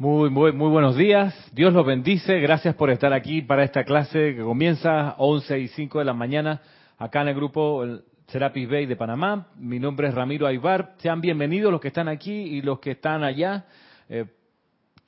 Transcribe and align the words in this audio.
Muy, 0.00 0.30
muy, 0.30 0.52
muy 0.52 0.70
buenos 0.70 0.96
días. 0.96 1.34
Dios 1.52 1.74
los 1.74 1.84
bendice. 1.84 2.40
Gracias 2.40 2.74
por 2.74 2.88
estar 2.88 3.12
aquí 3.12 3.42
para 3.42 3.64
esta 3.64 3.84
clase 3.84 4.34
que 4.34 4.40
comienza 4.40 5.10
a 5.10 5.14
11 5.18 5.58
y 5.58 5.68
5 5.68 5.98
de 5.98 6.06
la 6.06 6.14
mañana 6.14 6.62
acá 6.96 7.20
en 7.20 7.28
el 7.28 7.34
grupo 7.34 7.84
Serapis 8.28 8.66
Bay 8.66 8.86
de 8.86 8.96
Panamá. 8.96 9.48
Mi 9.56 9.78
nombre 9.78 10.08
es 10.08 10.14
Ramiro 10.14 10.46
Aybar. 10.46 10.94
Sean 11.00 11.20
bienvenidos 11.20 11.70
los 11.70 11.82
que 11.82 11.88
están 11.88 12.08
aquí 12.08 12.32
y 12.32 12.62
los 12.62 12.80
que 12.80 12.92
están 12.92 13.22
allá. 13.22 13.66
Eh, 14.08 14.24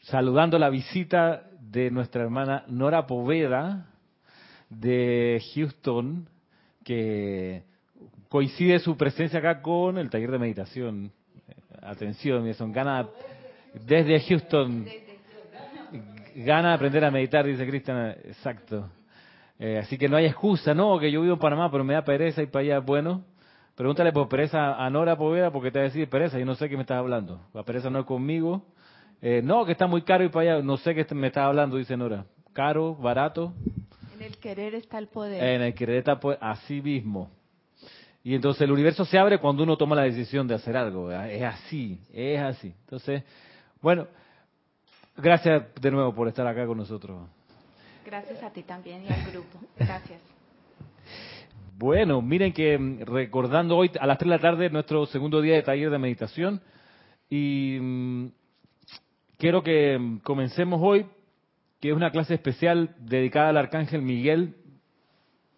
saludando 0.01 0.59
la 0.59 0.69
visita 0.69 1.45
de 1.59 1.91
nuestra 1.91 2.23
hermana 2.25 2.65
Nora 2.69 3.07
Poveda 3.07 3.87
de 4.69 5.43
Houston, 5.55 6.29
que 6.85 7.63
coincide 8.29 8.79
su 8.79 8.95
presencia 8.99 9.39
acá 9.39 9.63
con 9.63 9.97
el 9.97 10.11
taller 10.11 10.33
de 10.33 10.39
meditación. 10.39 11.13
Eh, 11.49 11.55
atención, 11.81 12.53
son 12.53 12.73
ganas 12.73 13.07
desde 13.75 14.21
Houston. 14.21 14.87
Gana 16.35 16.69
de 16.69 16.75
aprender 16.75 17.05
a 17.05 17.11
meditar, 17.11 17.47
dice 17.47 17.67
Cristian. 17.67 18.17
Exacto. 18.25 18.89
Eh, 19.59 19.79
así 19.79 19.97
que 19.99 20.09
no 20.09 20.17
hay 20.17 20.27
excusa, 20.27 20.75
no, 20.75 20.99
que 20.99 21.11
yo 21.11 21.21
vivo 21.21 21.35
en 21.35 21.39
Panamá, 21.39 21.71
pero 21.71 21.85
me 21.85 21.95
da 21.95 22.03
pereza 22.03 22.43
ir 22.43 22.51
para 22.51 22.65
allá. 22.65 22.79
Bueno, 22.81 23.25
pregúntale 23.77 24.13
por 24.13 24.29
pereza 24.29 24.75
a 24.75 24.91
Nora 24.91 25.17
Poveda, 25.17 25.51
porque 25.51 25.71
te 25.71 25.79
va 25.79 25.85
a 25.85 25.89
decir 25.89 26.09
pereza, 26.09 26.39
yo 26.39 26.45
no 26.45 26.55
sé 26.55 26.69
qué 26.69 26.77
me 26.77 26.83
estás 26.83 26.99
hablando. 26.99 27.41
La 27.55 27.63
pereza 27.63 27.91
no 27.91 28.01
es 28.01 28.07
conmigo. 28.07 28.67
Eh, 29.21 29.41
no, 29.43 29.65
que 29.65 29.73
está 29.73 29.87
muy 29.87 30.03
caro 30.03 30.25
ir 30.25 30.31
para 30.31 30.55
allá, 30.55 30.63
no 30.65 30.77
sé 30.79 30.95
qué 30.95 31.07
me 31.15 31.29
estás 31.29 31.45
hablando, 31.45 31.77
dice 31.77 31.97
Nora. 31.97 32.25
Caro, 32.53 32.95
barato. 32.97 33.53
En 34.17 34.23
el 34.23 34.37
querer 34.39 34.75
está 34.75 34.99
el 34.99 35.07
poder. 35.07 35.43
En 35.43 35.63
el 35.63 35.75
querer 35.75 35.99
está 35.99 36.13
el 36.13 36.19
poder, 36.19 36.39
así 36.41 36.83
mismo. 36.83 37.31
Y 38.25 38.35
entonces 38.35 38.63
el 38.63 38.73
universo 38.73 39.05
se 39.05 39.19
abre 39.19 39.39
cuando 39.39 39.63
uno 39.63 39.77
toma 39.77 39.97
la 39.97 40.03
decisión 40.03 40.47
de 40.47 40.55
hacer 40.55 40.77
algo. 40.77 41.11
Es 41.11 41.43
así, 41.43 42.01
es 42.13 42.41
así. 42.41 42.75
Entonces, 42.85 43.23
bueno, 43.83 44.07
gracias 45.17 45.65
de 45.81 45.91
nuevo 45.91 46.15
por 46.15 46.29
estar 46.29 46.47
acá 46.47 46.65
con 46.67 46.79
nosotros. 46.79 47.29
Gracias 48.07 48.43
a 48.43 48.51
ti 48.51 48.63
también 48.63 49.05
y 49.05 49.13
al 49.13 49.31
grupo. 49.33 49.59
Gracias. 49.77 50.21
Bueno, 51.77 52.23
miren 52.23 52.53
que 52.53 52.79
mm, 52.79 53.01
recordando 53.01 53.77
hoy 53.77 53.91
a 53.99 54.07
las 54.07 54.19
3 54.19 54.31
de 54.31 54.37
la 54.37 54.41
tarde 54.41 54.71
nuestro 54.71 55.05
segundo 55.07 55.41
día 55.41 55.57
de 55.57 55.63
taller 55.63 55.91
de 55.91 55.99
meditación 55.99 56.61
y 57.29 57.79
mm, 57.81 58.27
quiero 59.37 59.65
que 59.65 59.99
mm, 59.99 60.19
comencemos 60.19 60.81
hoy, 60.81 61.07
que 61.81 61.91
es 61.91 61.97
una 61.97 62.13
clase 62.13 62.35
especial 62.35 62.95
dedicada 63.01 63.49
al 63.49 63.57
Arcángel 63.57 64.03
Miguel. 64.03 64.55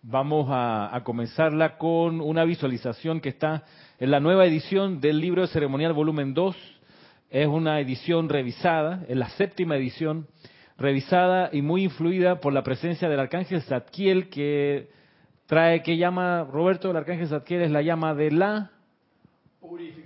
Vamos 0.01 0.47
a, 0.51 0.97
a 0.97 1.05
comenzarla 1.05 1.77
con 1.77 2.23
una 2.23 2.45
visualización 2.45 3.21
que 3.21 3.29
está 3.29 3.65
en 3.99 4.11
la 4.11 4.21
nueva 4.21 4.47
edición 4.47 5.01
del 5.01 5.21
libro 5.21 5.43
de 5.43 5.49
ceremonial 5.49 5.93
volumen 5.93 6.33
2 6.33 6.74
es 7.35 7.49
una 7.49 7.81
edición 7.81 8.29
revisada, 8.29 9.05
es 9.09 9.17
la 9.17 9.29
séptima 9.31 9.77
edición, 9.77 10.29
revisada 10.79 11.51
y 11.53 11.63
muy 11.63 11.83
influida 11.83 12.39
por 12.39 12.53
la 12.53 12.63
presencia 12.63 13.09
del 13.09 13.19
arcángel 13.19 13.61
Zadkiel 13.63 14.29
que 14.29 14.89
trae, 15.47 15.83
que 15.83 15.97
llama, 15.97 16.45
Roberto, 16.45 16.93
el 16.93 16.97
arcángel 16.97 17.27
Zadkiel 17.27 17.63
es 17.63 17.73
la 17.73 17.83
llama 17.83 18.15
de 18.15 18.31
la 18.31 18.71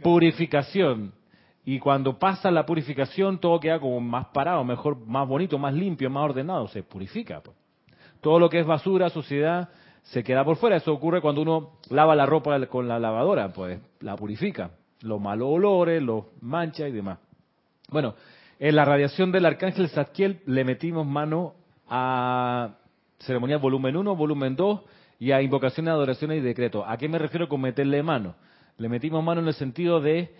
purificación. 0.02 1.12
Y 1.66 1.78
cuando 1.80 2.18
pasa 2.18 2.50
la 2.50 2.64
purificación, 2.64 3.38
todo 3.38 3.60
queda 3.60 3.78
como 3.78 4.00
más 4.00 4.28
parado, 4.28 4.64
mejor, 4.64 4.96
más 5.06 5.28
bonito, 5.28 5.58
más 5.58 5.74
limpio, 5.74 6.08
más 6.08 6.24
ordenado, 6.24 6.66
se 6.68 6.82
purifica. 6.82 7.42
Pues. 7.42 7.54
Todo 8.22 8.38
lo 8.38 8.48
que 8.48 8.60
es 8.60 8.66
basura, 8.66 9.10
suciedad, 9.10 9.68
se 10.00 10.24
queda 10.24 10.46
por 10.46 10.56
fuera. 10.56 10.76
Eso 10.76 10.94
ocurre 10.94 11.20
cuando 11.20 11.42
uno 11.42 11.72
lava 11.90 12.16
la 12.16 12.24
ropa 12.24 12.58
con 12.68 12.88
la 12.88 12.98
lavadora, 12.98 13.52
pues 13.52 13.78
la 14.00 14.16
purifica 14.16 14.70
los 15.00 15.20
malos 15.20 15.48
olores, 15.50 16.02
los 16.02 16.24
manchas 16.40 16.88
y 16.88 16.92
demás. 16.92 17.18
Bueno, 17.90 18.14
en 18.58 18.76
la 18.76 18.84
radiación 18.84 19.32
del 19.32 19.46
arcángel 19.46 19.88
Zadkiel 19.88 20.40
le 20.46 20.64
metimos 20.64 21.06
mano 21.06 21.54
a 21.88 22.76
ceremonial 23.20 23.60
volumen 23.60 23.96
1, 23.96 24.16
volumen 24.16 24.56
2 24.56 24.80
y 25.20 25.32
a 25.32 25.42
invocaciones, 25.42 25.92
adoraciones 25.92 26.38
y 26.38 26.40
decretos. 26.40 26.84
¿A 26.86 26.96
qué 26.96 27.08
me 27.08 27.18
refiero 27.18 27.48
con 27.48 27.60
meterle 27.60 28.02
mano? 28.02 28.34
Le 28.76 28.88
metimos 28.88 29.22
mano 29.24 29.40
en 29.40 29.48
el 29.48 29.54
sentido 29.54 30.00
de 30.00 30.34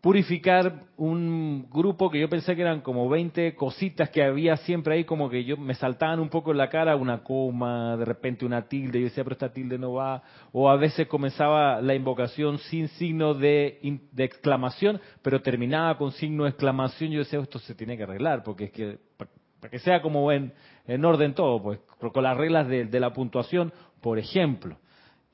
purificar 0.00 0.84
un 0.96 1.68
grupo 1.70 2.08
que 2.10 2.20
yo 2.20 2.28
pensé 2.28 2.54
que 2.54 2.62
eran 2.62 2.82
como 2.82 3.08
20 3.08 3.56
cositas 3.56 4.10
que 4.10 4.22
había 4.22 4.56
siempre 4.58 4.94
ahí, 4.94 5.04
como 5.04 5.28
que 5.28 5.44
yo 5.44 5.56
me 5.56 5.74
saltaban 5.74 6.20
un 6.20 6.28
poco 6.28 6.52
en 6.52 6.58
la 6.58 6.68
cara, 6.68 6.94
una 6.94 7.24
coma, 7.24 7.96
de 7.96 8.04
repente 8.04 8.46
una 8.46 8.68
tilde, 8.68 9.00
yo 9.00 9.06
decía, 9.06 9.24
pero 9.24 9.34
esta 9.34 9.52
tilde 9.52 9.76
no 9.76 9.94
va, 9.94 10.22
o 10.52 10.70
a 10.70 10.76
veces 10.76 11.08
comenzaba 11.08 11.80
la 11.80 11.94
invocación 11.94 12.58
sin 12.58 12.88
signo 12.88 13.34
de, 13.34 14.00
de 14.12 14.24
exclamación, 14.24 15.00
pero 15.22 15.42
terminaba 15.42 15.98
con 15.98 16.12
signo 16.12 16.44
de 16.44 16.50
exclamación, 16.50 17.10
yo 17.10 17.18
decía, 17.18 17.40
esto 17.40 17.58
se 17.58 17.74
tiene 17.74 17.96
que 17.96 18.04
arreglar, 18.04 18.44
porque 18.44 18.64
es 18.64 18.70
que, 18.70 18.98
para 19.16 19.70
que 19.70 19.80
sea 19.80 20.00
como 20.00 20.30
en, 20.30 20.52
en 20.86 21.04
orden 21.04 21.34
todo, 21.34 21.60
pues 21.60 21.80
con 21.98 22.22
las 22.22 22.36
reglas 22.36 22.68
de, 22.68 22.84
de 22.84 23.00
la 23.00 23.12
puntuación, 23.12 23.72
por 24.00 24.20
ejemplo. 24.20 24.78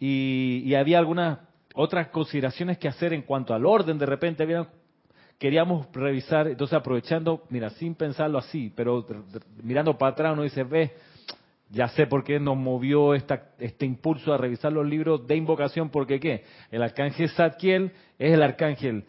Y, 0.00 0.62
y 0.64 0.74
había 0.74 0.98
algunas 0.98 1.38
otras 1.74 2.08
consideraciones 2.08 2.78
que 2.78 2.88
hacer 2.88 3.12
en 3.12 3.22
cuanto 3.22 3.52
al 3.52 3.66
orden, 3.66 3.98
de 3.98 4.06
repente 4.06 4.46
queríamos 5.38 5.88
revisar, 5.92 6.46
entonces 6.46 6.78
aprovechando, 6.78 7.42
mira, 7.50 7.70
sin 7.70 7.94
pensarlo 7.96 8.38
así, 8.38 8.72
pero 8.74 9.04
mirando 9.62 9.98
para 9.98 10.12
atrás 10.12 10.32
uno 10.32 10.44
dice, 10.44 10.62
ve, 10.62 10.92
ya 11.70 11.88
sé 11.88 12.06
por 12.06 12.22
qué 12.22 12.38
nos 12.38 12.56
movió 12.56 13.12
esta, 13.14 13.50
este 13.58 13.84
impulso 13.84 14.32
a 14.32 14.38
revisar 14.38 14.72
los 14.72 14.86
libros 14.86 15.26
de 15.26 15.34
invocación, 15.34 15.90
porque 15.90 16.20
qué, 16.20 16.44
el 16.70 16.82
arcángel 16.82 17.28
Zadkiel 17.30 17.90
es 18.18 18.32
el 18.32 18.42
arcángel 18.42 19.04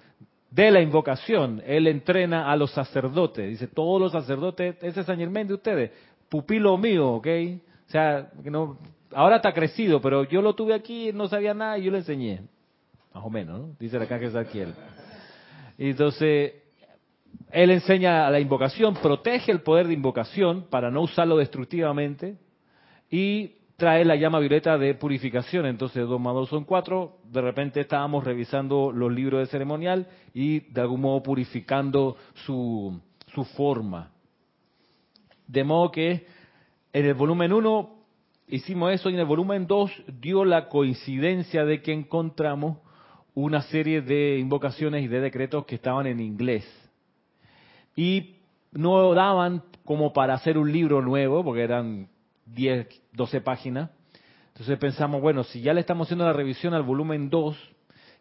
de 0.50 0.72
la 0.72 0.82
invocación, 0.82 1.62
él 1.68 1.86
entrena 1.86 2.52
a 2.52 2.56
los 2.56 2.72
sacerdotes, 2.72 3.48
dice, 3.48 3.68
todos 3.68 4.02
los 4.02 4.12
sacerdotes, 4.12 4.76
ese 4.82 5.02
es 5.02 5.06
San 5.06 5.20
Germán 5.20 5.48
de 5.48 5.54
ustedes, 5.54 5.92
pupilo 6.30 6.76
mío, 6.80 7.12
¿ok? 7.12 7.28
O 7.88 7.92
sea, 7.92 8.32
no, 8.44 8.80
ahora 9.14 9.36
está 9.36 9.54
crecido, 9.54 10.02
pero 10.02 10.24
yo 10.24 10.42
lo 10.42 10.56
tuve 10.56 10.74
aquí, 10.74 11.12
no 11.14 11.28
sabía 11.28 11.54
nada 11.54 11.78
y 11.78 11.84
yo 11.84 11.92
le 11.92 12.00
enseñé 12.00 12.55
más 13.16 13.24
o 13.24 13.30
menos, 13.30 13.60
¿no? 13.60 13.76
dice 13.80 13.96
el 13.96 14.02
arcángel 14.02 14.32
Zadkiel. 14.32 14.74
Entonces, 15.78 16.54
él 17.50 17.72
enseña 17.72 18.28
a 18.28 18.30
la 18.30 18.42
invocación, 18.42 18.94
protege 18.96 19.54
el 19.54 19.62
poder 19.62 19.88
de 19.88 19.94
invocación 19.94 20.66
para 20.70 20.92
no 20.92 21.02
usarlo 21.02 21.38
destructivamente 21.38 22.38
y 23.10 23.56
trae 23.78 24.04
la 24.04 24.18
llama 24.18 24.40
violeta 24.40 24.78
de 24.78 24.96
purificación. 24.96 25.66
Entonces, 25.66 26.06
dos 26.06 26.20
más 26.20 26.34
dos 26.34 26.50
son 26.50 26.66
cuatro. 26.66 27.20
De 27.24 27.40
repente 27.40 27.80
estábamos 27.80 28.26
revisando 28.26 28.92
los 28.92 29.14
libros 29.14 29.40
de 29.40 29.46
ceremonial 29.48 30.10
y 30.34 30.60
de 30.72 30.82
algún 30.82 31.00
modo 31.00 31.24
purificando 31.24 32.18
su, 32.46 33.00
su 33.34 33.46
forma. 33.46 34.12
De 35.48 35.64
modo 35.64 35.90
que 35.90 36.28
en 36.92 37.06
el 37.06 37.14
volumen 37.14 37.54
1 37.54 37.96
hicimos 38.50 38.92
eso 38.92 39.10
y 39.10 39.14
en 39.14 39.22
el 39.22 39.26
volumen 39.26 39.68
2 39.68 40.04
dio 40.20 40.44
la 40.44 40.68
coincidencia 40.68 41.64
de 41.64 41.82
que 41.82 41.94
encontramos 41.94 42.80
una 43.36 43.62
serie 43.64 44.02
de 44.02 44.40
invocaciones 44.40 45.04
y 45.04 45.08
de 45.08 45.20
decretos 45.20 45.66
que 45.66 45.76
estaban 45.76 46.08
en 46.08 46.20
inglés. 46.20 46.66
Y 47.96 48.38
no 48.72 49.14
daban 49.14 49.64
como 49.84 50.14
para 50.14 50.34
hacer 50.34 50.58
un 50.58 50.72
libro 50.72 51.02
nuevo, 51.02 51.44
porque 51.44 51.64
eran 51.64 52.08
10, 52.46 52.88
12 53.14 53.42
páginas. 53.42 53.92
Entonces 54.48 54.78
pensamos, 54.80 55.22
bueno, 55.22 55.44
si 55.44 55.62
ya 55.62 55.74
le 55.74 55.82
estamos 55.82 56.08
haciendo 56.08 56.26
la 56.26 56.34
revisión 56.34 56.74
al 56.74 56.84
volumen 56.84 57.30
2, 57.30 57.58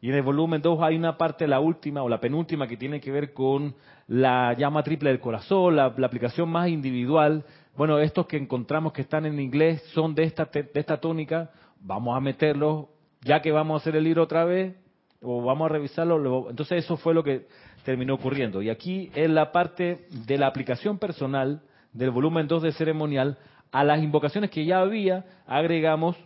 y 0.01 0.11
en 0.11 0.17
el 0.17 0.23
volumen 0.23 0.61
2 0.61 0.83
hay 0.83 0.97
una 0.97 1.17
parte, 1.17 1.47
la 1.47 1.61
última 1.61 2.03
o 2.03 2.09
la 2.09 2.21
penúltima, 2.21 2.67
que 2.67 2.77
tiene 2.77 3.01
que 3.01 3.13
ver 3.13 3.33
con 3.33 3.75
la 4.09 4.53
llama 4.53 4.83
triple 4.83 5.11
del 5.11 5.21
corazón, 5.21 5.77
la, 5.77 5.87
aplicación 5.87 6.49
más 6.49 6.69
individual. 6.69 7.45
Bueno, 7.77 7.99
estos 7.99 8.27
que 8.27 8.37
encontramos 8.37 8.93
que 8.93 9.03
están 9.03 9.27
en 9.27 9.41
inglés 9.41 9.83
son 9.95 10.15
de 10.15 10.25
esta, 10.25 10.47
de 10.53 10.69
esta 10.75 11.01
tónica, 11.01 11.51
vamos 11.81 12.17
a 12.17 12.21
meterlos, 12.21 12.87
ya 13.23 13.41
que 13.41 13.53
vamos 13.53 13.75
a 13.75 13.83
hacer 13.83 13.97
el 13.97 14.05
libro 14.05 14.25
otra 14.25 14.45
vez, 14.45 14.75
o 15.25 15.43
vamos 15.43 15.67
a 15.67 15.73
revisarlo. 15.73 16.51
Entonces 16.51 16.85
eso 16.85 16.97
fue 16.97 17.15
lo 17.15 17.25
que 17.25 17.47
terminó 17.85 18.15
ocurriendo. 18.15 18.63
Y 18.63 18.71
aquí 18.71 19.11
en 19.15 19.35
la 19.35 19.53
parte 19.53 20.07
de 20.11 20.39
la 20.39 20.47
aplicación 20.47 20.99
personal 20.99 21.63
del 21.93 22.11
volumen 22.11 22.47
2 22.47 22.63
de 22.63 22.73
ceremonial, 22.73 23.39
a 23.73 23.85
las 23.85 24.03
invocaciones 24.03 24.51
que 24.51 24.65
ya 24.65 24.81
había, 24.81 25.25
agregamos 25.47 26.17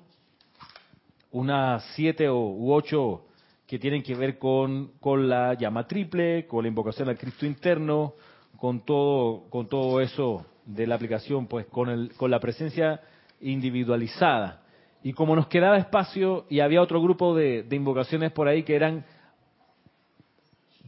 unas 1.31 1.85
siete 1.95 2.29
o, 2.29 2.39
u 2.39 2.73
ocho 2.73 3.25
que 3.67 3.79
tienen 3.79 4.03
que 4.03 4.15
ver 4.15 4.39
con, 4.39 4.93
con 5.01 5.29
la 5.29 5.55
llama 5.55 5.87
triple, 5.87 6.47
con 6.47 6.63
la 6.63 6.69
invocación 6.69 7.09
al 7.09 7.19
Cristo 7.19 7.45
interno, 7.45 8.15
con 8.57 8.81
todo, 8.81 9.45
con 9.51 9.69
todo 9.69 10.01
eso 10.01 10.47
de 10.65 10.87
la 10.87 10.95
aplicación, 10.95 11.47
pues 11.47 11.67
con, 11.67 11.91
el, 11.91 12.13
con 12.17 12.31
la 12.31 12.41
presencia 12.41 13.01
individualizada. 13.41 14.63
Y 15.03 15.13
como 15.13 15.37
nos 15.37 15.47
quedaba 15.47 15.77
espacio 15.77 16.47
y 16.49 16.61
había 16.61 16.83
otro 16.83 17.01
grupo 17.01 17.35
de, 17.35 17.67
invocaciones 17.71 18.33
por 18.33 18.49
ahí 18.49 18.65
que 18.65 18.75
eran 18.75 19.05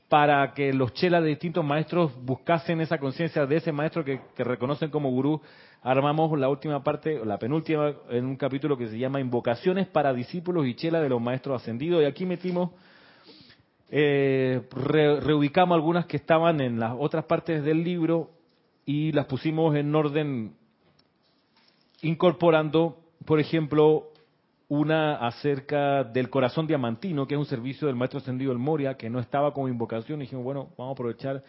para 0.08 0.52
que 0.54 0.72
los 0.72 0.92
chelas 0.94 1.22
de 1.22 1.28
distintos 1.28 1.64
maestros 1.64 2.12
buscasen 2.24 2.80
esa 2.80 2.98
conciencia 2.98 3.46
de 3.46 3.56
ese 3.56 3.70
maestro 3.70 4.04
que, 4.04 4.20
reconocen 4.38 4.90
como 4.90 5.08
gurú, 5.10 5.40
armamos 5.82 6.36
la 6.36 6.48
última 6.48 6.82
parte, 6.82 7.24
la 7.24 7.38
penúltima, 7.38 7.94
en 8.08 8.24
un 8.24 8.36
capítulo 8.36 8.76
que 8.76 8.88
se 8.88 8.98
llama 8.98 9.20
Invocaciones 9.20 9.86
para 9.86 10.12
discípulos 10.12 10.66
y 10.66 10.74
chelas 10.74 11.02
de 11.02 11.08
los 11.08 11.20
maestros 11.20 11.62
ascendidos. 11.62 12.02
Y 12.02 12.06
aquí 12.06 12.26
metimos, 12.26 12.70
eh, 13.88 14.62
reubicamos 14.72 15.76
algunas 15.76 16.06
que 16.06 16.16
estaban 16.16 16.60
en 16.60 16.80
las 16.80 16.92
otras 16.98 17.24
partes 17.26 17.62
del 17.62 17.84
libro 17.84 18.30
y 18.84 19.12
las 19.12 19.26
pusimos 19.26 19.76
en 19.76 19.94
orden 19.94 20.54
incorporando, 22.02 22.98
por 23.24 23.40
ejemplo, 23.40 24.10
una 24.68 25.16
acerca 25.16 26.04
del 26.04 26.30
corazón 26.30 26.66
diamantino, 26.66 27.26
que 27.26 27.34
es 27.34 27.38
un 27.38 27.46
servicio 27.46 27.86
del 27.86 27.96
maestro 27.96 28.20
ascendido 28.20 28.52
El 28.52 28.58
Moria, 28.58 28.96
que 28.96 29.10
no 29.10 29.18
estaba 29.18 29.52
como 29.52 29.68
invocación, 29.68 30.20
dijimos, 30.20 30.44
bueno, 30.44 30.68
vamos 30.78 30.92
a 30.92 30.94
aprovechar, 30.94 31.42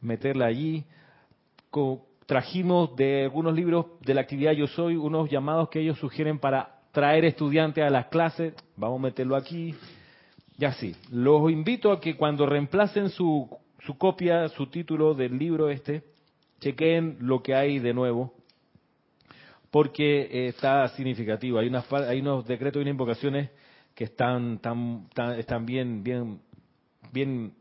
meterla 0.00 0.46
allí. 0.46 0.84
trajimos 2.26 2.96
de 2.96 3.24
algunos 3.24 3.54
libros 3.54 3.86
de 4.00 4.14
la 4.14 4.22
actividad 4.22 4.52
Yo 4.52 4.66
Soy 4.66 4.96
unos 4.96 5.30
llamados 5.30 5.68
que 5.68 5.80
ellos 5.80 5.98
sugieren 5.98 6.38
para 6.38 6.80
traer 6.90 7.24
estudiantes 7.24 7.84
a 7.84 7.90
las 7.90 8.06
clases, 8.06 8.54
vamos 8.76 8.98
a 8.98 9.02
meterlo 9.02 9.36
aquí, 9.36 9.74
y 10.58 10.64
así. 10.64 10.96
Los 11.12 11.50
invito 11.50 11.92
a 11.92 12.00
que 12.00 12.16
cuando 12.16 12.46
reemplacen 12.46 13.10
su, 13.10 13.48
su 13.80 13.96
copia, 13.96 14.48
su 14.48 14.66
título 14.66 15.14
del 15.14 15.38
libro 15.38 15.68
este, 15.68 16.02
chequeen 16.58 17.18
lo 17.20 17.42
que 17.42 17.54
hay 17.54 17.78
de 17.78 17.94
nuevo 17.94 18.32
porque 19.76 20.22
eh, 20.22 20.48
está 20.48 20.88
significativo. 20.88 21.58
Hay, 21.58 21.68
unas, 21.68 21.92
hay 21.92 22.20
unos 22.20 22.46
decretos 22.46 22.80
y 22.80 22.82
unas 22.84 22.92
invocaciones 22.92 23.50
que 23.94 24.04
están, 24.04 24.58
están 25.36 25.66
bien, 25.66 26.02
bien, 27.12 27.52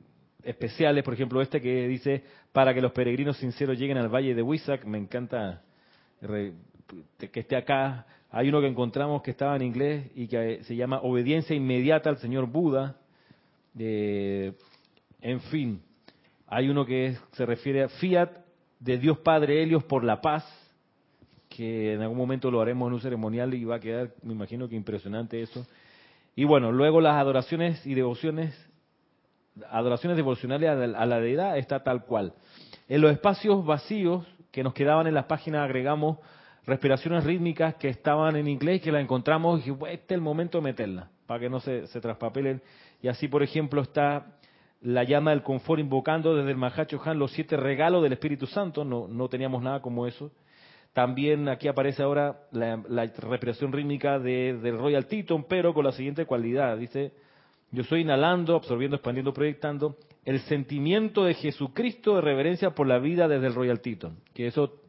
especiales. 0.42 1.04
Por 1.04 1.14
ejemplo, 1.14 1.42
este 1.42 1.60
que 1.60 1.90
dice, 1.90 2.24
para 2.54 2.74
que 2.74 2.80
los 2.80 2.94
peregrinos 2.94 3.36
sinceros 3.36 3.78
lleguen 3.78 3.98
al 3.98 4.08
valle 4.08 4.34
de 4.34 4.42
Huizac. 4.42 4.86
Me 4.86 4.98
encanta 4.98 5.62
que 6.22 7.40
esté 7.42 7.58
acá. 7.58 8.08
Hay 8.32 8.48
uno 8.48 8.62
que 8.62 8.68
encontramos 8.68 9.22
que 9.22 9.32
estaba 9.32 9.58
en 9.58 9.64
inglés 9.64 10.10
y 10.16 10.30
que 10.30 10.64
se 10.64 10.74
llama 10.74 11.02
Obediencia 11.02 11.54
Inmediata 11.54 12.10
al 12.10 12.20
Señor 12.20 12.46
Buda. 12.46 12.96
en 13.78 15.42
fin, 15.52 15.82
hay 16.48 16.70
uno 16.70 16.86
que 16.86 17.18
se 17.34 17.46
refiere 17.46 17.84
a 17.84 17.90
Fiat 17.90 18.30
de 18.80 19.00
Dios 19.00 19.18
Padre 19.18 19.62
Helios 19.62 19.84
por 19.84 20.06
la 20.06 20.22
paz 20.22 20.65
que 21.56 21.94
en 21.94 22.02
algún 22.02 22.18
momento 22.18 22.52
lo 22.52 22.62
haremos 22.62 22.88
en 22.88 22.94
un 22.96 23.02
ceremonial 23.02 23.54
y 23.54 23.64
va 23.64 23.76
a 23.76 23.80
quedar, 23.80 24.12
me 24.24 24.34
imagino 24.34 24.68
que 24.68 24.76
impresionante 24.76 25.42
eso. 25.42 25.66
Y 26.36 26.44
bueno, 26.44 26.72
luego 26.72 27.00
las 27.00 27.16
adoraciones 27.16 27.86
y 27.86 27.94
devociones, 27.94 28.54
adoraciones 29.70 30.18
devocionales 30.18 30.70
a 30.70 31.06
la 31.06 31.20
deidad 31.20 31.58
está 31.58 31.84
tal 31.84 32.04
cual. 32.06 32.34
En 32.90 33.02
los 33.02 33.12
espacios 33.12 33.66
vacíos 33.66 34.26
que 34.52 34.64
nos 34.64 34.74
quedaban 34.74 35.08
en 35.08 35.14
las 35.14 35.26
páginas 35.26 35.64
agregamos 35.64 36.18
respiraciones 36.66 37.24
rítmicas 37.24 37.76
que 37.76 37.90
estaban 37.90 38.36
en 38.36 38.48
inglés, 38.48 38.82
que 38.82 38.92
las 38.92 39.02
encontramos 39.02 39.60
y 39.66 39.72
dije, 39.72 39.94
este 39.94 40.14
es 40.14 40.18
el 40.18 40.22
momento 40.22 40.58
de 40.58 40.64
meterlas, 40.64 41.08
para 41.26 41.40
que 41.40 41.50
no 41.50 41.60
se, 41.60 41.88
se 41.88 42.02
traspapelen. 42.02 42.62
Y 43.02 43.08
así, 43.08 43.28
por 43.28 43.44
ejemplo, 43.44 43.82
está 43.82 44.26
la 44.82 45.04
llama 45.04 45.32
del 45.32 45.44
confort 45.44 45.80
invocando 45.80 46.36
desde 46.36 46.52
el 46.52 46.58
Mahacho 46.58 47.02
Han 47.06 47.18
los 47.18 47.32
siete 47.32 47.58
regalos 47.58 48.04
del 48.04 48.14
Espíritu 48.14 48.46
Santo, 48.46 48.84
no, 48.84 49.08
no 49.08 49.30
teníamos 49.30 49.64
nada 49.64 49.82
como 49.82 50.06
eso. 50.06 50.32
También 50.96 51.50
aquí 51.50 51.68
aparece 51.68 52.04
ahora 52.04 52.48
la, 52.54 53.06
respiración 53.18 53.74
rítmica 53.74 54.18
de, 54.18 54.58
del 54.64 54.78
Royal 54.78 55.08
Teton, 55.08 55.44
pero 55.44 55.74
con 55.74 55.84
la 55.84 55.92
siguiente 55.92 56.26
cualidad. 56.26 56.78
Dice, 56.78 57.12
yo 57.72 57.82
estoy 57.82 58.00
inhalando, 58.00 58.56
absorbiendo, 58.56 58.96
expandiendo, 58.96 59.34
proyectando 59.34 59.98
el 60.24 60.40
sentimiento 60.44 61.26
de 61.26 61.34
Jesucristo 61.34 62.16
de 62.16 62.22
reverencia 62.22 62.70
por 62.70 62.88
la 62.88 62.98
vida 63.00 63.28
desde 63.28 63.48
el 63.48 63.56
Royal 63.56 63.82
Teton. 63.82 64.20
Que 64.34 64.48
eso 64.48 64.84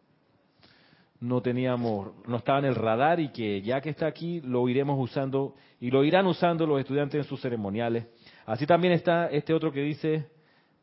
no 1.19 1.43
teníamos, 1.43 2.13
no 2.29 2.37
estaba 2.37 2.61
en 2.61 2.67
el 2.67 2.77
radar 2.77 3.19
y 3.19 3.31
que 3.31 3.61
ya 3.63 3.81
que 3.81 3.91
está 3.91 4.07
aquí 4.07 4.41
lo 4.43 4.69
iremos 4.69 5.01
usando 5.01 5.57
y 5.81 5.91
lo 5.91 6.05
irán 6.05 6.29
usando 6.29 6.69
los 6.69 6.79
estudiantes 6.79 7.19
en 7.19 7.25
sus 7.25 7.41
ceremoniales. 7.41 8.07
Así 8.45 8.65
también 8.65 8.93
está 8.93 9.27
este 9.27 9.53
otro 9.53 9.73
que 9.73 9.81
dice 9.81 10.29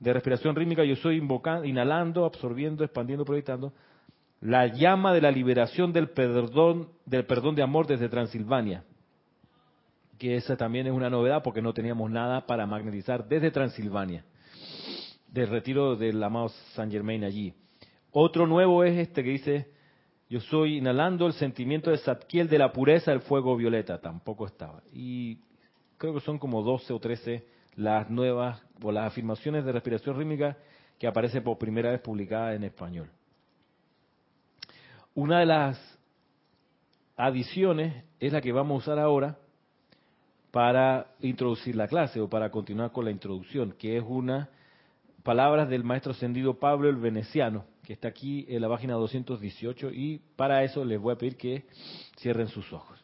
de 0.02 0.12
respiración 0.12 0.54
rítmica, 0.54 0.84
yo 0.84 0.96
estoy 0.96 1.16
invocando, 1.16 1.64
inhalando, 1.64 2.26
absorbiendo, 2.26 2.84
expandiendo, 2.84 3.24
proyectando 3.24 3.72
la 4.44 4.68
llama 4.68 5.14
de 5.14 5.22
la 5.22 5.32
liberación 5.32 5.94
del 5.94 6.10
perdón, 6.10 6.90
del 7.06 7.26
perdón 7.26 7.56
de 7.56 7.64
amor 7.64 7.88
desde 7.88 8.10
Transilvania. 8.10 8.84
Que 10.20 10.36
esa 10.36 10.58
también 10.58 10.86
es 10.86 10.92
una 10.92 11.10
novedad 11.10 11.42
porque 11.44 11.62
no 11.62 11.74
teníamos 11.74 12.12
nada 12.12 12.46
para 12.46 12.68
magnetizar 12.68 13.26
desde 13.26 13.52
Transilvania, 13.52 14.26
del 15.30 15.48
retiro 15.48 15.96
del 15.96 16.22
amado 16.22 16.50
San 16.76 16.92
Germain 16.92 17.24
allí. 17.24 17.54
Otro 18.12 18.46
nuevo 18.46 18.84
es 18.84 18.98
este 18.98 19.24
que 19.24 19.30
dice, 19.30 19.72
yo 20.30 20.42
soy 20.42 20.78
inhalando 20.78 21.26
el 21.26 21.34
sentimiento 21.34 21.90
de 21.90 21.98
Satkiel 22.00 22.50
de 22.50 22.58
la 22.58 22.74
pureza 22.74 23.12
del 23.12 23.22
fuego 23.22 23.56
violeta, 23.56 24.02
tampoco 24.02 24.46
estaba. 24.46 24.84
Y 24.92 25.38
creo 25.98 26.16
que 26.16 26.20
son 26.20 26.38
como 26.38 26.64
12 26.64 26.92
o 26.92 27.00
13 27.00 27.48
las 27.78 28.10
nuevas 28.10 28.62
o 28.82 28.92
las 28.92 29.08
afirmaciones 29.08 29.64
de 29.64 29.72
respiración 29.72 30.18
rítmica 30.18 30.58
que 31.00 31.08
aparece 31.08 31.40
por 31.40 31.58
primera 31.58 31.92
vez 31.92 32.02
publicada 32.02 32.54
en 32.56 32.66
español. 32.66 33.10
Una 35.16 35.40
de 35.40 35.46
las 35.46 36.00
adiciones 37.16 38.04
es 38.20 38.34
la 38.34 38.42
que 38.42 38.52
vamos 38.52 38.76
a 38.76 38.78
usar 38.78 39.00
ahora 39.00 39.38
para 40.52 41.08
introducir 41.20 41.76
la 41.76 41.88
clase 41.88 42.20
o 42.20 42.30
para 42.30 42.50
continuar 42.50 42.92
con 42.92 43.06
la 43.06 43.12
introducción, 43.12 43.74
que 43.78 43.98
es 43.98 44.04
una 44.08 44.50
palabras 45.24 45.70
del 45.70 45.84
maestro 45.84 46.12
ascendido 46.12 46.60
Pablo 46.60 46.90
el 46.90 46.98
Veneciano, 46.98 47.66
que 47.84 47.94
está 47.94 48.08
aquí 48.10 48.46
en 48.50 48.62
la 48.62 48.70
página 48.70 48.94
218 48.96 49.92
y 49.92 50.22
para 50.36 50.64
eso 50.64 50.84
les 50.84 51.00
voy 51.00 51.14
a 51.14 51.18
pedir 51.18 51.38
que 51.38 51.66
cierren 52.18 52.48
sus 52.48 52.72
ojos. 52.74 53.03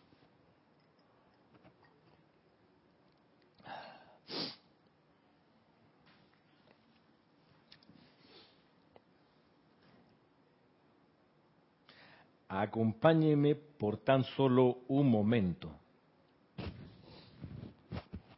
Acompáñeme 12.50 13.54
por 13.56 13.98
tan 13.98 14.24
solo 14.36 14.80
un 14.88 15.10
momento, 15.10 15.72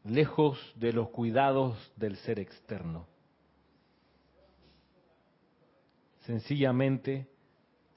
lejos 0.03 0.59
de 0.75 0.91
los 0.91 1.09
cuidados 1.09 1.77
del 1.95 2.17
ser 2.17 2.37
externo. 2.37 3.07
Sencillamente, 6.25 7.27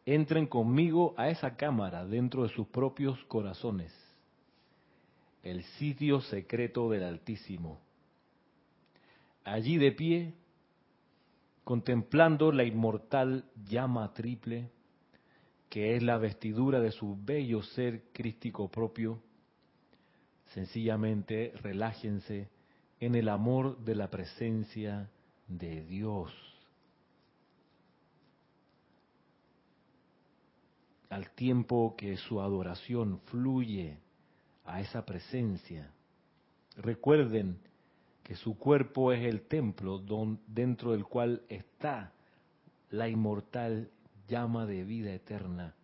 entren 0.06 0.46
conmigo 0.46 1.14
a 1.18 1.28
esa 1.28 1.56
cámara 1.56 2.06
dentro 2.06 2.44
de 2.44 2.48
sus 2.50 2.68
propios 2.68 3.22
corazones, 3.24 3.92
el 5.42 5.64
sitio 5.78 6.20
secreto 6.20 6.88
del 6.90 7.02
Altísimo. 7.02 7.80
Allí 9.42 9.76
de 9.78 9.92
pie, 9.92 10.32
contemplando 11.64 12.52
la 12.52 12.64
inmortal 12.64 13.44
llama 13.66 14.14
triple, 14.14 14.70
que 15.74 15.96
es 15.96 16.04
la 16.04 16.18
vestidura 16.18 16.78
de 16.78 16.92
su 16.92 17.18
bello 17.20 17.60
ser 17.60 18.04
crístico 18.12 18.68
propio, 18.70 19.20
sencillamente 20.52 21.52
relájense 21.62 22.48
en 23.00 23.16
el 23.16 23.28
amor 23.28 23.76
de 23.80 23.96
la 23.96 24.08
presencia 24.08 25.10
de 25.48 25.84
Dios. 25.84 26.32
Al 31.10 31.30
tiempo 31.30 31.96
que 31.98 32.18
su 32.18 32.40
adoración 32.40 33.18
fluye 33.24 33.98
a 34.66 34.80
esa 34.80 35.04
presencia, 35.04 35.90
recuerden 36.76 37.58
que 38.22 38.36
su 38.36 38.56
cuerpo 38.56 39.10
es 39.10 39.24
el 39.24 39.42
templo 39.48 40.00
dentro 40.46 40.92
del 40.92 41.04
cual 41.04 41.42
está 41.48 42.12
la 42.90 43.08
inmortal 43.08 43.90
llama 44.28 44.66
de 44.66 44.84
vida 44.84 45.12
eterna, 45.12 45.74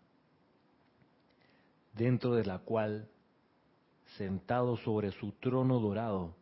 dentro 1.94 2.35
de 2.35 2.44
la 2.44 2.59
cual, 2.59 3.09
sentado 4.16 4.76
sobre 4.78 5.12
su 5.12 5.32
trono 5.32 5.78
dorado, 5.80 6.35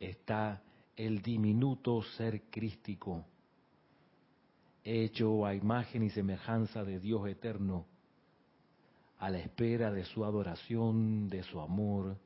está 0.00 0.62
el 0.96 1.22
diminuto 1.22 2.02
ser 2.16 2.42
crístico, 2.50 3.24
hecho 4.84 5.44
a 5.44 5.54
imagen 5.54 6.02
y 6.02 6.10
semejanza 6.10 6.84
de 6.84 7.00
Dios 7.00 7.28
eterno, 7.28 7.86
a 9.18 9.30
la 9.30 9.38
espera 9.38 9.90
de 9.90 10.04
su 10.04 10.24
adoración, 10.24 11.28
de 11.28 11.42
su 11.42 11.60
amor, 11.60 12.16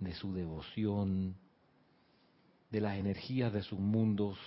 de 0.00 0.12
su 0.12 0.34
devoción, 0.34 1.34
de 2.70 2.80
las 2.80 2.98
energías 2.98 3.52
de 3.52 3.62
sus 3.62 3.78
mundos 3.78 4.38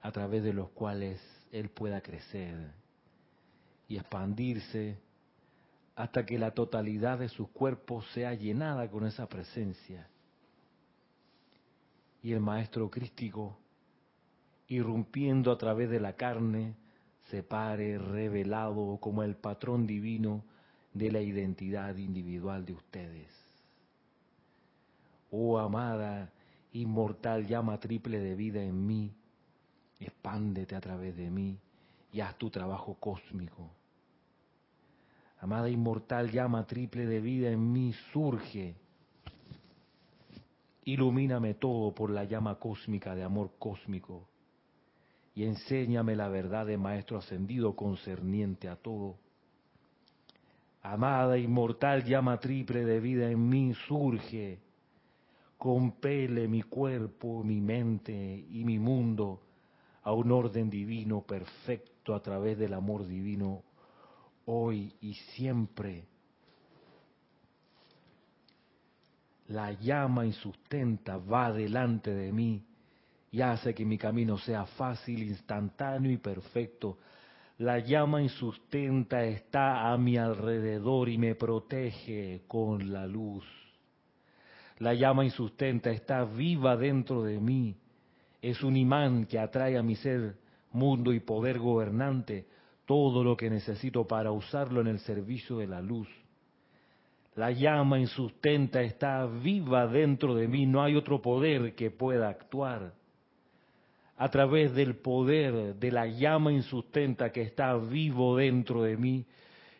a 0.00 0.12
través 0.12 0.42
de 0.42 0.52
los 0.52 0.70
cuales 0.70 1.20
él 1.52 1.70
pueda 1.70 2.00
crecer 2.00 2.72
y 3.88 3.96
expandirse 3.96 4.98
hasta 5.96 6.24
que 6.24 6.38
la 6.38 6.52
totalidad 6.52 7.18
de 7.18 7.28
su 7.28 7.50
cuerpo 7.50 8.02
sea 8.14 8.34
llenada 8.34 8.88
con 8.88 9.06
esa 9.06 9.28
presencia. 9.28 10.08
Y 12.22 12.32
el 12.32 12.40
Maestro 12.40 12.90
Crístico, 12.90 13.58
irrumpiendo 14.68 15.50
a 15.50 15.58
través 15.58 15.90
de 15.90 15.98
la 15.98 16.14
carne, 16.14 16.76
se 17.30 17.42
pare 17.42 17.98
revelado 17.98 18.98
como 19.00 19.22
el 19.22 19.36
patrón 19.36 19.86
divino 19.86 20.44
de 20.94 21.10
la 21.10 21.20
identidad 21.20 21.96
individual 21.96 22.64
de 22.64 22.72
ustedes. 22.74 23.28
Oh 25.30 25.58
amada, 25.58 26.32
inmortal 26.72 27.46
llama 27.46 27.78
triple 27.80 28.18
de 28.18 28.34
vida 28.34 28.62
en 28.62 28.86
mí, 28.86 29.12
expándete 30.06 30.76
a 30.76 30.80
través 30.80 31.16
de 31.16 31.30
mí 31.30 31.58
y 32.12 32.20
haz 32.20 32.36
tu 32.36 32.50
trabajo 32.50 32.94
cósmico. 32.94 33.70
Amada 35.40 35.68
inmortal 35.68 36.30
llama 36.30 36.66
triple 36.66 37.06
de 37.06 37.20
vida 37.20 37.50
en 37.50 37.72
mí 37.72 37.92
surge. 38.12 38.74
Ilumíname 40.84 41.54
todo 41.54 41.94
por 41.94 42.10
la 42.10 42.24
llama 42.24 42.56
cósmica 42.56 43.14
de 43.14 43.22
amor 43.22 43.52
cósmico 43.58 44.26
y 45.34 45.44
enséñame 45.44 46.16
la 46.16 46.28
verdad 46.28 46.66
de 46.66 46.76
Maestro 46.76 47.18
ascendido 47.18 47.76
concerniente 47.76 48.68
a 48.68 48.76
todo. 48.76 49.16
Amada 50.82 51.38
inmortal 51.38 52.04
llama 52.04 52.40
triple 52.40 52.84
de 52.84 52.98
vida 52.98 53.30
en 53.30 53.48
mí 53.48 53.74
surge. 53.86 54.58
Compele 55.56 56.48
mi 56.48 56.62
cuerpo, 56.62 57.44
mi 57.44 57.60
mente 57.60 58.46
y 58.50 58.64
mi 58.64 58.78
mundo 58.78 59.42
a 60.02 60.12
un 60.12 60.30
orden 60.32 60.70
divino 60.70 61.22
perfecto 61.22 62.14
a 62.14 62.20
través 62.20 62.58
del 62.58 62.74
amor 62.74 63.06
divino 63.06 63.62
hoy 64.46 64.94
y 65.00 65.14
siempre. 65.14 66.06
La 69.48 69.72
llama 69.72 70.26
y 70.26 70.32
sustenta 70.32 71.16
va 71.16 71.52
delante 71.52 72.14
de 72.14 72.32
mí 72.32 72.64
y 73.30 73.40
hace 73.40 73.74
que 73.74 73.84
mi 73.84 73.98
camino 73.98 74.38
sea 74.38 74.64
fácil, 74.64 75.22
instantáneo 75.22 76.10
y 76.12 76.18
perfecto. 76.18 76.98
La 77.58 77.78
llama 77.78 78.22
y 78.22 78.28
sustenta 78.28 79.24
está 79.24 79.92
a 79.92 79.98
mi 79.98 80.16
alrededor 80.16 81.08
y 81.08 81.18
me 81.18 81.34
protege 81.34 82.42
con 82.46 82.92
la 82.92 83.06
luz. 83.06 83.44
La 84.78 84.94
llama 84.94 85.24
y 85.24 85.30
sustenta 85.30 85.90
está 85.90 86.24
viva 86.24 86.76
dentro 86.76 87.22
de 87.22 87.40
mí. 87.40 87.76
Es 88.40 88.62
un 88.62 88.76
imán 88.76 89.26
que 89.26 89.38
atrae 89.38 89.76
a 89.76 89.82
mi 89.82 89.96
ser 89.96 90.36
mundo 90.72 91.12
y 91.12 91.20
poder 91.20 91.58
gobernante 91.58 92.46
todo 92.86 93.22
lo 93.22 93.36
que 93.36 93.50
necesito 93.50 94.06
para 94.06 94.32
usarlo 94.32 94.80
en 94.80 94.86
el 94.86 94.98
servicio 95.00 95.58
de 95.58 95.66
la 95.66 95.82
luz. 95.82 96.08
La 97.34 97.50
llama 97.50 98.00
insustenta 98.00 98.82
está 98.82 99.26
viva 99.26 99.86
dentro 99.86 100.34
de 100.34 100.48
mí, 100.48 100.66
no 100.66 100.82
hay 100.82 100.96
otro 100.96 101.22
poder 101.22 101.74
que 101.74 101.90
pueda 101.90 102.28
actuar. 102.28 102.94
A 104.16 104.28
través 104.30 104.74
del 104.74 104.96
poder 104.96 105.76
de 105.76 105.92
la 105.92 106.06
llama 106.06 106.50
insustenta 106.50 107.30
que 107.30 107.42
está 107.42 107.76
vivo 107.76 108.36
dentro 108.36 108.82
de 108.82 108.96
mí, 108.96 109.24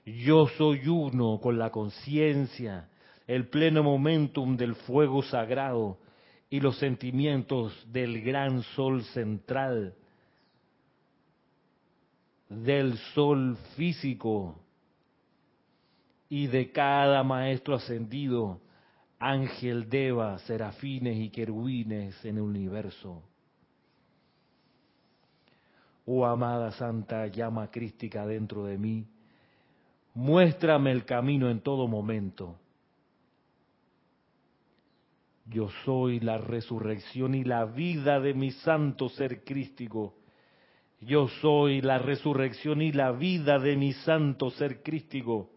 yo 0.05 0.47
soy 0.57 0.87
uno 0.87 1.41
con 1.41 1.59
la 1.59 1.71
conciencia, 1.71 2.89
el 3.27 3.49
pleno 3.49 3.83
momentum 3.83 4.57
del 4.57 4.75
fuego 4.75 5.23
sagrado 5.23 5.99
y 6.51 6.61
los 6.61 6.79
sentimientos 6.79 7.73
del 7.93 8.23
gran 8.23 8.63
sol 8.75 9.03
central 9.05 9.95
del 12.49 12.97
sol 13.15 13.57
físico 13.77 14.57
y 16.29 16.47
de 16.47 16.73
cada 16.73 17.23
maestro 17.23 17.75
ascendido, 17.75 18.61
ángel, 19.19 19.89
deva, 19.89 20.39
serafines 20.41 21.19
y 21.19 21.31
querubines 21.31 22.23
en 22.25 22.37
el 22.37 22.43
universo. 22.43 23.23
Oh 26.07 26.25
amada 26.25 26.73
santa 26.73 27.27
llama 27.27 27.71
crística 27.71 28.27
dentro 28.27 28.65
de 28.65 28.79
mí, 28.79 29.07
muéstrame 30.15 30.91
el 30.93 31.05
camino 31.05 31.51
en 31.51 31.61
todo 31.61 31.87
momento. 31.87 32.57
Yo 35.49 35.69
soy 35.85 36.21
la 36.21 36.39
resurrección 36.39 37.35
y 37.35 37.45
la 37.45 37.65
vida 37.65 38.21
de 38.21 38.35
mi 38.35 38.51
santo 38.51 39.09
ser 39.09 39.45
crístico 39.45 40.15
yo 41.01 41.29
soy 41.41 41.81
la 41.81 41.99
resurrección 41.99 42.83
y 42.83 42.93
la 42.93 43.13
vida 43.13 43.59
de 43.59 43.77
mi 43.77 43.93
santo 43.93 44.51
ser 44.51 44.83
crístico. 44.83 45.49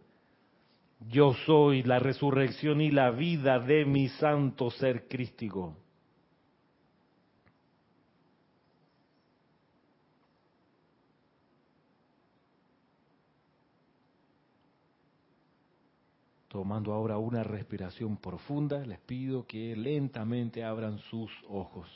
Yo 1.10 1.34
soy 1.46 1.82
la 1.82 1.98
resurrección 1.98 2.80
y 2.80 2.92
la 2.92 3.10
vida 3.10 3.60
de 3.60 3.86
mi 3.86 4.08
santo 4.08 4.70
ser 4.70 5.08
crístico. 5.08 5.76
Tomando 16.52 16.92
ahora 16.92 17.18
una 17.18 17.44
respiración 17.44 18.18
profunda, 18.18 18.86
les 18.86 19.00
pido 19.00 19.48
que 19.48 19.74
lentamente 19.74 20.66
abran 20.66 21.00
sus 21.00 21.32
ojos. 21.48 21.88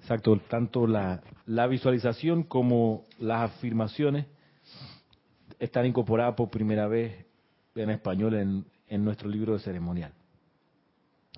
Exacto, 0.00 0.40
tanto 0.48 0.88
la, 0.88 1.22
visualización 1.68 2.42
como 2.42 3.04
las 3.20 3.52
afirmaciones 3.52 4.26
están 5.60 5.86
incorporadas 5.86 6.34
por 6.34 6.50
primera 6.50 6.88
vez 6.88 7.26
en 7.76 7.90
español 7.90 8.34
en, 8.34 8.64
en 8.88 9.04
nuestro 9.04 9.28
libro 9.28 9.52
de 9.52 9.60
ceremonial. 9.60 10.12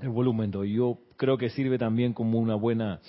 El 0.00 0.08
volumen 0.08 0.50
2. 0.50 0.66
Yo 0.68 0.98
creo 1.18 1.36
que 1.36 1.50
sirve 1.50 1.76
también 1.76 2.14
como 2.14 2.38
una 2.38 2.54
buena 2.54 3.02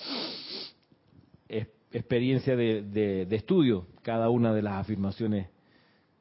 experiencia 1.92 2.56
de, 2.56 3.28
estudio 3.32 3.88
cada 4.04 4.30
una 4.30 4.54
de 4.54 4.62
las 4.62 4.74
afirmaciones 4.74 5.48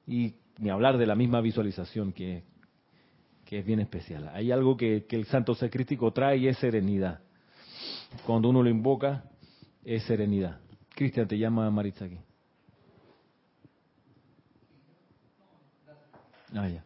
y 0.07 0.35
ni 0.59 0.71
hablar 0.71 0.99
de 0.99 1.07
la 1.07 1.14
misma 1.14 1.40
visualización 1.40 2.12
que, 2.12 2.45
es 3.50 3.64
bien 3.64 3.80
especial. 3.80 4.30
Hay 4.35 4.52
algo 4.52 4.76
que, 4.76 5.07
el 5.09 5.25
santo 5.26 5.54
ser 5.54 5.71
crítico 5.71 6.12
trae 6.12 6.37
y 6.38 6.49
es 6.49 6.59
serenidad 6.59 7.21
cuando 8.25 8.49
uno 8.49 8.62
lo 8.62 8.71
invoca, 8.71 9.25
es 9.85 10.02
serenidad. 10.04 10.61
Cristian, 10.95 11.28
te 11.28 11.38
llama 11.38 11.71
Maritza 11.71 12.07
aquí. 12.07 12.18
Ah, 16.54 16.68
ya. 16.68 16.85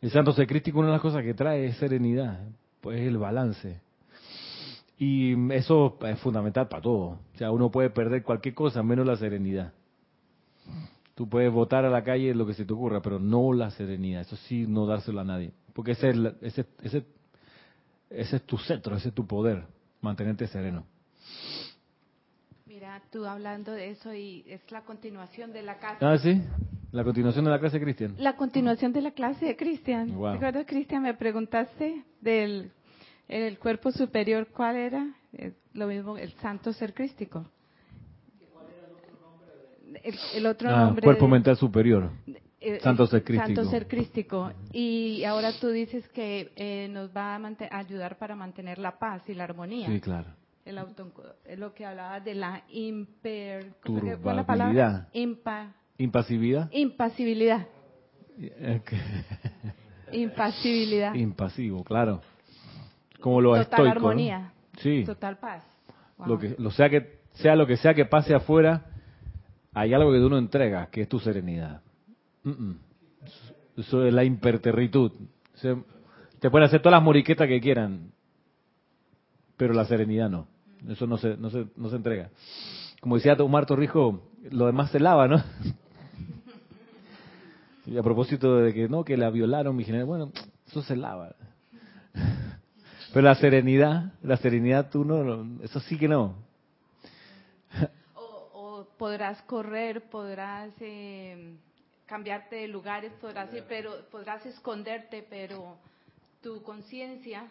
El 0.00 0.10
santo 0.10 0.32
secrístico, 0.32 0.78
una 0.78 0.88
de 0.88 0.92
las 0.92 1.02
cosas 1.02 1.24
que 1.24 1.34
trae 1.34 1.66
es 1.66 1.76
serenidad, 1.76 2.46
pues 2.80 3.00
el 3.00 3.18
balance. 3.18 3.80
Y 4.98 5.52
eso 5.52 5.98
es 6.02 6.18
fundamental 6.20 6.68
para 6.68 6.82
todo. 6.82 7.18
O 7.34 7.38
sea, 7.38 7.50
uno 7.50 7.70
puede 7.70 7.90
perder 7.90 8.22
cualquier 8.22 8.54
cosa 8.54 8.82
menos 8.82 9.06
la 9.06 9.16
serenidad. 9.16 9.72
Tú 11.14 11.28
puedes 11.28 11.52
votar 11.52 11.84
a 11.84 11.90
la 11.90 12.04
calle 12.04 12.34
lo 12.34 12.46
que 12.46 12.54
se 12.54 12.64
te 12.64 12.72
ocurra, 12.72 13.00
pero 13.00 13.18
no 13.18 13.52
la 13.52 13.70
serenidad. 13.70 14.22
Eso 14.22 14.36
sí, 14.36 14.66
no 14.66 14.86
dárselo 14.86 15.20
a 15.20 15.24
nadie. 15.24 15.52
Porque 15.72 15.92
ese, 15.92 16.12
ese, 16.42 16.66
ese 16.82 17.04
ese 18.10 18.36
es 18.36 18.42
tu 18.42 18.56
centro, 18.58 18.96
ese 18.96 19.08
es 19.08 19.14
tu 19.14 19.26
poder, 19.26 19.64
mantenerte 20.00 20.46
sereno. 20.46 20.86
Mira, 22.66 23.02
tú 23.10 23.24
hablando 23.24 23.72
de 23.72 23.90
eso 23.90 24.14
y 24.14 24.44
es 24.46 24.60
la 24.70 24.82
continuación 24.82 25.52
de 25.52 25.62
la 25.62 25.78
clase. 25.78 26.04
Ah, 26.04 26.18
sí, 26.18 26.42
la 26.92 27.04
continuación 27.04 27.44
de 27.44 27.50
la 27.50 27.58
clase 27.58 27.80
Cristian. 27.80 28.14
La 28.18 28.36
continuación 28.36 28.92
de 28.92 29.02
la 29.02 29.10
clase 29.10 29.46
de 29.46 29.56
Cristian. 29.56 30.08
¿Te 30.08 30.14
acuerdas, 30.14 30.66
Cristian? 30.66 31.02
Me 31.02 31.14
preguntaste 31.14 32.04
del 32.20 32.72
el 33.28 33.58
cuerpo 33.58 33.92
superior, 33.92 34.48
¿cuál 34.48 34.76
era? 34.76 35.06
lo 35.74 35.86
mismo, 35.86 36.16
el 36.16 36.32
santo 36.40 36.72
ser 36.72 36.94
crístico. 36.94 37.44
El, 40.02 40.14
el 40.34 40.46
otro 40.46 40.70
ah, 40.70 40.84
nombre. 40.84 41.04
Cuerpo 41.04 41.28
mental 41.28 41.56
superior. 41.56 42.10
Eh, 42.60 42.80
santo 42.80 43.06
ser 43.06 43.22
crístico. 43.22 43.54
Santo 43.54 43.70
ser 43.70 43.86
crístico. 43.86 44.52
Y 44.72 45.22
ahora 45.24 45.52
tú 45.60 45.68
dices 45.68 46.08
que 46.08 46.52
eh, 46.56 46.88
nos 46.90 47.14
va 47.14 47.36
a 47.36 47.78
ayudar 47.78 48.16
para 48.18 48.34
mantener 48.34 48.78
la 48.78 48.98
paz 48.98 49.22
y 49.28 49.34
la 49.34 49.44
armonía. 49.44 49.88
Sí, 49.88 50.00
claro. 50.00 50.28
El 50.64 50.78
es 51.46 51.58
lo 51.58 51.72
que 51.72 51.86
hablaba 51.86 52.20
de 52.20 52.34
la 52.34 52.62
imper... 52.68 53.76
¿Cuál 53.82 54.36
la 54.36 54.44
palabra? 54.44 55.08
Impa, 55.14 55.74
¿Impasividad? 55.98 56.70
Impasibilidad. 56.72 57.66
Impasibilidad. 60.12 61.14
Impasivo, 61.14 61.84
claro. 61.84 62.22
Como 63.20 63.40
lo 63.40 63.56
Total 63.64 63.88
armonía. 63.88 64.52
Sí. 64.78 65.04
Total 65.04 65.38
paz. 65.38 65.64
Lo 66.24 66.38
que, 66.38 66.54
lo 66.58 66.70
sea 66.70 66.88
que 66.88 67.18
sea 67.32 67.54
lo 67.56 67.66
que 67.66 67.76
sea 67.76 67.94
que 67.94 68.04
pase 68.04 68.34
afuera, 68.34 68.86
hay 69.72 69.92
algo 69.92 70.12
que 70.12 70.18
tú 70.18 70.28
no 70.28 70.38
entregas, 70.38 70.88
que 70.88 71.02
es 71.02 71.08
tu 71.08 71.18
serenidad. 71.18 71.82
Eso 73.76 74.04
es 74.04 74.14
la 74.14 74.24
imperterritud. 74.24 75.12
te 76.40 76.50
pueden 76.50 76.66
hacer 76.66 76.80
todas 76.80 76.96
las 76.96 77.02
moriquetas 77.02 77.48
que 77.48 77.60
quieran, 77.60 78.12
pero 79.56 79.74
la 79.74 79.84
serenidad 79.84 80.30
no. 80.30 80.48
Eso 80.88 81.06
no 81.06 81.16
se, 81.16 81.36
no 81.36 81.50
se, 81.50 81.66
no 81.76 81.90
se 81.90 81.96
entrega. 81.96 82.30
Como 83.00 83.16
decía 83.16 83.34
Omar 83.34 83.66
Torrijo, 83.66 84.22
lo 84.50 84.66
demás 84.66 84.90
se 84.90 85.00
lava, 85.00 85.28
¿no? 85.28 85.42
Y 87.88 87.96
a 87.96 88.02
propósito 88.02 88.56
de 88.56 88.74
que 88.74 88.88
no, 88.88 89.04
que 89.04 89.16
la 89.16 89.30
violaron 89.30 89.74
mi 89.74 89.84
general, 89.84 90.06
bueno, 90.06 90.32
eso 90.66 90.82
se 90.82 90.94
lava. 90.94 91.34
Pero 93.12 93.24
la 93.24 93.34
serenidad, 93.36 94.12
la 94.22 94.36
serenidad 94.36 94.90
tú 94.90 95.04
no, 95.04 95.62
eso 95.62 95.80
sí 95.80 95.96
que 95.96 96.08
no. 96.08 96.34
O, 98.14 98.86
podrás 98.98 99.40
correr, 99.42 100.02
podrás 100.10 100.70
eh, 100.80 101.56
cambiarte 102.04 102.56
de 102.56 102.68
lugares, 102.68 103.12
podrás 103.20 103.52
ir, 103.54 103.64
pero 103.66 103.92
podrás 104.10 104.44
esconderte, 104.44 105.24
pero 105.28 105.78
tu 106.42 106.62
conciencia 106.62 107.46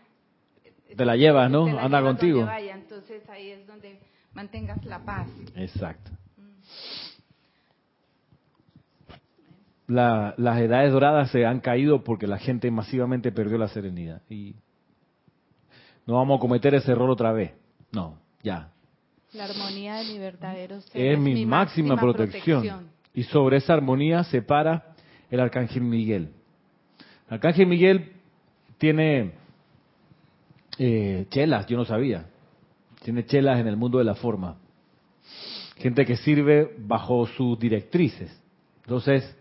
te 0.95 1.05
la 1.05 1.15
lleva, 1.15 1.49
¿no? 1.49 1.65
Anda 1.79 2.01
contigo. 2.01 2.45
Vaya, 2.45 2.75
entonces 2.75 3.27
ahí 3.29 3.49
es 3.49 3.65
donde 3.65 3.99
mantengas 4.33 4.83
la 4.85 4.99
paz. 4.99 5.27
Exacto. 5.55 6.11
Las 9.87 10.59
edades 10.59 10.91
doradas 10.91 11.31
se 11.31 11.45
han 11.45 11.61
caído 11.61 12.03
porque 12.03 12.27
la 12.27 12.37
gente 12.37 12.69
masivamente 12.69 13.31
perdió 13.31 13.57
la 13.57 13.69
serenidad. 13.69 14.21
Y 14.29 14.55
no 16.05 16.15
vamos 16.15 16.37
a 16.37 16.41
cometer 16.41 16.75
ese 16.75 16.91
error 16.91 17.09
otra 17.09 17.31
vez. 17.31 17.53
No, 17.91 18.17
ya. 18.43 18.71
La 19.33 19.45
armonía 19.45 20.01
verdadero 20.19 20.81
ser 20.81 21.13
es, 21.13 21.19
mi, 21.19 21.45
máxima, 21.45 21.95
protección. 21.95 22.89
Y 23.13 23.23
sobre 23.23 23.57
esa 23.57 23.73
armonía 23.73 24.23
se 24.23 24.41
para 24.41 24.93
el 25.29 25.39
arcángel 25.39 25.83
Miguel. 25.83 26.31
El 27.27 27.33
arcángel 27.33 27.67
Miguel 27.67 28.13
tiene 28.77 29.33
eh, 30.77 31.27
chelas, 31.29 31.65
yo 31.67 31.77
no 31.77 31.85
sabía. 31.85 32.25
Tiene 33.03 33.25
chelas 33.25 33.59
en 33.59 33.67
el 33.67 33.77
mundo 33.77 33.99
de 33.99 34.03
la 34.03 34.15
forma. 34.15 34.57
Gente 35.77 36.05
que 36.05 36.17
sirve 36.17 36.73
bajo 36.79 37.27
sus 37.27 37.59
directrices. 37.59 38.41
Entonces, 38.83 39.36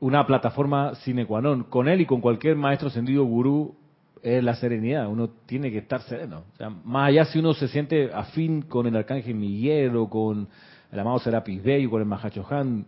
una 0.00 0.26
plataforma 0.26 0.94
sine 0.96 1.24
qua 1.24 1.40
non. 1.40 1.64
Con 1.64 1.88
él 1.88 2.00
y 2.00 2.06
con 2.06 2.20
cualquier 2.20 2.56
maestro 2.56 2.90
sentido 2.90 3.24
gurú 3.24 3.74
es 4.22 4.42
la 4.42 4.54
serenidad. 4.54 5.08
Uno 5.08 5.30
tiene 5.46 5.70
que 5.70 5.78
estar 5.78 6.02
sereno. 6.02 6.44
más 6.84 7.08
allá 7.08 7.24
si 7.24 7.38
uno 7.38 7.54
se 7.54 7.68
siente 7.68 8.10
afín 8.12 8.62
con 8.62 8.86
el 8.86 8.96
arcángel 8.96 9.34
Miguel 9.34 9.96
o 9.96 10.08
con 10.08 10.48
el 10.92 10.98
amado 10.98 11.18
Serapis 11.18 11.62
Bey 11.62 11.86
o 11.86 11.90
con 11.90 12.02
el 12.02 12.06
Mahachohan, 12.06 12.84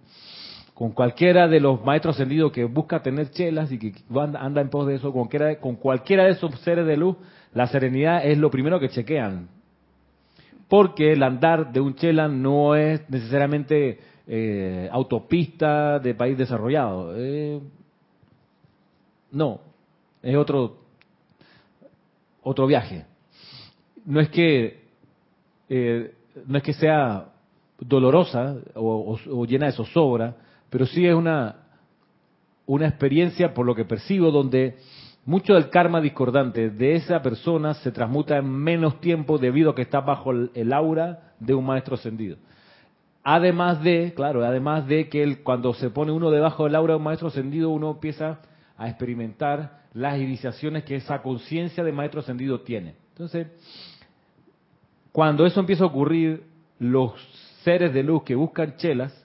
con 0.75 0.93
cualquiera 0.93 1.49
de 1.49 1.61
los 1.61 1.85
maestros 1.85 2.17
ascendidos 2.17 2.53
que 2.53 2.65
busca 2.65 3.03
tener 3.03 3.31
chelas 3.31 3.71
y 3.71 3.79
que 3.79 3.95
anda 4.15 4.61
en 4.61 4.69
pos 4.69 4.87
de 4.87 4.97
eso, 4.97 5.13
con 5.13 5.77
cualquiera 5.77 6.25
de 6.25 6.31
esos 6.31 6.59
seres 6.61 6.87
de 6.87 6.97
luz, 6.97 7.17
la 7.55 7.67
serenidad 7.67 8.25
es 8.27 8.39
lo 8.39 8.51
primero 8.51 8.81
que 8.81 8.89
chequean. 8.89 9.49
Porque 10.69 11.13
el 11.13 11.23
andar 11.23 11.73
de 11.73 11.81
un 11.81 11.95
chela 11.95 12.29
no 12.29 12.75
es 12.75 13.09
necesariamente 13.11 13.99
eh, 14.26 14.88
autopista 14.93 15.99
de 15.99 16.14
país 16.14 16.38
desarrollado. 16.38 17.14
Eh, 17.17 17.61
no, 19.33 19.61
es 20.23 20.37
otro, 20.37 20.79
otro 22.43 22.67
viaje. 22.67 23.07
No 24.05 24.21
es 24.21 24.29
que, 24.29 24.85
eh, 25.69 26.14
no 26.47 26.59
es 26.59 26.62
que 26.62 26.73
sea 26.73 27.33
dolorosa 27.81 28.57
o, 28.75 29.45
llena 29.47 29.67
de 29.67 29.73
zozobra, 29.73 30.37
pero 30.71 30.87
sí 30.87 31.07
es 31.07 31.14
una, 31.14 31.57
una 32.67 32.87
experiencia, 32.87 33.52
por 33.55 33.67
lo 33.67 33.75
que 33.75 33.85
percibo, 33.85 34.31
donde 34.31 34.76
mucho 35.25 35.55
del 35.55 35.71
karma 35.71 36.00
discordante 36.00 36.71
de 36.71 36.95
esa 36.95 37.23
persona 37.23 37.75
se 37.75 37.93
transmuta 37.93 38.37
en 38.37 38.49
menos 38.49 39.00
tiempo 39.00 39.38
debido 39.38 39.71
a 39.71 39.75
que 39.75 39.83
está 39.83 40.00
bajo 40.00 40.31
el 40.33 40.73
aura 40.73 41.35
de 41.38 41.55
un 41.55 41.64
maestro 41.64 41.95
ascendido. 41.95 42.37
Además 43.25 43.83
de, 43.83 44.12
claro, 44.14 44.45
además 44.45 44.87
de 44.87 45.09
que 45.09 45.43
cuando 45.43 45.75
se 45.75 45.91
pone 45.91 46.11
uno 46.11 46.31
debajo 46.31 46.64
del 46.64 46.75
aura 46.75 46.95
de 46.95 46.99
un 46.99 47.05
maestro 47.05 47.29
ascendido, 47.29 47.71
uno 47.71 47.93
empieza 47.93 48.41
a 48.76 48.88
experimentar 48.88 49.83
las 49.95 50.19
iniciaciones 50.19 50.85
que 50.85 50.97
esa 50.97 51.23
conciencia 51.23 51.85
de 51.85 51.93
maestro 51.93 52.21
ascendido 52.21 52.62
tiene. 52.62 52.95
Entonces, 53.11 53.47
cuando 55.12 55.47
eso 55.47 55.61
empieza 55.61 55.85
a 55.85 55.88
ocurrir, 55.88 56.45
los 56.79 57.12
seres 57.62 57.95
de 57.95 58.02
luz 58.02 58.25
que 58.25 58.35
buscan 58.35 58.76
chelas 58.76 59.17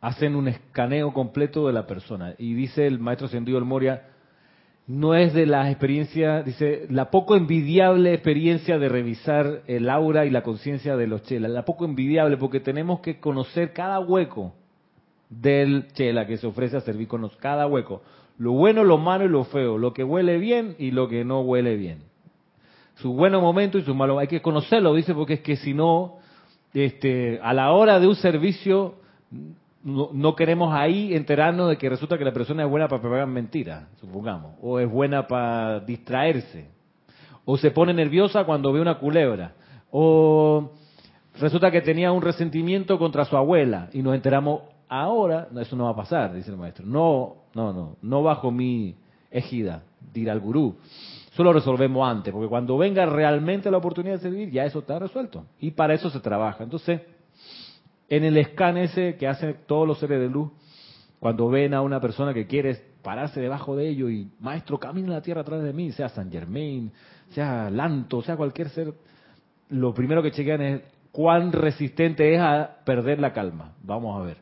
hacen 0.00 0.34
un 0.34 0.48
escaneo 0.48 1.12
completo 1.12 1.66
de 1.66 1.72
la 1.72 1.86
persona. 1.86 2.34
Y 2.38 2.54
dice 2.54 2.86
el 2.86 2.98
maestro 2.98 3.26
ascendido 3.26 3.58
El 3.58 3.64
Moria, 3.64 4.08
no 4.86 5.14
es 5.14 5.34
de 5.34 5.46
la 5.46 5.68
experiencia, 5.68 6.42
dice, 6.42 6.86
la 6.90 7.10
poco 7.10 7.34
envidiable 7.34 8.14
experiencia 8.14 8.78
de 8.78 8.88
revisar 8.88 9.62
el 9.66 9.90
aura 9.90 10.26
y 10.26 10.30
la 10.30 10.42
conciencia 10.42 10.96
de 10.96 11.08
los 11.08 11.22
chelas, 11.22 11.50
la 11.50 11.64
poco 11.64 11.84
envidiable 11.84 12.36
porque 12.36 12.60
tenemos 12.60 13.00
que 13.00 13.18
conocer 13.18 13.72
cada 13.72 13.98
hueco 13.98 14.54
del 15.28 15.88
chela 15.92 16.26
que 16.26 16.36
se 16.36 16.46
ofrece 16.46 16.76
a 16.76 16.82
servir 16.82 17.08
con 17.08 17.22
nosotros, 17.22 17.42
cada 17.42 17.66
hueco, 17.66 18.02
lo 18.38 18.52
bueno, 18.52 18.84
lo 18.84 18.96
malo 18.98 19.24
y 19.24 19.28
lo 19.28 19.44
feo, 19.44 19.76
lo 19.76 19.92
que 19.92 20.04
huele 20.04 20.38
bien 20.38 20.76
y 20.78 20.92
lo 20.92 21.08
que 21.08 21.24
no 21.24 21.40
huele 21.40 21.76
bien. 21.76 22.04
Su 22.96 23.12
bueno 23.12 23.40
momento 23.40 23.78
y 23.78 23.82
su 23.82 23.94
malo, 23.94 24.20
hay 24.20 24.28
que 24.28 24.40
conocerlo, 24.40 24.94
dice, 24.94 25.14
porque 25.14 25.34
es 25.34 25.40
que 25.40 25.56
si 25.56 25.74
no, 25.74 26.18
este, 26.72 27.40
a 27.42 27.52
la 27.52 27.72
hora 27.72 27.98
de 27.98 28.06
un 28.06 28.14
servicio 28.14 28.94
no, 29.86 30.34
queremos 30.34 30.74
ahí 30.74 31.14
enterarnos 31.14 31.68
de 31.68 31.78
que 31.78 31.88
resulta 31.88 32.18
que 32.18 32.24
la 32.24 32.32
persona 32.32 32.64
es 32.64 32.68
buena 32.68 32.88
para 32.88 33.00
pegar 33.00 33.26
mentiras, 33.28 33.84
supongamos, 34.00 34.54
o 34.60 34.80
es 34.80 34.90
buena 34.90 35.28
para 35.28 35.78
distraerse, 35.78 36.68
o 37.44 37.56
se 37.56 37.70
pone 37.70 37.94
nerviosa 37.94 38.44
cuando 38.44 38.72
ve 38.72 38.80
una 38.80 38.98
culebra, 38.98 39.54
o 39.92 40.72
resulta 41.38 41.70
que 41.70 41.82
tenía 41.82 42.10
un 42.10 42.20
resentimiento 42.20 42.98
contra 42.98 43.24
su 43.26 43.36
abuela 43.36 43.88
y 43.92 44.02
nos 44.02 44.16
enteramos 44.16 44.62
ahora, 44.88 45.46
no, 45.52 45.60
eso 45.60 45.76
no 45.76 45.84
va 45.84 45.90
a 45.90 45.96
pasar, 45.96 46.34
dice 46.34 46.50
el 46.50 46.56
maestro, 46.56 46.84
no, 46.84 47.36
no, 47.54 47.72
no, 47.72 47.96
no 48.02 48.22
bajo 48.24 48.50
mi 48.50 48.96
ejida, 49.30 49.84
dirá 50.12 50.32
el 50.32 50.40
gurú. 50.40 50.74
Eso 51.32 51.44
lo 51.44 51.52
resolvemos 51.52 52.08
antes, 52.08 52.32
porque 52.32 52.48
cuando 52.48 52.76
venga 52.78 53.04
realmente 53.06 53.70
la 53.70 53.76
oportunidad 53.76 54.14
de 54.14 54.20
servir, 54.20 54.50
ya 54.50 54.64
eso 54.64 54.78
está 54.78 54.98
resuelto. 54.98 55.44
Y 55.60 55.72
para 55.72 55.92
eso 55.92 56.08
se 56.08 56.18
trabaja. 56.20 56.64
Entonces, 56.64 57.02
en 58.08 58.24
el 58.24 58.44
scan 58.44 58.76
ese 58.76 59.16
que 59.16 59.26
hacen 59.26 59.56
todos 59.66 59.86
los 59.86 59.98
seres 59.98 60.20
de 60.20 60.28
luz, 60.28 60.50
cuando 61.18 61.48
ven 61.48 61.74
a 61.74 61.82
una 61.82 62.00
persona 62.00 62.32
que 62.34 62.46
quiere 62.46 62.76
pararse 63.02 63.40
debajo 63.40 63.76
de 63.76 63.88
ellos 63.88 64.10
y, 64.10 64.28
maestro, 64.40 64.78
camina 64.78 65.12
la 65.12 65.22
tierra 65.22 65.40
atrás 65.40 65.62
de 65.62 65.72
mí, 65.72 65.92
sea 65.92 66.08
San 66.08 66.30
Germain, 66.30 66.92
sea 67.30 67.70
Lanto, 67.70 68.22
sea 68.22 68.36
cualquier 68.36 68.68
ser, 68.68 68.92
lo 69.70 69.94
primero 69.94 70.22
que 70.22 70.30
chequean 70.30 70.60
es 70.62 70.82
cuán 71.12 71.52
resistente 71.52 72.34
es 72.34 72.40
a 72.40 72.78
perder 72.84 73.18
la 73.20 73.32
calma. 73.32 73.72
Vamos 73.82 74.20
a 74.20 74.24
ver. 74.24 74.36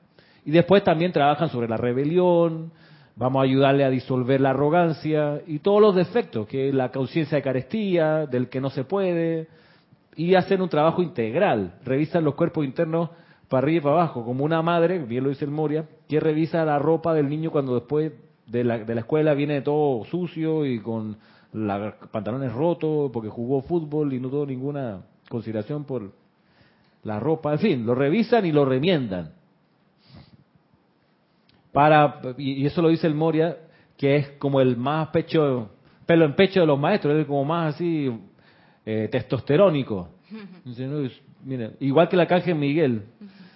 Y 0.45 0.51
después 0.51 0.83
también 0.83 1.13
trabajan 1.13 1.49
sobre 1.49 1.69
la 1.69 1.77
rebelión, 1.77 2.73
vamos 3.17 3.41
a 3.41 3.45
ayudarle 3.45 3.85
a 3.85 3.91
disolver 3.91 4.41
la 4.41 4.51
arrogancia 4.51 5.41
y 5.47 5.61
todos 5.61 5.81
los 5.81 5.95
defectos, 5.95 6.47
que 6.47 6.69
es 6.69 6.75
la 6.75 6.91
conciencia 6.91 7.37
de 7.37 7.43
carestía, 7.43 8.27
del 8.27 8.49
que 8.49 8.61
no 8.61 8.71
se 8.71 8.85
puede, 8.85 9.49
y 10.17 10.35
hacen 10.35 10.61
un 10.61 10.69
trabajo 10.69 11.03
integral, 11.03 11.75
revisan 11.85 12.25
los 12.25 12.35
cuerpos 12.35 12.65
internos 12.65 13.11
para 13.49 13.65
arriba 13.65 13.79
y 13.79 13.81
para 13.83 13.95
abajo, 13.97 14.25
como 14.25 14.45
una 14.45 14.63
madre, 14.63 14.99
bien 14.99 15.25
lo 15.25 15.31
dice 15.31 15.45
el 15.45 15.51
Moria, 15.51 15.87
que 16.09 16.21
revisa 16.21 16.65
la 16.65 16.79
ropa 16.79 17.15
del 17.15 17.29
niño 17.29 17.51
cuando 17.51 17.75
después 17.75 18.13
de 18.47 18.65
la, 18.65 18.79
de 18.79 18.95
la 18.95 19.01
escuela 19.01 19.35
viene 19.35 19.63
todo 19.63 20.05
sucio 20.05 20.67
y 20.67 20.81
con 20.81 21.17
los 21.53 21.95
pantalones 22.11 22.53
rotos 22.53 23.11
porque 23.13 23.29
jugó 23.29 23.63
fútbol 23.63 24.13
y 24.13 24.21
no 24.21 24.29
tuvo 24.29 24.45
ninguna 24.45 25.03
consideración 25.29 25.85
por 25.85 26.13
la 27.05 27.21
ropa. 27.21 27.53
En 27.53 27.59
fin, 27.59 27.87
lo 27.87 27.95
revisan 27.95 28.45
y 28.45 28.53
lo 28.53 28.65
remiendan. 28.65 29.33
Para, 31.73 32.21
y 32.39 32.65
eso 32.67 32.83
lo 32.83 32.89
dice 32.89 33.07
el 33.07 33.15
Moria, 33.15 33.57
que 33.97 34.17
es 34.17 34.31
como 34.39 34.61
el 34.61 34.77
más 34.77 35.09
pecho, 35.09 35.71
pelo 36.07 36.25
en 36.25 36.35
pecho 36.35 36.61
de 36.61 36.67
los 36.67 36.79
maestros, 36.79 37.17
es 37.19 37.27
como 37.27 37.45
más 37.45 37.75
así 37.75 38.13
eh, 38.87 39.09
testosterónico. 39.11 40.09
igual 41.81 42.09
que 42.09 42.17
el 42.17 42.21
arcángel 42.21 42.55
Miguel. 42.55 43.03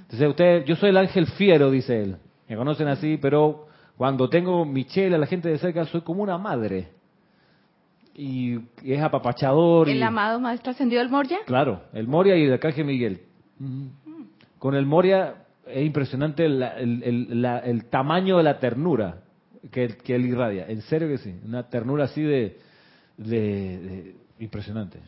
Entonces, 0.01 0.29
usted, 0.29 0.65
yo 0.65 0.77
soy 0.77 0.91
el 0.91 0.97
ángel 0.97 1.27
fiero, 1.27 1.71
dice 1.71 2.03
él. 2.03 2.17
Me 2.49 2.57
conocen 2.57 2.89
así, 2.89 3.19
pero 3.21 3.67
cuando 3.97 4.29
tengo 4.29 4.65
Michelle, 4.65 5.15
a 5.15 5.19
la 5.19 5.27
gente 5.27 5.49
de 5.49 5.59
cerca, 5.59 5.85
soy 5.85 6.01
como 6.01 6.23
una 6.23 6.39
madre. 6.39 6.89
Y, 8.15 8.59
es 8.83 9.01
apapachador. 9.01 9.89
¿El 9.89 10.03
amado 10.03 10.41
maestro 10.41 10.73
ascendido 10.73 11.03
del 11.03 11.11
Moria? 11.11 11.39
Claro, 11.47 11.83
el 11.93 12.09
Moria 12.09 12.37
y 12.37 12.45
el 12.45 12.53
arcángel 12.55 12.87
Miguel. 12.87 13.21
Con 14.59 14.75
el 14.75 14.87
Moria 14.87 15.45
es 15.67 15.85
impresionante 15.85 16.47
el, 16.47 17.85
tamaño 17.91 18.39
de 18.39 18.43
la 18.43 18.59
ternura 18.59 19.23
que, 19.71 19.89
que, 19.89 20.15
él 20.15 20.27
irradia. 20.27 20.67
En 20.69 20.81
serio 20.83 21.09
que 21.09 21.19
sí. 21.19 21.39
Una 21.45 21.69
ternura 21.69 22.05
así 22.05 22.23
de, 22.23 22.59
de 23.19 24.17
impresionante 24.39 25.01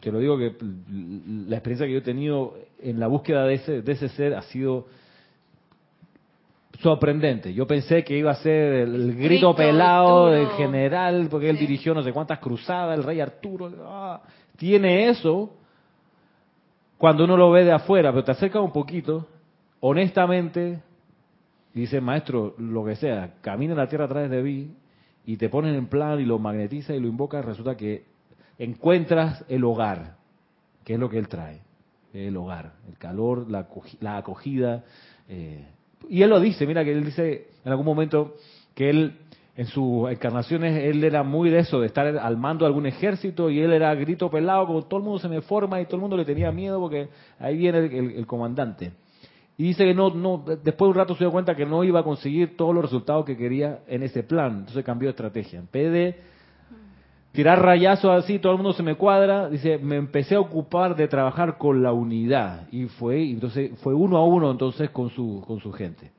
te 0.00 0.12
lo 0.12 0.18
digo 0.20 0.38
que 0.38 0.54
la 1.48 1.56
experiencia 1.56 1.86
que 1.86 1.92
yo 1.92 1.98
he 1.98 2.02
tenido 2.02 2.54
en 2.80 3.00
la 3.00 3.08
búsqueda 3.08 3.44
de 3.44 3.54
ese, 3.54 3.82
de 3.82 3.92
ese 3.92 4.08
ser 4.10 4.34
ha 4.34 4.42
sido 4.42 4.86
sorprendente. 6.80 7.52
Yo 7.52 7.66
pensé 7.66 8.04
que 8.04 8.16
iba 8.16 8.30
a 8.30 8.36
ser 8.36 8.74
el, 8.74 9.16
grito, 9.16 9.54
pelado 9.56 10.30
del 10.30 10.46
general, 10.50 11.26
porque 11.28 11.50
él 11.50 11.58
dirigió 11.58 11.94
no 11.94 12.02
sé 12.02 12.12
cuántas 12.12 12.38
cruzadas, 12.38 12.96
el 12.96 13.04
rey 13.04 13.20
Arturo. 13.20 13.72
Ah, 13.84 14.22
tiene 14.56 15.08
eso 15.08 15.50
cuando 16.96 17.24
uno 17.24 17.36
lo 17.36 17.50
ve 17.50 17.64
de 17.64 17.72
afuera, 17.72 18.12
pero 18.12 18.24
te 18.24 18.32
acerca 18.32 18.60
un 18.60 18.72
poquito, 18.72 19.26
honestamente, 19.80 20.80
y 21.74 21.80
dice, 21.80 22.00
maestro, 22.00 22.54
lo 22.58 22.84
que 22.84 22.96
sea, 22.96 23.34
camina 23.40 23.74
la 23.74 23.88
tierra 23.88 24.06
a 24.06 24.08
través 24.08 24.30
de 24.30 24.42
mí 24.42 24.70
y 25.26 25.36
te 25.36 25.48
ponen 25.48 25.74
en 25.74 25.86
plan 25.86 26.20
y 26.20 26.24
lo 26.24 26.38
magnetiza 26.38 26.94
y 26.94 27.00
lo 27.00 27.08
invoca, 27.08 27.42
resulta 27.42 27.76
que 27.76 28.04
encuentras 28.58 29.44
el 29.48 29.64
hogar, 29.64 30.16
que 30.84 30.94
es 30.94 31.00
lo 31.00 31.08
que 31.08 31.18
él 31.18 31.28
trae, 31.28 31.60
el 32.12 32.36
hogar, 32.36 32.72
el 32.88 32.98
calor, 32.98 33.46
la, 33.50 34.16
acogida, 34.16 34.84
eh, 35.28 35.64
y 36.08 36.22
él 36.22 36.30
lo 36.30 36.40
dice, 36.40 36.66
mira 36.66 36.84
que 36.84 36.92
él 36.92 37.04
dice 37.04 37.48
en 37.64 37.70
algún 37.70 37.86
momento 37.86 38.36
que 38.74 38.90
él 38.90 39.16
en 39.56 39.66
sus 39.66 40.08
encarnaciones 40.08 40.84
él 40.84 41.02
era 41.02 41.24
muy 41.24 41.50
de 41.50 41.58
eso, 41.58 41.80
de 41.80 41.88
estar 41.88 42.06
al 42.06 42.36
mando 42.36 42.64
de 42.64 42.68
algún 42.68 42.86
ejército 42.86 43.50
y 43.50 43.60
él 43.60 43.72
era 43.72 43.92
grito 43.96 44.30
pelado, 44.30 44.66
como 44.68 44.82
todo 44.82 44.98
el 44.98 45.04
mundo 45.04 45.18
se 45.18 45.28
me 45.28 45.40
forma 45.40 45.80
y 45.80 45.86
todo 45.86 45.96
el 45.96 46.02
mundo 46.02 46.16
le 46.16 46.24
tenía 46.24 46.52
miedo 46.52 46.78
porque 46.78 47.08
ahí 47.40 47.56
viene 47.56 47.78
el, 47.78 48.24
comandante. 48.24 48.92
Y 49.56 49.64
dice 49.64 49.84
que 49.84 49.94
no, 49.94 50.10
no, 50.10 50.44
después 50.46 50.86
de 50.86 50.90
un 50.90 50.94
rato 50.94 51.14
se 51.14 51.24
dio 51.24 51.32
cuenta 51.32 51.56
que 51.56 51.66
no 51.66 51.82
iba 51.82 51.98
a 51.98 52.04
conseguir 52.04 52.56
todos 52.56 52.72
los 52.72 52.84
resultados 52.84 53.24
que 53.24 53.36
quería 53.36 53.80
en 53.88 54.04
ese 54.04 54.22
plan, 54.22 54.58
entonces 54.60 54.84
cambió 54.84 55.08
de 55.08 55.10
estrategia. 55.10 55.58
En 55.58 55.68
vez 55.72 55.92
de 55.92 56.20
tirar 57.38 57.62
rayazos 57.62 58.24
así, 58.24 58.40
todo 58.40 58.50
el 58.50 58.58
mundo 58.58 58.72
se 58.72 58.82
me 58.82 58.96
cuadra, 58.96 59.48
dice, 59.48 59.78
me 59.78 59.94
empecé 59.94 60.34
a 60.34 60.40
ocupar 60.40 60.96
de 60.96 61.06
trabajar 61.06 61.56
con 61.56 61.84
la 61.84 61.92
unidad 61.92 62.66
y 62.72 62.86
fue, 62.86 63.30
entonces 63.30 63.78
fue 63.78 63.94
uno 63.94 64.16
a 64.16 64.24
uno 64.24 64.50
entonces 64.50 64.90
con 64.90 65.08
su, 65.10 65.44
con 65.46 65.60
su 65.60 65.70
gente. 65.70 66.10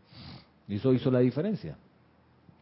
Y 0.69 0.75
eso 0.75 0.93
hizo 0.93 1.11
la 1.11 1.19
diferencia. 1.19 1.75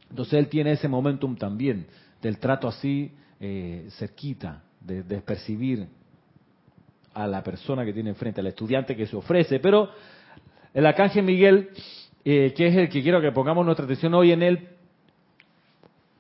Entonces 0.10 0.34
él 0.40 0.48
tiene 0.48 0.72
ese 0.72 0.88
momentum 0.88 1.36
también 1.36 1.86
del 2.20 2.40
trato 2.40 2.68
así 2.68 3.12
eh, 3.40 3.90
cerquita, 3.92 4.64
de, 4.82 5.04
percibir 5.22 5.88
a 7.14 7.28
la 7.28 7.44
persona 7.44 7.86
que 7.86 7.94
tiene 7.94 8.10
enfrente, 8.10 8.42
al 8.42 8.48
estudiante 8.48 8.96
que 8.96 9.06
se 9.06 9.16
ofrece. 9.16 9.60
Pero 9.60 9.92
el 10.74 10.84
arcángel 10.84 11.24
Miguel, 11.24 11.70
eh, 12.26 12.56
que 12.58 12.66
es 12.66 12.76
el 12.76 12.90
que 12.90 13.04
quiero 13.04 13.22
que 13.22 13.32
pongamos 13.32 13.64
nuestra 13.64 13.86
atención 13.86 14.16
hoy 14.16 14.32
en 14.32 14.42
él, 14.42 14.68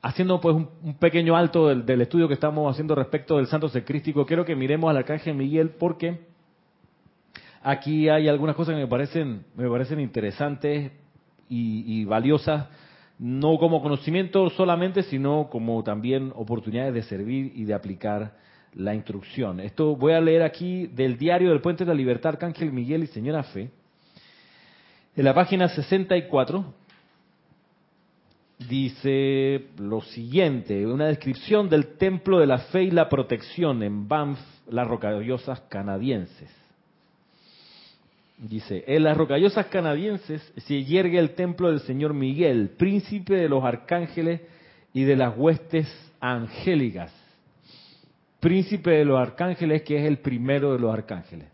haciendo 0.01 0.39
pues 0.39 0.55
un, 0.55 0.95
pequeño 0.99 1.35
alto 1.35 1.67
del, 1.67 2.01
estudio 2.01 2.27
que 2.27 2.33
estamos 2.33 2.71
haciendo 2.71 2.95
respecto 2.95 3.37
del 3.37 3.47
santo 3.47 3.69
secrístico, 3.69 4.25
quiero 4.25 4.45
que 4.45 4.55
miremos 4.55 4.89
al 4.89 4.97
arcángel 4.97 5.35
Miguel 5.35 5.71
porque 5.71 6.19
aquí 7.63 8.09
hay 8.09 8.27
algunas 8.27 8.55
cosas 8.55 8.75
que 8.75 8.81
me 8.81 8.87
parecen, 8.87 9.45
me 9.55 9.69
parecen 9.69 9.99
interesantes 9.99 10.91
y 11.49 12.03
valiosas 12.05 12.67
no 13.19 13.57
como 13.57 13.81
conocimiento 13.81 14.49
solamente, 14.51 15.03
sino 15.03 15.49
como 15.49 15.83
también 15.83 16.31
oportunidades 16.35 16.93
de 16.93 17.03
servir 17.03 17.51
y 17.55 17.65
de 17.65 17.73
aplicar 17.73 18.33
la 18.73 18.93
instrucción. 18.93 19.59
Esto 19.59 19.95
voy 19.95 20.13
a 20.13 20.21
leer 20.21 20.43
aquí 20.43 20.87
del 20.87 21.17
diario 21.17 21.49
del 21.49 21.61
Puente 21.61 21.83
de 21.83 21.89
la 21.89 21.95
Libertad, 21.95 22.33
Arcángel 22.33 22.71
Miguel 22.71 23.03
y 23.03 23.07
Señora 23.07 23.43
Fe. 23.43 23.71
En 25.15 25.25
la 25.25 25.33
página 25.33 25.67
64 25.67 26.73
dice 28.57 29.67
lo 29.77 30.01
siguiente, 30.01 30.85
una 30.85 31.07
descripción 31.07 31.69
del 31.69 31.97
Templo 31.97 32.39
de 32.39 32.47
la 32.47 32.57
Fe 32.57 32.83
y 32.83 32.91
la 32.91 33.09
Protección 33.09 33.83
en 33.83 34.07
Banff, 34.07 34.39
las 34.69 34.87
Rocallosas 34.87 35.61
Canadienses. 35.69 36.49
Dice, 38.37 38.83
en 38.85 39.03
las 39.03 39.17
rocallosas 39.17 39.65
canadienses 39.65 40.43
se 40.57 40.83
yergue 40.83 41.17
el 41.17 41.31
templo 41.31 41.71
del 41.71 41.79
Señor 41.79 42.13
Miguel, 42.13 42.69
príncipe 42.77 43.33
de 43.33 43.49
los 43.49 43.63
arcángeles 43.63 44.41
y 44.93 45.05
de 45.05 45.15
las 45.15 45.35
huestes 45.35 45.87
angélicas. 46.19 47.11
Príncipe 48.39 48.91
de 48.91 49.05
los 49.05 49.19
arcángeles, 49.19 49.81
que 49.81 49.97
es 49.97 50.05
el 50.05 50.19
primero 50.19 50.73
de 50.73 50.79
los 50.79 50.93
arcángeles. 50.93 51.47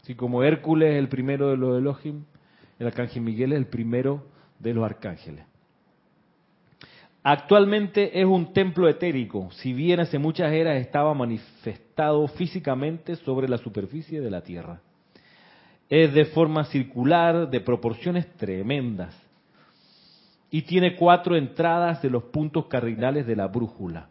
Así 0.00 0.14
como 0.14 0.44
Hércules 0.44 0.92
es 0.92 0.98
el 1.00 1.08
primero 1.08 1.50
de 1.50 1.56
los 1.56 1.78
Elohim, 1.78 2.22
el 2.78 2.86
arcángel 2.86 3.22
Miguel 3.22 3.52
es 3.52 3.58
el 3.58 3.66
primero 3.66 4.22
de 4.62 4.72
los 4.72 4.84
arcángeles. 4.84 5.44
Actualmente 7.24 8.20
es 8.20 8.26
un 8.26 8.52
templo 8.52 8.88
etérico, 8.88 9.50
si 9.52 9.72
bien 9.72 10.00
hace 10.00 10.18
muchas 10.18 10.52
eras 10.52 10.80
estaba 10.80 11.14
manifestado 11.14 12.26
físicamente 12.28 13.16
sobre 13.16 13.48
la 13.48 13.58
superficie 13.58 14.20
de 14.20 14.30
la 14.30 14.40
tierra. 14.42 14.80
Es 15.88 16.12
de 16.14 16.24
forma 16.26 16.64
circular, 16.64 17.48
de 17.48 17.60
proporciones 17.60 18.26
tremendas. 18.36 19.14
Y 20.50 20.62
tiene 20.62 20.96
cuatro 20.96 21.36
entradas 21.36 22.02
de 22.02 22.10
los 22.10 22.24
puntos 22.24 22.66
cardinales 22.66 23.26
de 23.26 23.36
la 23.36 23.46
brújula. 23.46 24.08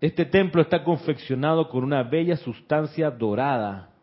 Este 0.00 0.24
templo 0.24 0.60
está 0.60 0.82
confeccionado 0.82 1.68
con 1.68 1.84
una 1.84 2.02
bella 2.02 2.36
sustancia 2.36 3.10
dorada, 3.10 3.93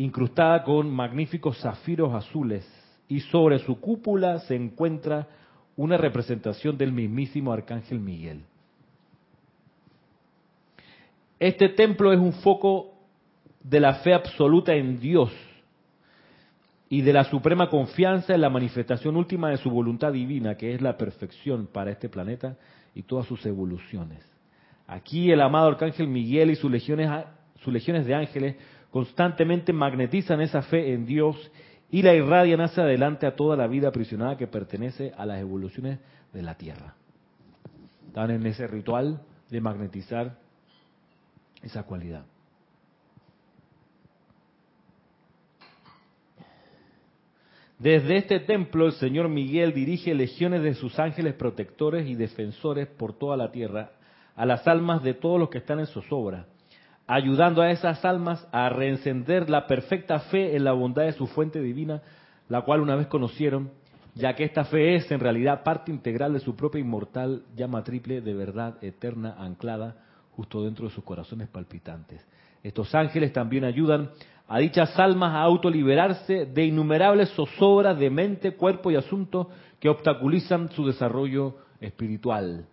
incrustada 0.00 0.64
con 0.64 0.90
magníficos 0.90 1.58
zafiros 1.60 2.14
azules, 2.14 2.66
y 3.06 3.20
sobre 3.20 3.58
su 3.58 3.78
cúpula 3.80 4.38
se 4.40 4.54
encuentra 4.54 5.28
una 5.76 5.98
representación 5.98 6.78
del 6.78 6.90
mismísimo 6.90 7.52
Arcángel 7.52 8.00
Miguel. 8.00 8.40
Este 11.38 11.68
templo 11.68 12.14
es 12.14 12.18
un 12.18 12.32
foco 12.32 12.94
de 13.62 13.78
la 13.78 13.96
fe 13.96 14.14
absoluta 14.14 14.74
en 14.74 14.98
Dios 15.00 15.32
y 16.88 17.02
de 17.02 17.12
la 17.12 17.24
suprema 17.24 17.68
confianza 17.68 18.34
en 18.34 18.40
la 18.40 18.48
manifestación 18.48 19.16
última 19.16 19.50
de 19.50 19.58
su 19.58 19.68
voluntad 19.68 20.12
divina, 20.12 20.56
que 20.56 20.72
es 20.72 20.80
la 20.80 20.96
perfección 20.96 21.66
para 21.66 21.90
este 21.90 22.08
planeta 22.08 22.56
y 22.94 23.02
todas 23.02 23.26
sus 23.26 23.44
evoluciones. 23.44 24.24
Aquí 24.86 25.30
el 25.30 25.42
amado 25.42 25.68
Arcángel 25.68 26.08
Miguel 26.08 26.50
y 26.50 26.56
sus 26.56 26.70
legiones, 26.70 27.10
sus 27.62 27.72
legiones 27.72 28.06
de 28.06 28.14
ángeles 28.14 28.56
constantemente 28.90 29.72
magnetizan 29.72 30.40
esa 30.40 30.62
fe 30.62 30.92
en 30.92 31.06
Dios 31.06 31.50
y 31.90 32.02
la 32.02 32.14
irradian 32.14 32.60
hacia 32.60 32.84
adelante 32.84 33.26
a 33.26 33.34
toda 33.34 33.56
la 33.56 33.66
vida 33.66 33.88
aprisionada 33.88 34.36
que 34.36 34.46
pertenece 34.46 35.12
a 35.16 35.26
las 35.26 35.40
evoluciones 35.40 35.98
de 36.32 36.42
la 36.42 36.54
Tierra. 36.54 36.94
Están 38.06 38.30
en 38.30 38.46
ese 38.46 38.66
ritual 38.66 39.20
de 39.50 39.60
magnetizar 39.60 40.36
esa 41.62 41.82
cualidad. 41.82 42.24
Desde 47.78 48.16
este 48.16 48.40
templo 48.40 48.86
el 48.86 48.92
Señor 48.92 49.28
Miguel 49.30 49.72
dirige 49.72 50.14
legiones 50.14 50.62
de 50.62 50.74
sus 50.74 50.98
ángeles 50.98 51.34
protectores 51.34 52.06
y 52.06 52.14
defensores 52.14 52.86
por 52.86 53.14
toda 53.14 53.38
la 53.38 53.50
tierra 53.50 53.92
a 54.36 54.44
las 54.44 54.68
almas 54.68 55.02
de 55.02 55.14
todos 55.14 55.40
los 55.40 55.48
que 55.48 55.58
están 55.58 55.80
en 55.80 55.86
zozobra, 55.86 56.46
ayudando 57.10 57.60
a 57.60 57.72
esas 57.72 58.04
almas 58.04 58.46
a 58.52 58.68
reencender 58.68 59.50
la 59.50 59.66
perfecta 59.66 60.20
fe 60.20 60.54
en 60.54 60.62
la 60.62 60.70
bondad 60.70 61.02
de 61.02 61.12
su 61.12 61.26
fuente 61.26 61.60
divina, 61.60 62.02
la 62.48 62.62
cual 62.62 62.80
una 62.80 62.94
vez 62.94 63.08
conocieron, 63.08 63.72
ya 64.14 64.36
que 64.36 64.44
esta 64.44 64.64
fe 64.64 64.94
es 64.94 65.10
en 65.10 65.18
realidad 65.18 65.64
parte 65.64 65.90
integral 65.90 66.34
de 66.34 66.38
su 66.38 66.54
propia 66.54 66.80
inmortal 66.80 67.42
llama 67.56 67.82
triple 67.82 68.20
de 68.20 68.32
verdad 68.32 68.76
eterna 68.80 69.34
anclada 69.40 69.96
justo 70.36 70.62
dentro 70.62 70.86
de 70.86 70.94
sus 70.94 71.02
corazones 71.02 71.48
palpitantes. 71.48 72.24
Estos 72.62 72.94
ángeles 72.94 73.32
también 73.32 73.64
ayudan 73.64 74.10
a 74.46 74.60
dichas 74.60 74.96
almas 74.96 75.34
a 75.34 75.42
autoliberarse 75.42 76.46
de 76.46 76.64
innumerables 76.64 77.30
zozobras 77.30 77.98
de 77.98 78.08
mente, 78.08 78.52
cuerpo 78.52 78.92
y 78.92 78.94
asuntos 78.94 79.48
que 79.80 79.88
obstaculizan 79.88 80.70
su 80.70 80.86
desarrollo 80.86 81.56
espiritual. 81.80 82.66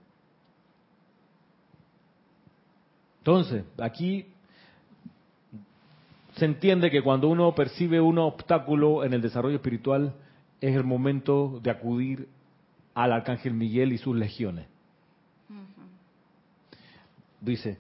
Entonces, 3.28 3.66
aquí 3.78 4.26
se 6.38 6.46
entiende 6.46 6.90
que 6.90 7.02
cuando 7.02 7.28
uno 7.28 7.54
percibe 7.54 8.00
un 8.00 8.20
obstáculo 8.20 9.04
en 9.04 9.12
el 9.12 9.22
desarrollo 9.22 9.58
espiritual, 9.58 10.14
es 10.62 10.74
el 10.74 10.86
momento 10.86 11.60
de 11.62 11.70
acudir 11.70 12.30
al 12.94 13.12
arcángel 13.12 13.54
Miguel 13.54 13.92
y 13.92 13.98
sus 13.98 14.16
legiones. 14.16 14.68
Dice, 17.42 17.80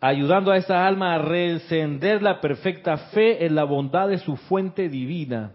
ayudando 0.00 0.52
a 0.52 0.56
esa 0.56 0.86
alma 0.86 1.14
a 1.14 1.18
reencender 1.18 2.22
la 2.22 2.40
perfecta 2.40 2.96
fe 3.12 3.44
en 3.44 3.54
la 3.54 3.64
bondad 3.64 4.08
de 4.08 4.16
su 4.16 4.36
fuente 4.36 4.88
divina. 4.88 5.52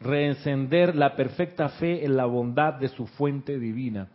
Reencender 0.00 0.96
la 0.96 1.14
perfecta 1.16 1.68
fe 1.68 2.02
en 2.02 2.16
la 2.16 2.24
bondad 2.24 2.72
de 2.72 2.88
su 2.88 3.06
fuente 3.06 3.58
divina. 3.58 4.08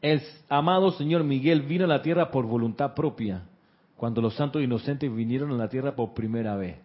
El 0.00 0.22
amado 0.48 0.92
Señor 0.92 1.24
Miguel 1.24 1.62
vino 1.62 1.84
a 1.84 1.88
la 1.88 2.02
tierra 2.02 2.30
por 2.30 2.46
voluntad 2.46 2.94
propia, 2.94 3.42
cuando 3.96 4.20
los 4.20 4.34
santos 4.34 4.62
inocentes 4.62 5.12
vinieron 5.14 5.50
a 5.52 5.56
la 5.56 5.68
tierra 5.68 5.96
por 5.96 6.14
primera 6.14 6.56
vez. 6.56 6.78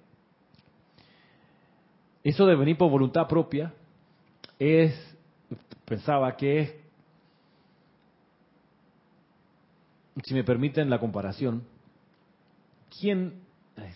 Eso 2.23 2.45
de 2.45 2.55
venir 2.55 2.77
por 2.77 2.89
voluntad 2.89 3.27
propia 3.27 3.73
es 4.57 5.13
pensaba 5.85 6.35
que 6.35 6.59
es, 6.59 6.73
si 10.23 10.33
me 10.33 10.43
permiten 10.43 10.89
la 10.89 10.99
comparación, 10.99 11.63
¿quién, 12.99 13.41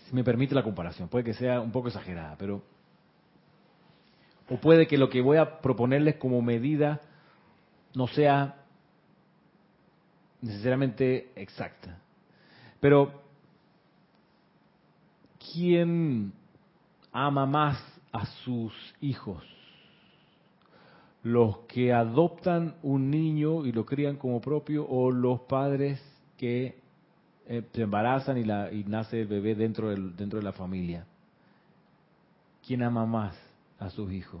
si 0.06 0.14
me 0.14 0.24
permite 0.24 0.54
la 0.54 0.62
comparación, 0.62 1.08
puede 1.08 1.24
que 1.24 1.34
sea 1.34 1.60
un 1.60 1.72
poco 1.72 1.88
exagerada, 1.88 2.36
pero, 2.38 2.62
o 4.48 4.56
puede 4.56 4.86
que 4.86 4.98
lo 4.98 5.08
que 5.08 5.20
voy 5.20 5.38
a 5.38 5.60
proponerles 5.60 6.16
como 6.16 6.42
medida 6.42 7.00
no 7.94 8.06
sea 8.08 8.64
necesariamente 10.42 11.32
exacta, 11.36 11.98
pero 12.80 13.22
¿quién 15.52 16.32
ama 17.12 17.46
más 17.46 17.78
a 18.12 18.24
sus 18.44 18.72
hijos? 19.00 19.42
los 21.22 21.58
que 21.68 21.92
adoptan 21.92 22.76
un 22.82 23.10
niño 23.10 23.66
y 23.66 23.72
lo 23.72 23.84
crían 23.84 24.16
como 24.16 24.40
propio 24.40 24.86
o 24.88 25.10
los 25.10 25.40
padres 25.40 26.00
que 26.36 26.78
eh, 27.46 27.62
se 27.72 27.82
embarazan 27.82 28.38
y, 28.38 28.44
la, 28.44 28.72
y 28.72 28.84
nace 28.84 29.22
el 29.22 29.26
bebé 29.26 29.54
dentro, 29.54 29.90
del, 29.90 30.16
dentro 30.16 30.38
de 30.38 30.44
la 30.44 30.52
familia. 30.52 31.06
¿Quién 32.66 32.82
ama 32.82 33.04
más 33.06 33.36
a 33.78 33.90
sus 33.90 34.12
hijos? 34.12 34.40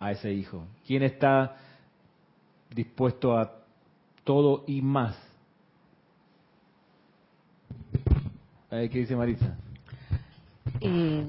A 0.00 0.12
ese 0.12 0.32
hijo. 0.32 0.64
¿Quién 0.86 1.02
está 1.02 1.56
dispuesto 2.70 3.36
a 3.36 3.52
todo 4.28 4.64
y 4.66 4.82
más? 4.82 5.16
¿Qué 8.68 8.90
dice 8.90 9.16
Marisa? 9.16 9.56
Eh, 10.82 11.26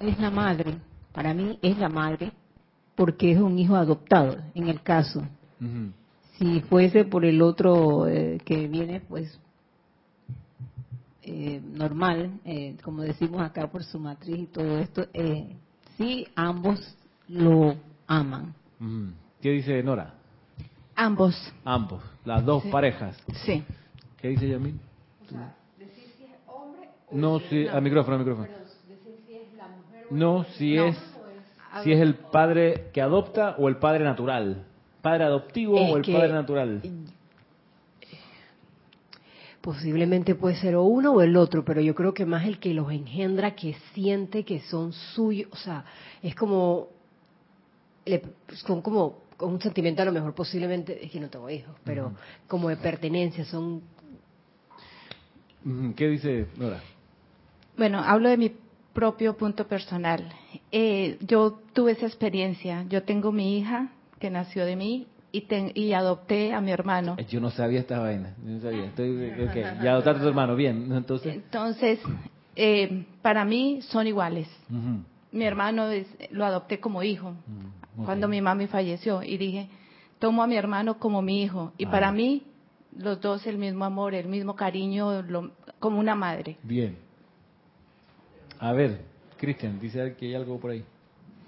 es 0.00 0.18
la 0.18 0.30
madre 0.30 0.78
para 1.12 1.34
mí 1.34 1.58
es 1.60 1.76
la 1.76 1.90
madre 1.90 2.32
porque 2.94 3.32
es 3.32 3.38
un 3.38 3.58
hijo 3.58 3.76
adoptado, 3.76 4.38
en 4.54 4.68
el 4.68 4.80
caso. 4.80 5.22
Si 6.38 6.60
fuese 6.62 7.04
por 7.04 7.26
el 7.26 7.42
otro 7.42 8.08
eh, 8.08 8.38
que 8.42 8.66
viene, 8.66 9.00
pues 9.00 9.38
eh, 11.22 11.60
normal, 11.62 12.40
eh, 12.46 12.76
como 12.82 13.02
decimos 13.02 13.42
acá 13.42 13.70
por 13.70 13.84
su 13.84 13.98
matriz 13.98 14.38
y 14.38 14.46
todo 14.46 14.78
esto, 14.78 15.06
sí, 15.98 16.26
ambos 16.34 16.96
lo 17.28 17.74
aman. 18.06 18.54
¿Qué 19.42 19.50
dice 19.50 19.82
Nora? 19.82 20.19
Ambos. 21.02 21.34
Ambos, 21.64 22.02
las 22.26 22.44
dos 22.44 22.62
parejas. 22.66 23.16
Sí. 23.46 23.64
¿Qué 24.20 24.28
dice 24.28 24.46
Yamil? 24.46 24.78
decir 25.78 26.04
si 26.18 26.24
es 26.24 26.30
hombre 26.46 26.90
o 27.10 27.16
no, 27.16 27.40
sí, 27.48 27.66
al 27.66 27.80
micrófono, 27.80 28.16
al 28.16 28.20
micrófono. 28.20 28.48
No, 30.10 30.44
si 30.58 30.76
es 30.76 30.98
si 31.82 31.92
es 31.92 32.00
el 32.00 32.16
padre 32.16 32.90
que 32.92 33.00
adopta 33.00 33.54
o 33.56 33.70
el 33.70 33.78
padre 33.78 34.04
natural. 34.04 34.66
¿Padre 35.00 35.24
adoptivo 35.24 35.80
o 35.80 35.96
el 35.96 36.02
padre 36.02 36.34
natural? 36.34 36.82
Posiblemente 39.62 40.34
puede 40.34 40.56
ser 40.56 40.76
o 40.76 40.82
uno 40.82 41.12
o 41.12 41.22
el 41.22 41.34
otro, 41.38 41.64
pero 41.64 41.80
yo 41.80 41.94
creo 41.94 42.12
que 42.12 42.26
más 42.26 42.44
el 42.44 42.58
que 42.58 42.74
los 42.74 42.92
engendra, 42.92 43.54
que 43.54 43.74
siente 43.94 44.44
que 44.44 44.60
son 44.60 44.92
suyos, 44.92 45.48
o 45.50 45.56
sea, 45.56 45.82
es 46.22 46.34
como, 46.34 46.88
son 48.66 48.82
como 48.82 49.29
un 49.40 49.60
sentimiento 49.60 50.02
a 50.02 50.04
lo 50.04 50.12
mejor 50.12 50.34
posiblemente, 50.34 51.04
es 51.04 51.10
que 51.10 51.20
no 51.20 51.28
tengo 51.28 51.48
hijos, 51.50 51.74
pero 51.84 52.12
como 52.46 52.68
de 52.68 52.76
pertenencia, 52.76 53.44
son... 53.44 53.82
¿Qué 55.94 56.08
dice 56.08 56.46
Nora? 56.56 56.80
Bueno, 57.76 57.98
hablo 57.98 58.30
de 58.30 58.36
mi 58.36 58.52
propio 58.92 59.36
punto 59.36 59.66
personal. 59.66 60.26
Eh, 60.72 61.18
yo 61.20 61.60
tuve 61.72 61.92
esa 61.92 62.06
experiencia. 62.06 62.84
Yo 62.88 63.02
tengo 63.02 63.30
mi 63.32 63.58
hija 63.58 63.90
que 64.18 64.30
nació 64.30 64.64
de 64.64 64.76
mí 64.76 65.06
y, 65.32 65.46
y 65.74 65.92
adopté 65.92 66.52
a 66.52 66.60
mi 66.60 66.70
hermano. 66.70 67.16
Yo 67.28 67.40
no 67.40 67.50
sabía 67.50 67.80
esta 67.80 67.98
vaina. 67.98 68.34
no 68.42 68.60
sabía. 68.60 68.86
Estoy, 68.86 69.32
okay. 69.48 69.64
Y 69.82 69.86
adoptaste 69.86 70.20
a 70.20 70.22
tu 70.22 70.28
hermano, 70.28 70.56
bien. 70.56 70.92
Entonces, 70.92 71.34
Entonces 71.34 72.00
eh, 72.56 73.04
para 73.22 73.44
mí 73.44 73.80
son 73.82 74.06
iguales. 74.06 74.48
Mi 75.32 75.44
hermano 75.44 75.86
lo 76.30 76.44
adopté 76.44 76.80
como 76.80 77.02
hijo 77.02 77.34
cuando 78.04 78.28
mi 78.28 78.40
mami 78.40 78.66
falleció 78.66 79.22
y 79.22 79.36
dije, 79.36 79.68
tomo 80.18 80.42
a 80.42 80.46
mi 80.46 80.56
hermano 80.56 80.98
como 80.98 81.22
mi 81.22 81.42
hijo. 81.42 81.72
Y 81.78 81.86
para 81.86 82.08
ah. 82.08 82.12
mí, 82.12 82.42
los 82.96 83.20
dos 83.20 83.46
el 83.46 83.58
mismo 83.58 83.84
amor, 83.84 84.14
el 84.14 84.28
mismo 84.28 84.54
cariño, 84.54 85.24
como 85.78 85.98
una 85.98 86.14
madre. 86.14 86.56
Bien. 86.62 86.96
A 88.58 88.72
ver, 88.72 89.00
Cristian, 89.36 89.80
dice 89.80 90.14
que 90.18 90.26
hay 90.26 90.34
algo 90.34 90.58
por 90.58 90.72
ahí. 90.72 90.84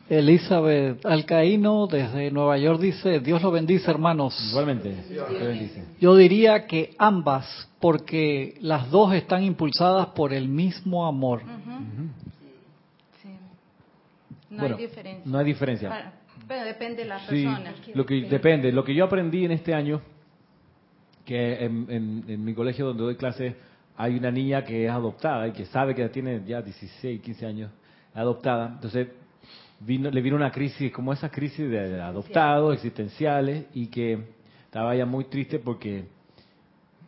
Elizabeth 0.08 1.06
Alcaíno 1.06 1.86
desde 1.86 2.30
Nueva 2.30 2.58
York 2.58 2.80
dice, 2.80 3.20
Dios 3.20 3.40
lo 3.42 3.50
bendice 3.50 3.90
hermanos. 3.90 4.36
Igualmente, 4.50 4.94
bendice. 5.30 5.84
Yo 6.00 6.16
diría 6.16 6.66
que 6.66 6.94
ambas, 6.98 7.68
porque 7.80 8.56
las 8.60 8.90
dos 8.90 9.14
están 9.14 9.42
impulsadas 9.44 10.08
por 10.08 10.32
el 10.32 10.48
mismo 10.48 11.06
amor. 11.06 11.42
No 14.50 14.64
hay 14.64 14.74
diferencia. 14.74 15.22
No 15.24 15.38
hay 15.38 15.44
diferencia. 15.46 16.12
Pero 16.46 16.64
depende 16.64 17.02
de 17.02 17.08
la 17.08 17.18
persona. 17.18 17.74
Lo 17.94 18.06
que, 18.06 18.22
depende. 18.22 18.72
Lo 18.72 18.84
que 18.84 18.94
yo 18.94 19.04
aprendí 19.04 19.44
en 19.44 19.52
este 19.52 19.74
año, 19.74 20.00
que 21.24 21.64
en, 21.64 22.24
en 22.26 22.44
mi 22.44 22.54
colegio 22.54 22.86
donde 22.86 23.04
doy 23.04 23.16
clase 23.16 23.56
hay 23.96 24.16
una 24.16 24.30
niña 24.30 24.64
que 24.64 24.86
es 24.86 24.90
adoptada 24.90 25.46
y 25.48 25.52
que 25.52 25.66
sabe 25.66 25.94
que 25.94 26.08
tiene 26.08 26.42
ya 26.46 26.62
16, 26.62 27.20
15 27.20 27.46
años 27.46 27.70
adoptada. 28.14 28.70
Entonces 28.74 29.08
vino, 29.80 30.10
le 30.10 30.20
vino 30.20 30.36
una 30.36 30.50
crisis, 30.50 30.92
como 30.92 31.12
esa 31.12 31.30
crisis 31.30 31.68
de 31.68 32.00
adoptados, 32.00 32.74
existenciales, 32.74 33.66
y 33.74 33.88
que 33.88 34.18
estaba 34.64 34.94
ya 34.94 35.06
muy 35.06 35.24
triste 35.24 35.58
porque 35.58 36.06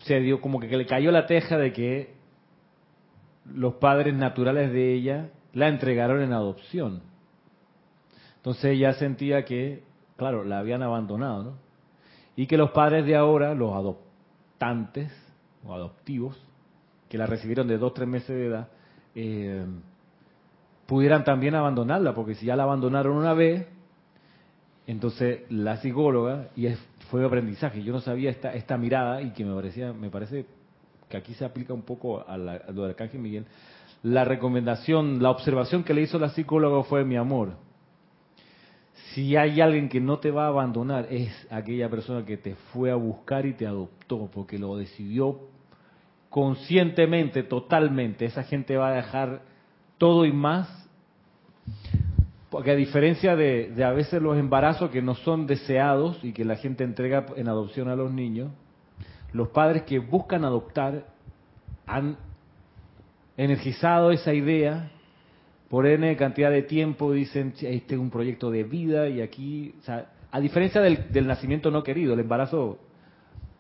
se 0.01 0.21
dio 0.21 0.41
como 0.41 0.61
que 0.61 0.77
le 0.77 0.87
cayó 0.87 1.11
la 1.11 1.27
teja 1.27 1.57
de 1.57 1.73
que 1.73 2.15
los 3.53 3.75
padres 3.75 4.15
naturales 4.15 4.73
de 4.73 4.95
ella 4.95 5.31
la 5.53 5.69
entregaron 5.69 6.23
en 6.23 6.33
adopción. 6.33 7.03
Entonces 8.45 8.73
ella 8.73 8.93
sentía 8.93 9.47
que, 9.47 9.83
claro, 10.19 10.45
la 10.45 10.59
habían 10.59 10.83
abandonado, 10.83 11.43
¿no? 11.43 11.53
Y 12.37 12.47
que 12.47 12.59
los 12.59 12.73
padres 12.73 13.07
de 13.07 13.17
ahora, 13.17 13.55
los 13.55 13.73
adoptantes 13.73 15.11
o 15.67 15.73
adoptivos, 15.73 16.39
que 17.09 17.17
la 17.17 17.25
recibieron 17.25 17.67
de 17.69 17.79
dos, 17.79 17.95
tres 17.95 18.07
meses 18.07 18.29
de 18.29 18.45
edad, 18.45 18.69
eh, 19.15 19.65
pudieran 20.85 21.25
también 21.25 21.55
abandonarla, 21.55 22.15
porque 22.15 22.35
si 22.35 22.45
ya 22.45 22.55
la 22.55 22.65
abandonaron 22.65 23.17
una 23.17 23.33
vez, 23.33 23.67
entonces 24.87 25.51
la 25.51 25.79
psicóloga, 25.79 26.49
y 26.55 26.67
es, 26.67 26.79
fue 27.11 27.25
aprendizaje, 27.25 27.83
yo 27.83 27.95
no 27.95 28.01
sabía 28.03 28.29
esta, 28.29 28.53
esta 28.53 28.77
mirada 28.77 29.23
y 29.23 29.31
que 29.31 29.43
me 29.43 29.55
parecía, 29.55 29.95
me 29.95 30.11
parece 30.11 30.45
que 31.09 31.17
aquí 31.17 31.33
se 31.33 31.47
aplica 31.47 31.73
un 31.73 31.81
poco 31.81 32.23
a, 32.29 32.37
lo 32.37 32.83
del 32.83 32.91
Arcángel 32.91 33.21
Miguel, 33.21 33.47
la 34.03 34.27
recomendación, 34.27 35.23
la 35.23 35.31
observación 35.31 35.83
que 35.83 35.95
le 35.95 36.03
hizo 36.03 36.19
la 36.19 36.29
psicóloga 36.29 36.83
fue 36.85 37.07
mi 37.07 37.17
amor. 37.17 37.65
Si 39.13 39.37
hay 39.37 39.61
alguien 39.61 39.89
que 39.89 40.01
no 40.01 40.19
te 40.19 40.31
va 40.31 40.45
a 40.45 40.49
abandonar, 40.49 41.09
es 41.11 41.33
aquella 41.51 41.89
persona 41.89 42.25
que 42.25 42.37
te 42.37 42.55
fue 42.73 42.91
a 42.91 42.95
buscar 42.95 43.45
y 43.47 43.55
te 43.55 43.67
adoptó, 43.67 44.31
porque 44.33 44.59
lo 44.59 44.77
decidió 44.77 45.41
conscientemente, 46.31 47.45
totalmente, 47.45 48.25
esa 48.25 48.43
gente 48.43 48.77
va 48.77 48.89
a 48.89 48.95
dejar 48.95 49.43
todo 49.99 50.25
y 50.25 50.33
más, 50.33 50.89
porque 52.51 52.73
a 52.73 52.75
diferencia 52.75 53.37
de, 53.37 53.73
a 53.85 53.91
veces 53.91 54.21
los 54.21 54.37
embarazos 54.37 54.91
que 54.91 55.01
no 55.01 55.15
son 55.15 55.47
deseados 55.47 56.19
y 56.25 56.33
que 56.33 56.45
la 56.45 56.57
gente 56.57 56.83
entrega 56.83 57.27
en 57.37 57.49
adopción 57.49 57.89
a 57.89 57.95
los 57.95 58.13
niños, 58.13 58.51
los 59.33 59.51
padres 59.51 59.83
que 59.85 60.01
buscan 60.01 60.45
adoptar 60.45 61.07
han 61.87 62.17
energizado 63.37 64.11
esa 64.11 64.35
idea 64.35 64.91
por 65.75 65.89
N 65.89 66.17
cantidad 66.17 66.53
de 66.53 66.63
tiempo, 66.63 67.13
dicen, 67.13 67.53
este 67.61 67.97
es 67.97 68.01
un 68.01 68.09
proyecto 68.09 68.49
de 68.49 68.63
vida 68.63 69.09
y 69.09 69.21
aquí, 69.21 69.75
a 70.31 70.39
diferencia 70.39 70.81
del 70.81 71.27
nacimiento 71.27 71.69
no 71.73 71.83
querido, 71.83 72.15
el 72.15 72.21
embarazo 72.21 72.79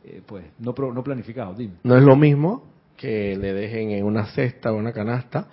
eh, 0.04 0.22
pues 0.24 0.44
no, 0.60 0.72
no 0.92 1.02
planificado. 1.02 1.56
No 1.82 1.96
es 1.96 2.02
lo 2.04 2.14
mismo 2.14 2.68
que 2.96 3.34
le 3.34 3.52
dejen 3.52 3.90
en 3.90 4.04
una 4.04 4.26
cesta 4.26 4.70
o 4.70 4.76
una 4.76 4.92
canasta 4.92 5.48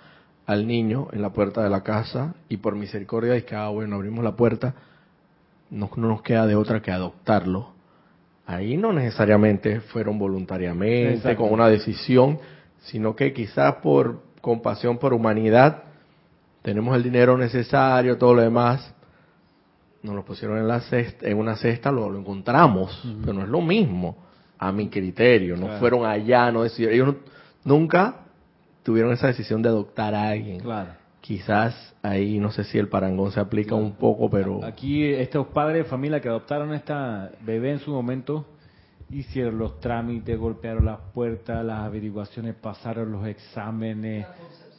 al 0.46 0.64
niño 0.68 1.08
en 1.10 1.20
la 1.20 1.30
puerta 1.30 1.64
de 1.64 1.68
la 1.68 1.82
casa 1.82 2.36
y 2.48 2.58
por 2.58 2.76
misericordia 2.76 3.36
y 3.36 3.42
que, 3.42 3.56
ah, 3.56 3.68
bueno, 3.70 3.96
abrimos 3.96 4.22
la 4.22 4.36
puerta, 4.36 4.72
no, 5.68 5.90
no 5.96 6.06
nos 6.06 6.22
queda 6.22 6.46
de 6.46 6.54
otra 6.54 6.80
que 6.80 6.92
adoptarlo. 6.92 7.72
Ahí 8.46 8.76
no 8.76 8.92
necesariamente 8.92 9.80
fueron 9.80 10.16
voluntariamente, 10.16 11.34
con 11.34 11.52
una 11.52 11.66
decisión, 11.66 12.38
sino 12.82 13.16
que 13.16 13.32
quizás 13.32 13.74
por 13.82 14.22
compasión, 14.40 14.98
por 14.98 15.12
humanidad, 15.12 15.90
tenemos 16.62 16.96
el 16.96 17.02
dinero 17.02 17.36
necesario, 17.36 18.16
todo 18.16 18.34
lo 18.34 18.42
demás, 18.42 18.94
nos 20.02 20.14
lo 20.14 20.24
pusieron 20.24 20.58
en, 20.58 20.68
la 20.68 20.80
cesta, 20.80 21.28
en 21.28 21.38
una 21.38 21.56
cesta, 21.56 21.92
lo, 21.92 22.08
lo 22.10 22.18
encontramos, 22.18 23.02
pero 23.20 23.34
no 23.34 23.42
es 23.42 23.48
lo 23.48 23.60
mismo 23.60 24.16
a 24.58 24.72
mi 24.72 24.88
criterio, 24.88 25.56
no 25.56 25.78
fueron 25.78 26.06
allá, 26.06 26.50
no 26.50 26.62
decidieron, 26.62 26.94
ellos 26.94 27.16
nunca 27.64 28.16
tuvieron 28.82 29.12
esa 29.12 29.28
decisión 29.28 29.62
de 29.62 29.68
adoptar 29.68 30.14
a 30.14 30.28
alguien. 30.28 30.60
Claro. 30.60 30.90
Quizás 31.20 31.94
ahí 32.02 32.38
no 32.38 32.50
sé 32.50 32.64
si 32.64 32.78
el 32.78 32.88
parangón 32.88 33.30
se 33.30 33.38
aplica 33.38 33.76
un 33.76 33.92
poco, 33.92 34.28
pero 34.28 34.64
aquí 34.64 35.04
estos 35.04 35.46
padres 35.48 35.84
de 35.84 35.90
familia 35.90 36.20
que 36.20 36.28
adoptaron 36.28 36.72
a 36.72 36.76
esta 36.76 37.30
bebé 37.44 37.72
en 37.72 37.78
su 37.78 37.92
momento 37.92 38.46
hicieron 39.10 39.58
los 39.58 39.78
trámites, 39.78 40.36
golpearon 40.38 40.84
las 40.86 40.98
puertas, 41.12 41.64
las 41.64 41.80
averiguaciones, 41.80 42.54
pasaron 42.54 43.12
los 43.12 43.26
exámenes, 43.26 44.26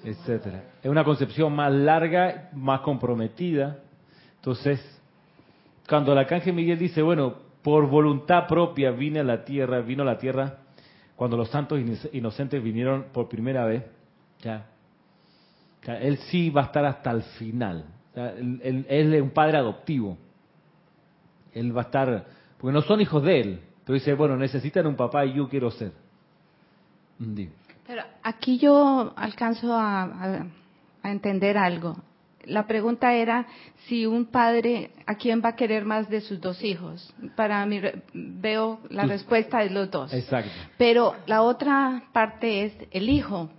etcétera. 0.03 0.63
Es 0.81 0.89
una 0.89 1.03
concepción 1.03 1.53
más 1.53 1.71
larga, 1.71 2.49
más 2.53 2.81
comprometida. 2.81 3.79
Entonces, 4.35 4.79
cuando 5.87 6.11
el 6.11 6.17
arcángel 6.17 6.53
Miguel 6.53 6.77
dice, 6.77 7.01
bueno, 7.01 7.35
por 7.61 7.87
voluntad 7.87 8.47
propia 8.47 8.91
vine 8.91 9.21
a 9.21 9.23
la 9.23 9.45
tierra, 9.45 9.81
vino 9.81 10.03
a 10.03 10.05
la 10.05 10.17
tierra 10.17 10.57
cuando 11.15 11.37
los 11.37 11.49
santos 11.49 11.79
inocentes 12.11 12.61
vinieron 12.61 13.05
por 13.13 13.29
primera 13.29 13.65
vez, 13.65 13.83
ya, 14.41 14.65
él 15.85 16.17
sí 16.29 16.49
va 16.49 16.61
a 16.61 16.65
estar 16.65 16.85
hasta 16.85 17.11
el 17.11 17.23
final. 17.23 17.85
él, 18.15 18.85
es 18.89 19.21
un 19.21 19.29
padre 19.29 19.57
adoptivo. 19.57 20.17
Él 21.53 21.75
va 21.75 21.81
a 21.81 21.85
estar, 21.85 22.25
porque 22.57 22.73
no 22.73 22.81
son 22.81 22.99
hijos 22.99 23.23
de 23.23 23.39
él, 23.39 23.59
pero 23.85 23.93
dice, 23.93 24.13
bueno, 24.13 24.35
necesitan 24.35 24.87
un 24.87 24.95
papá 24.95 25.25
y 25.25 25.33
yo 25.33 25.47
quiero 25.47 25.69
ser. 25.71 25.91
Pero 27.87 28.03
aquí 28.21 28.57
yo 28.57 29.13
alcanzo 29.15 29.73
a, 29.73 30.45
entender 31.03 31.57
algo. 31.57 31.97
La 32.45 32.65
pregunta 32.65 33.13
era 33.13 33.45
si 33.87 34.05
un 34.05 34.25
padre, 34.25 34.91
¿a 35.05 35.15
quién 35.15 35.41
va 35.43 35.49
a 35.49 35.55
querer 35.55 35.85
más 35.85 36.09
de 36.09 36.21
sus 36.21 36.39
dos 36.39 36.63
hijos? 36.63 37.13
Para 37.35 37.65
mí, 37.65 37.81
veo 38.13 38.79
la 38.89 39.05
respuesta 39.05 39.59
de 39.59 39.69
los 39.69 39.91
dos. 39.91 40.13
Exacto. 40.13 40.51
Pero 40.77 41.15
la 41.25 41.41
otra 41.41 42.03
parte 42.13 42.65
es 42.65 42.73
el 42.91 43.09
hijo. 43.09 43.49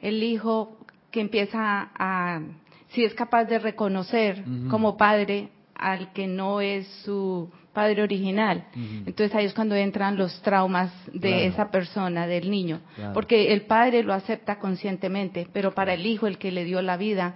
El 0.00 0.22
hijo 0.22 0.76
que 1.10 1.20
empieza 1.20 1.90
a, 1.94 2.40
si 2.88 3.04
es 3.04 3.14
capaz 3.14 3.44
de 3.44 3.58
reconocer 3.58 4.44
como 4.68 4.96
padre 4.96 5.50
al 5.74 6.12
que 6.12 6.26
no 6.26 6.60
es 6.60 6.86
su 7.04 7.50
padre 7.72 8.02
original. 8.02 8.64
Entonces 8.74 9.34
ahí 9.34 9.46
es 9.46 9.54
cuando 9.54 9.74
entran 9.74 10.16
los 10.16 10.40
traumas 10.42 10.92
de 11.12 11.46
esa 11.46 11.70
persona, 11.70 12.26
del 12.26 12.50
niño. 12.50 12.80
Porque 13.14 13.52
el 13.52 13.62
padre 13.62 14.02
lo 14.02 14.12
acepta 14.12 14.58
conscientemente, 14.58 15.48
pero 15.52 15.72
para 15.72 15.94
el 15.94 16.06
hijo, 16.06 16.26
el 16.26 16.38
que 16.38 16.52
le 16.52 16.64
dio 16.64 16.82
la 16.82 16.96
vida, 16.96 17.34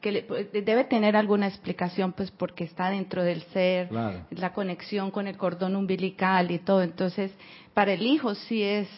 que 0.00 0.24
pues, 0.26 0.52
debe 0.52 0.84
tener 0.84 1.16
alguna 1.16 1.48
explicación, 1.48 2.12
pues 2.12 2.30
porque 2.30 2.64
está 2.64 2.90
dentro 2.90 3.22
del 3.22 3.42
ser, 3.44 3.90
la 3.92 4.52
conexión 4.52 5.10
con 5.10 5.26
el 5.26 5.36
cordón 5.36 5.76
umbilical 5.76 6.50
y 6.50 6.58
todo. 6.58 6.82
Entonces, 6.82 7.32
para 7.74 7.92
el 7.92 8.02
hijo 8.02 8.34
sí 8.34 8.62
es 8.62 8.88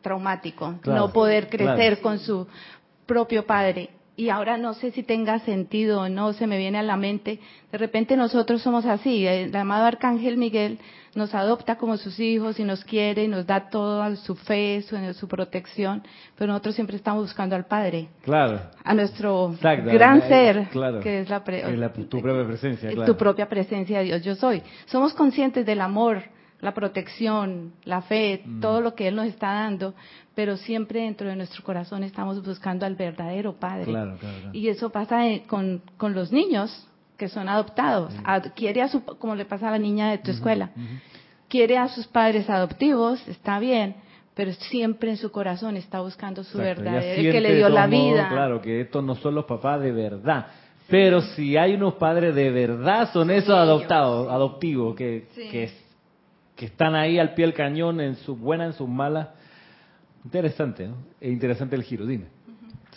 traumático 0.00 0.76
no 0.86 1.12
poder 1.12 1.48
crecer 1.48 2.00
con 2.00 2.18
su 2.18 2.46
propio 3.06 3.44
padre 3.44 3.90
y 4.20 4.28
ahora 4.28 4.58
no 4.58 4.74
sé 4.74 4.90
si 4.90 5.02
tenga 5.02 5.38
sentido 5.38 6.02
o 6.02 6.08
no, 6.10 6.34
se 6.34 6.46
me 6.46 6.58
viene 6.58 6.76
a 6.76 6.82
la 6.82 6.98
mente, 6.98 7.40
de 7.72 7.78
repente 7.78 8.18
nosotros 8.18 8.60
somos 8.60 8.84
así, 8.84 9.26
el 9.26 9.56
amado 9.56 9.86
Arcángel 9.86 10.36
Miguel 10.36 10.78
nos 11.14 11.34
adopta 11.34 11.76
como 11.76 11.96
sus 11.96 12.20
hijos 12.20 12.60
y 12.60 12.64
nos 12.64 12.84
quiere 12.84 13.24
y 13.24 13.28
nos 13.28 13.46
da 13.46 13.70
toda 13.70 14.14
su 14.16 14.36
fe, 14.36 14.84
su, 15.14 15.26
protección, 15.26 16.02
pero 16.36 16.52
nosotros 16.52 16.74
siempre 16.74 16.96
estamos 16.96 17.22
buscando 17.22 17.56
al 17.56 17.64
Padre. 17.64 18.08
Claro. 18.22 18.60
A 18.84 18.92
nuestro 18.92 19.54
gran 19.58 20.20
ser, 20.28 20.68
que 21.02 21.20
es 21.20 21.30
la, 21.30 21.42
tu 21.42 22.20
propia 22.20 22.46
presencia. 22.46 22.90
Tu 23.06 23.16
propia 23.16 23.48
presencia, 23.48 24.00
Dios, 24.00 24.22
yo 24.22 24.34
soy. 24.34 24.62
Somos 24.84 25.14
conscientes 25.14 25.64
del 25.64 25.80
amor, 25.80 26.22
la 26.60 26.74
protección, 26.74 27.72
la 27.84 28.02
fe, 28.02 28.42
mm. 28.44 28.60
todo 28.60 28.80
lo 28.80 28.94
que 28.94 29.08
Él 29.08 29.16
nos 29.16 29.26
está 29.26 29.52
dando, 29.52 29.94
pero 30.34 30.56
siempre 30.56 31.00
dentro 31.00 31.28
de 31.28 31.36
nuestro 31.36 31.64
corazón 31.64 32.02
estamos 32.04 32.44
buscando 32.44 32.86
al 32.86 32.94
verdadero 32.94 33.54
Padre. 33.54 33.92
Y 34.52 34.68
eso 34.68 34.90
pasa 34.90 35.22
con, 35.46 35.82
con, 35.96 36.14
los 36.14 36.32
niños 36.32 36.86
que 37.16 37.28
son 37.28 37.48
adoptados. 37.48 38.14
quiere 38.54 38.82
a 38.82 38.88
su, 38.88 39.04
como 39.04 39.34
le 39.34 39.44
pasa 39.44 39.68
a 39.68 39.72
la 39.72 39.78
niña 39.78 40.10
de 40.10 40.18
tu 40.18 40.30
escuela, 40.30 40.70
quiere 41.48 41.78
a 41.78 41.88
sus 41.88 42.06
padres 42.06 42.48
adoptivos, 42.48 43.26
está 43.28 43.58
bien, 43.58 43.96
pero 44.34 44.52
siempre 44.52 45.10
en 45.10 45.16
su 45.16 45.30
corazón 45.30 45.76
está 45.76 46.00
buscando 46.00 46.44
su 46.44 46.58
verdadero, 46.58 47.20
el 47.20 47.32
que 47.32 47.40
le 47.40 47.56
dio 47.56 47.68
la 47.68 47.86
vida. 47.86 48.28
claro, 48.28 48.60
que 48.60 48.80
estos 48.80 49.04
no 49.04 49.16
son 49.16 49.34
los 49.34 49.44
papás 49.44 49.80
de 49.80 49.92
verdad. 49.92 50.46
Pero 50.88 51.20
si 51.20 51.56
hay 51.56 51.74
unos 51.74 51.94
padres 51.94 52.34
de 52.34 52.50
verdad, 52.50 53.12
son 53.12 53.30
esos 53.30 53.54
adoptados, 53.54 54.28
adoptivos, 54.28 54.96
que, 54.96 55.28
que 55.34 55.70
que 56.60 56.66
están 56.66 56.94
ahí 56.94 57.18
al 57.18 57.32
pie 57.32 57.46
del 57.46 57.54
cañón 57.54 58.02
en 58.02 58.16
sus 58.16 58.38
buenas, 58.38 58.66
en 58.66 58.72
sus 58.74 58.86
malas. 58.86 59.28
Interesante, 60.26 60.88
¿no? 60.88 60.96
E 61.18 61.30
interesante 61.30 61.74
el 61.74 61.82
giro, 61.82 62.04
dime. 62.04 62.26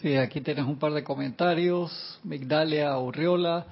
Sí, 0.02 0.18
aquí 0.18 0.42
tienes 0.42 0.66
un 0.66 0.76
par 0.76 0.92
de 0.92 1.02
comentarios. 1.02 2.20
Migdalia 2.26 2.98
Urriola 3.00 3.66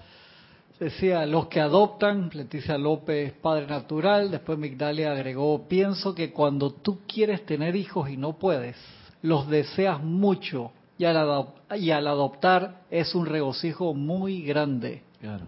decía, 0.79 1.25
los 1.25 1.47
que 1.47 1.59
adoptan, 1.59 2.29
Leticia 2.33 2.77
López, 2.77 3.33
padre 3.33 3.67
natural. 3.67 4.31
Después 4.31 4.57
Migdalia 4.57 5.11
agregó, 5.11 5.67
pienso 5.67 6.15
que 6.15 6.31
cuando 6.31 6.71
tú 6.71 6.99
quieres 7.05 7.45
tener 7.45 7.75
hijos 7.75 8.09
y 8.09 8.15
no 8.15 8.39
puedes, 8.39 8.77
los 9.21 9.49
deseas 9.49 10.01
mucho 10.01 10.71
y 10.97 11.03
al, 11.03 11.47
y 11.75 11.91
al 11.91 12.07
adoptar 12.07 12.83
es 12.89 13.13
un 13.13 13.25
regocijo 13.25 13.93
muy 13.93 14.41
grande. 14.43 15.03
Claro, 15.19 15.47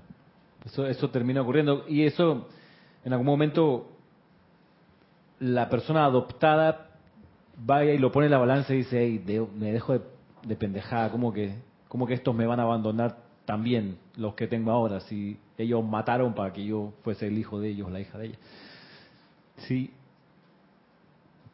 eso, 0.65 0.85
eso 0.85 1.09
termina 1.11 1.41
ocurriendo. 1.41 1.85
Y 1.87 2.03
eso, 2.03 2.49
en 3.05 3.13
algún 3.13 3.27
momento, 3.27 3.92
la 5.39 5.69
persona 5.69 6.05
adoptada 6.05 6.89
vaya 7.57 7.93
y 7.93 7.97
lo 7.97 8.11
pone 8.11 8.27
en 8.27 8.31
la 8.31 8.37
balanza 8.37 8.73
y 8.73 8.77
dice, 8.77 8.99
hey, 9.01 9.47
me 9.55 9.71
dejo 9.71 9.99
de, 10.43 10.55
pendejada, 10.55 11.11
como 11.11 11.33
que, 11.33 11.55
como 11.87 12.07
que 12.07 12.13
estos 12.13 12.35
me 12.35 12.45
van 12.45 12.59
a 12.59 12.63
abandonar 12.63 13.17
también, 13.45 13.97
los 14.15 14.35
que 14.35 14.47
tengo 14.47 14.71
ahora, 14.71 15.01
si 15.01 15.37
ellos 15.57 15.83
mataron 15.83 16.33
para 16.33 16.53
que 16.53 16.65
yo 16.65 16.93
fuese 17.03 17.27
el 17.27 17.37
hijo 17.37 17.59
de 17.59 17.69
ellos, 17.69 17.91
la 17.91 17.99
hija 17.99 18.17
de 18.17 18.27
ella. 18.27 18.37
Sí. 19.57 19.91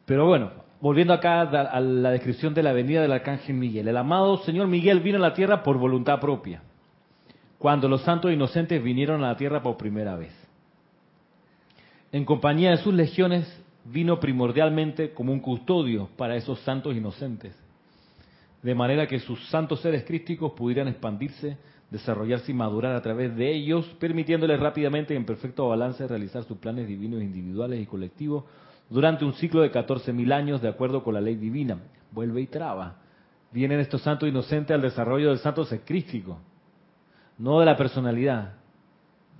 Pero 0.06 0.26
bueno, 0.26 0.50
volviendo 0.80 1.12
acá 1.12 1.42
a 1.42 1.80
la 1.80 2.10
descripción 2.10 2.54
de 2.54 2.62
la 2.62 2.72
venida 2.72 3.02
del 3.02 3.12
arcángel 3.12 3.56
Miguel. 3.56 3.88
El 3.88 3.96
amado 3.96 4.38
Señor 4.38 4.66
Miguel 4.68 5.00
vino 5.00 5.18
a 5.18 5.20
la 5.20 5.34
tierra 5.34 5.62
por 5.62 5.78
voluntad 5.78 6.20
propia, 6.20 6.62
cuando 7.58 7.88
los 7.88 8.02
santos 8.02 8.32
inocentes 8.32 8.82
vinieron 8.82 9.22
a 9.22 9.28
la 9.28 9.36
tierra 9.36 9.62
por 9.62 9.76
primera 9.76 10.16
vez. 10.16 10.32
En 12.12 12.24
compañía 12.24 12.70
de 12.70 12.78
sus 12.78 12.94
legiones 12.94 13.46
vino 13.84 14.20
primordialmente 14.20 15.12
como 15.12 15.32
un 15.32 15.40
custodio 15.40 16.08
para 16.16 16.36
esos 16.36 16.58
santos 16.60 16.94
inocentes, 16.94 17.54
de 18.62 18.74
manera 18.74 19.06
que 19.06 19.20
sus 19.20 19.48
santos 19.48 19.80
seres 19.80 20.04
crísticos 20.04 20.52
pudieran 20.52 20.88
expandirse, 20.88 21.56
desarrollarse 21.90 22.52
y 22.52 22.54
madurar 22.54 22.94
a 22.94 23.02
través 23.02 23.34
de 23.36 23.52
ellos, 23.52 23.86
permitiéndoles 23.98 24.60
rápidamente 24.60 25.14
y 25.14 25.16
en 25.16 25.24
perfecto 25.24 25.68
balance 25.68 26.06
realizar 26.06 26.44
sus 26.44 26.58
planes 26.58 26.86
divinos 26.86 27.22
individuales 27.22 27.80
y 27.80 27.86
colectivos 27.86 28.44
durante 28.88 29.24
un 29.24 29.32
ciclo 29.34 29.62
de 29.62 29.72
14.000 29.72 30.32
años 30.32 30.60
de 30.60 30.68
acuerdo 30.68 31.02
con 31.02 31.14
la 31.14 31.20
ley 31.20 31.36
divina. 31.36 31.78
Vuelve 32.12 32.40
y 32.40 32.46
traba. 32.46 32.96
Vienen 33.52 33.80
estos 33.80 34.02
santos 34.02 34.28
inocentes 34.28 34.74
al 34.74 34.82
desarrollo 34.82 35.30
del 35.30 35.38
santo 35.38 35.64
ser 35.64 35.80
crístico, 35.80 36.38
no 37.38 37.58
de 37.58 37.66
la 37.66 37.76
personalidad. 37.76 38.54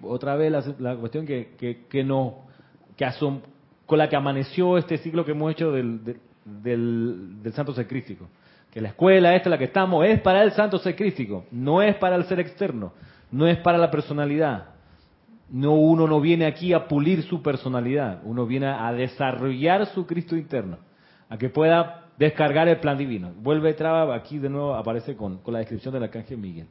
Otra 0.02 0.34
vez 0.34 0.52
la, 0.78 0.96
cuestión 0.96 1.26
que, 1.26 1.54
que, 1.58 1.84
que, 1.88 2.02
no, 2.02 2.38
que, 2.96 3.04
asom, 3.04 3.40
con 3.90 3.98
la 3.98 4.08
que 4.08 4.14
amaneció 4.14 4.78
este 4.78 4.98
ciclo 4.98 5.24
que 5.24 5.32
hemos 5.32 5.50
hecho 5.50 5.72
del, 5.72 6.04
del, 6.44 7.52
santo 7.52 7.74
ser 7.74 7.88
crístico. 7.88 8.28
Que 8.70 8.80
la 8.80 8.90
escuela 8.90 9.34
esta, 9.34 9.50
la 9.50 9.58
que 9.58 9.64
estamos, 9.64 10.06
es 10.06 10.20
para 10.20 10.44
el 10.44 10.52
santo 10.52 10.78
ser 10.78 10.94
crístico, 10.94 11.44
no 11.50 11.82
es 11.82 11.96
para 11.96 12.14
el 12.14 12.22
ser 12.26 12.38
externo, 12.38 12.92
no 13.32 13.48
es 13.48 13.58
para 13.58 13.78
la 13.78 13.90
personalidad. 13.90 14.66
No, 15.50 15.72
uno 15.72 16.06
no 16.06 16.20
viene 16.20 16.46
aquí 16.46 16.72
a 16.72 16.86
pulir 16.86 17.24
su 17.24 17.42
personalidad, 17.42 18.20
uno 18.22 18.46
viene 18.46 18.68
a 18.68 18.92
desarrollar 18.92 19.86
su 19.86 20.06
Cristo 20.06 20.36
interno, 20.36 20.78
a 21.28 21.36
que 21.36 21.48
pueda 21.48 22.04
descargar 22.16 22.68
el 22.68 22.78
plan 22.78 22.96
divino. 22.96 23.32
Vuelve 23.42 23.74
traba, 23.74 24.14
aquí 24.14 24.38
de 24.38 24.50
nuevo 24.50 24.76
aparece 24.76 25.16
con, 25.16 25.38
con 25.38 25.52
la 25.52 25.58
descripción 25.58 25.92
del 25.92 26.04
arcángel 26.04 26.38
Miguel. 26.38 26.68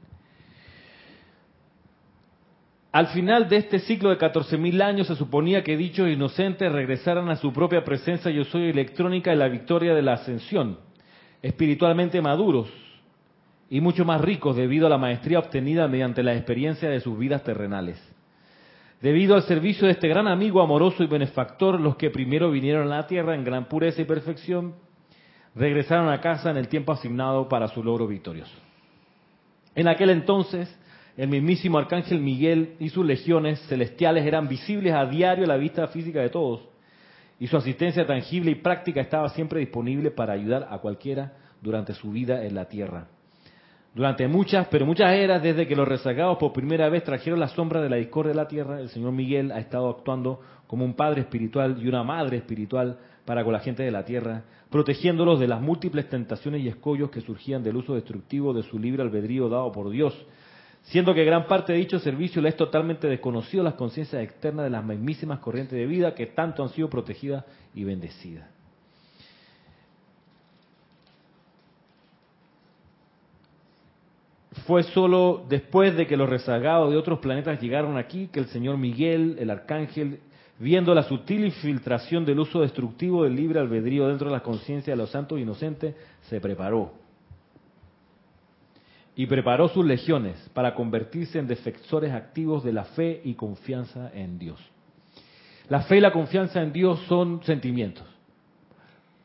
Al 2.92 3.08
final 3.08 3.48
de 3.48 3.58
este 3.58 3.80
ciclo 3.80 4.10
de 4.10 4.18
14.000 4.18 4.82
años 4.82 5.08
se 5.08 5.16
suponía 5.16 5.64
que 5.64 5.78
dichos 5.78 6.10
inocentes 6.10 6.72
regresaran 6.72 7.30
a 7.30 7.36
su 7.36 7.54
propia 7.54 7.84
presencia 7.84 8.32
yo 8.32 8.46
soy 8.46 8.70
electrónica 8.70 9.30
de 9.30 9.38
la 9.38 9.48
victoria 9.48 9.94
de 9.94 10.02
la 10.02 10.14
ascensión, 10.14 10.80
espiritualmente 11.44 12.20
maduros 12.20 12.68
y 13.70 13.80
mucho 13.80 14.06
más 14.06 14.22
ricos 14.22 14.56
debido 14.56 14.88
a 14.88 14.90
la 14.90 14.98
maestría 14.98 15.38
obtenida 15.38 15.88
mediante 15.88 16.24
la 16.24 16.34
experiencia 16.34 16.90
de 16.90 17.00
sus 17.00 17.18
vidas 17.18 17.44
terrenales. 17.44 18.02
Debido 19.02 19.36
al 19.36 19.44
servicio 19.44 19.86
de 19.86 19.94
este 19.94 20.08
gran 20.08 20.28
amigo 20.28 20.60
amoroso 20.60 21.04
y 21.04 21.08
benefactor, 21.08 21.80
los 21.80 21.96
que 21.96 22.10
primero 22.10 22.50
vinieron 22.50 22.92
a 22.92 22.98
la 22.98 23.08
tierra 23.08 23.36
en 23.36 23.44
gran 23.44 23.66
pureza 23.66 24.02
y 24.02 24.06
perfección, 24.06 24.74
regresaron 25.54 26.10
a 26.10 26.22
casa 26.22 26.50
en 26.50 26.58
el 26.58 26.68
tiempo 26.68 26.92
asignado 26.92 27.48
para 27.48 27.68
su 27.68 27.84
logro 27.84 28.08
victorioso. 28.08 28.58
En 29.76 29.88
aquel 29.88 30.10
entonces, 30.10 30.76
el 31.20 31.28
mismísimo 31.28 31.78
arcángel 31.78 32.22
Miguel 32.22 32.76
y 32.80 32.88
sus 32.88 33.06
legiones 33.06 33.60
celestiales 33.68 34.26
eran 34.26 34.48
visibles 34.48 34.94
a 34.94 35.06
diario 35.06 35.44
a 35.44 35.50
la 35.50 35.58
vista 35.58 35.86
física 35.88 36.22
de 36.22 36.30
todos, 36.30 36.62
y 37.38 37.48
su 37.48 37.58
asistencia 37.58 38.08
tangible 38.08 38.52
y 38.52 38.56
práctica 38.56 39.02
estaba 39.02 39.28
siempre 39.28 39.60
disponible 39.60 40.12
para 40.12 40.32
ayudar 40.32 40.70
a 40.72 40.78
cualquiera 40.78 41.34
durante 41.62 41.94
su 41.94 42.12
vida 42.12 42.46
en 42.46 42.56
la 42.56 42.70
tierra. 42.70 43.08
Durante 43.94 44.30
muchas, 44.30 44.70
pero 44.70 44.86
muchas 44.86 45.12
eras, 45.12 45.44
desde 45.44 45.68
que 45.68 45.76
los 45.76 45.90
rezagados 45.90 46.38
por 46.38 46.54
primera 46.54 46.88
vez 46.88 47.04
trajeron 47.04 47.42
la 47.42 47.50
sombra 47.50 47.82
de 47.82 47.90
la 47.90 47.98
discordia 47.98 48.32
de 48.32 48.38
la 48.38 48.48
tierra, 48.48 48.80
el 48.80 48.88
Señor 48.88 49.12
Miguel 49.12 49.52
ha 49.52 49.60
estado 49.60 49.90
actuando 49.90 50.40
como 50.68 50.86
un 50.86 50.94
padre 50.94 51.20
espiritual 51.20 51.80
y 51.84 51.90
una 51.90 52.02
madre 52.02 52.38
espiritual 52.38 52.98
para 53.26 53.44
con 53.44 53.52
la 53.52 53.60
gente 53.60 53.84
de 53.84 53.92
la 53.92 54.06
tierra, 54.06 54.44
protegiéndolos 54.70 55.38
de 55.42 55.50
las 55.50 55.60
múltiples 55.60 56.08
tentaciones 56.08 56.62
y 56.62 56.70
escollos 56.70 57.10
que 57.10 57.20
surgían 57.20 57.62
del 57.62 57.76
uso 57.76 57.96
destructivo 57.96 58.54
de 58.54 58.64
su 58.64 58.80
libre 58.80 59.04
albedrío 59.04 59.50
dado 59.50 59.70
por 59.74 59.90
Dios 59.90 60.16
siendo 60.90 61.14
que 61.14 61.24
gran 61.24 61.48
parte 61.48 61.74
de 61.74 61.80
dicho 61.80 62.00
servicio 62.00 62.42
le 62.42 62.50
es 62.50 62.58
totalmente 62.58 63.08
desconocido 63.08 63.62
a 63.62 63.66
las 63.66 63.74
conciencias 63.76 64.22
externas 64.22 64.66
de 64.66 64.72
las 64.72 64.84
mismísimas 64.84 65.40
corrientes 65.40 65.78
de 65.78 65.86
vida 65.86 66.14
que 66.14 66.28
tanto 66.28 66.62
han 66.62 66.70
sido 66.70 66.90
protegidas 66.90 67.46
y 67.74 67.84
bendecidas. 67.84 68.48
fue 74.70 74.84
solo 74.84 75.46
después 75.50 75.96
de 75.98 76.06
que 76.06 76.16
los 76.16 76.30
rezagados 76.30 76.92
de 76.92 76.98
otros 76.98 77.18
planetas 77.18 77.60
llegaron 77.60 77.98
aquí 77.98 78.28
que 78.28 78.40
el 78.40 78.46
señor 78.50 78.78
Miguel, 78.78 79.38
el 79.40 79.50
arcángel, 79.50 80.20
viendo 80.60 80.94
la 80.94 81.02
sutil 81.02 81.44
infiltración 81.44 82.24
del 82.24 82.40
uso 82.40 82.62
destructivo 82.62 83.24
del 83.24 83.36
libre 83.36 83.60
albedrío 83.60 84.08
dentro 84.08 84.28
de 84.28 84.36
la 84.36 84.44
conciencia 84.44 84.94
de 84.94 84.98
los 84.98 85.10
santos 85.10 85.40
inocentes, 85.40 85.96
se 86.30 86.40
preparó. 86.40 86.94
Y 89.20 89.26
preparó 89.26 89.68
sus 89.68 89.86
legiones 89.86 90.38
para 90.54 90.74
convertirse 90.74 91.40
en 91.40 91.46
defensores 91.46 92.14
activos 92.14 92.64
de 92.64 92.72
la 92.72 92.86
fe 92.86 93.20
y 93.26 93.34
confianza 93.34 94.10
en 94.14 94.40
Dios. 94.40 94.58
La 95.68 95.82
fe 95.82 95.98
y 95.98 96.00
la 96.00 96.14
confianza 96.14 96.62
en 96.62 96.72
Dios 96.72 97.02
son 97.10 97.44
sentimientos. 97.44 98.08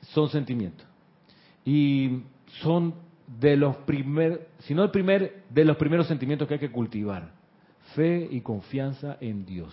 Son 0.01 0.29
sentimientos. 0.31 0.85
Y 1.65 2.23
son 2.61 2.97
de 3.39 3.57
los 3.57 3.77
primeros, 3.87 4.41
si 4.59 4.75
no 4.75 4.83
el 4.83 4.91
primer, 4.91 5.45
de 5.49 5.65
los 5.65 5.77
primeros 5.77 6.09
sentimientos 6.09 6.49
que 6.49 6.55
hay 6.55 6.61
que 6.61 6.73
cultivar. 6.73 7.31
Fe 7.95 8.27
y 8.29 8.41
confianza 8.41 9.17
en 9.21 9.47
Dios. 9.47 9.73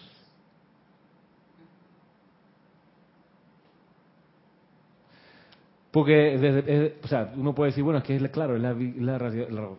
Porque, 5.92 6.38
desde, 6.38 6.96
o 7.04 7.08
sea, 7.08 7.34
uno 7.36 7.54
puede 7.54 7.72
decir, 7.72 7.84
bueno, 7.84 8.00
es 8.00 8.06
que 8.06 8.16
es 8.16 8.30
claro, 8.30 8.56
es 8.56 8.62
la, 8.62 9.18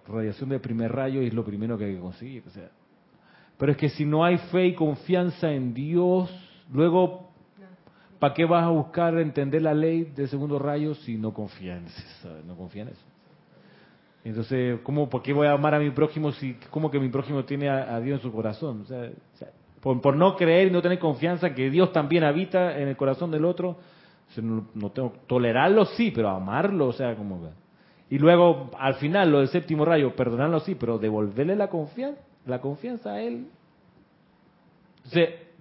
radiación 0.06 0.50
de 0.50 0.60
primer 0.60 0.92
rayo 0.92 1.22
y 1.22 1.28
es 1.28 1.34
lo 1.34 1.42
primero 1.42 1.78
que 1.78 1.86
hay 1.86 1.94
que 1.94 2.00
conseguir. 2.00 2.44
O 2.46 2.50
sea. 2.50 2.70
Pero 3.56 3.72
es 3.72 3.78
que 3.78 3.88
si 3.88 4.04
no 4.04 4.22
hay 4.22 4.36
fe 4.36 4.66
y 4.66 4.74
confianza 4.74 5.50
en 5.50 5.72
Dios, 5.72 6.30
luego, 6.70 7.30
¿para 8.18 8.34
qué 8.34 8.44
vas 8.44 8.64
a 8.64 8.68
buscar 8.68 9.16
entender 9.18 9.62
la 9.62 9.72
ley 9.72 10.12
del 10.14 10.28
segundo 10.28 10.58
rayo 10.58 10.94
si 10.96 11.16
no 11.16 11.32
confías 11.32 11.78
en 11.78 11.86
eso? 11.86 12.42
No 12.46 12.56
confías 12.56 12.88
en 12.88 12.92
eso. 12.92 13.04
Entonces, 14.24 14.80
¿cómo, 14.82 15.08
¿por 15.08 15.22
qué 15.22 15.32
voy 15.32 15.46
a 15.46 15.52
amar 15.52 15.74
a 15.74 15.78
mi 15.78 15.90
prójimo 15.90 16.30
si, 16.32 16.54
cómo 16.70 16.90
que 16.90 17.00
mi 17.00 17.08
prójimo 17.08 17.44
tiene 17.44 17.68
a, 17.70 17.98
Dios 18.00 18.20
en 18.20 18.22
su 18.22 18.32
corazón? 18.32 18.82
O 18.82 18.84
sea, 18.84 19.10
por, 19.80 20.00
por, 20.00 20.14
no 20.14 20.36
creer 20.36 20.68
y 20.68 20.70
no 20.70 20.82
tener 20.82 20.98
confianza 20.98 21.54
que 21.54 21.70
Dios 21.70 21.92
también 21.92 22.22
habita 22.22 22.78
en 22.78 22.88
el 22.88 22.96
corazón 22.96 23.30
del 23.32 23.44
otro, 23.44 23.78
no, 24.41 24.91
tengo 24.91 25.12
tolerarlo 25.26 25.85
sí, 25.85 26.11
pero 26.14 26.30
amarlo, 26.30 26.89
o 26.89 26.93
sea, 26.93 27.14
como 27.16 27.41
y 28.12 28.18
luego 28.18 28.70
al 28.78 28.97
final 28.97 29.30
lo 29.30 29.39
del 29.39 29.49
séptimo 29.49 29.87
rayo, 29.87 30.14
perdonarlo 30.14 30.61
sí, 30.61 30.74
pero 30.74 30.99
devolverle 30.99 31.57
la 31.57 31.68
confianza, 31.68 32.20
la 32.45 32.61
confianza 32.61 33.12
a 33.12 33.22
él. 33.22 33.47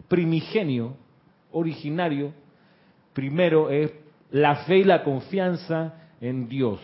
Primigenio, 0.09 0.97
originario, 1.53 2.34
primero 3.13 3.69
es 3.69 3.93
la 4.32 4.65
fe 4.65 4.80
y 4.80 4.84
la 4.84 5.01
confianza 5.01 5.93
en 6.19 6.49
Dios. 6.49 6.82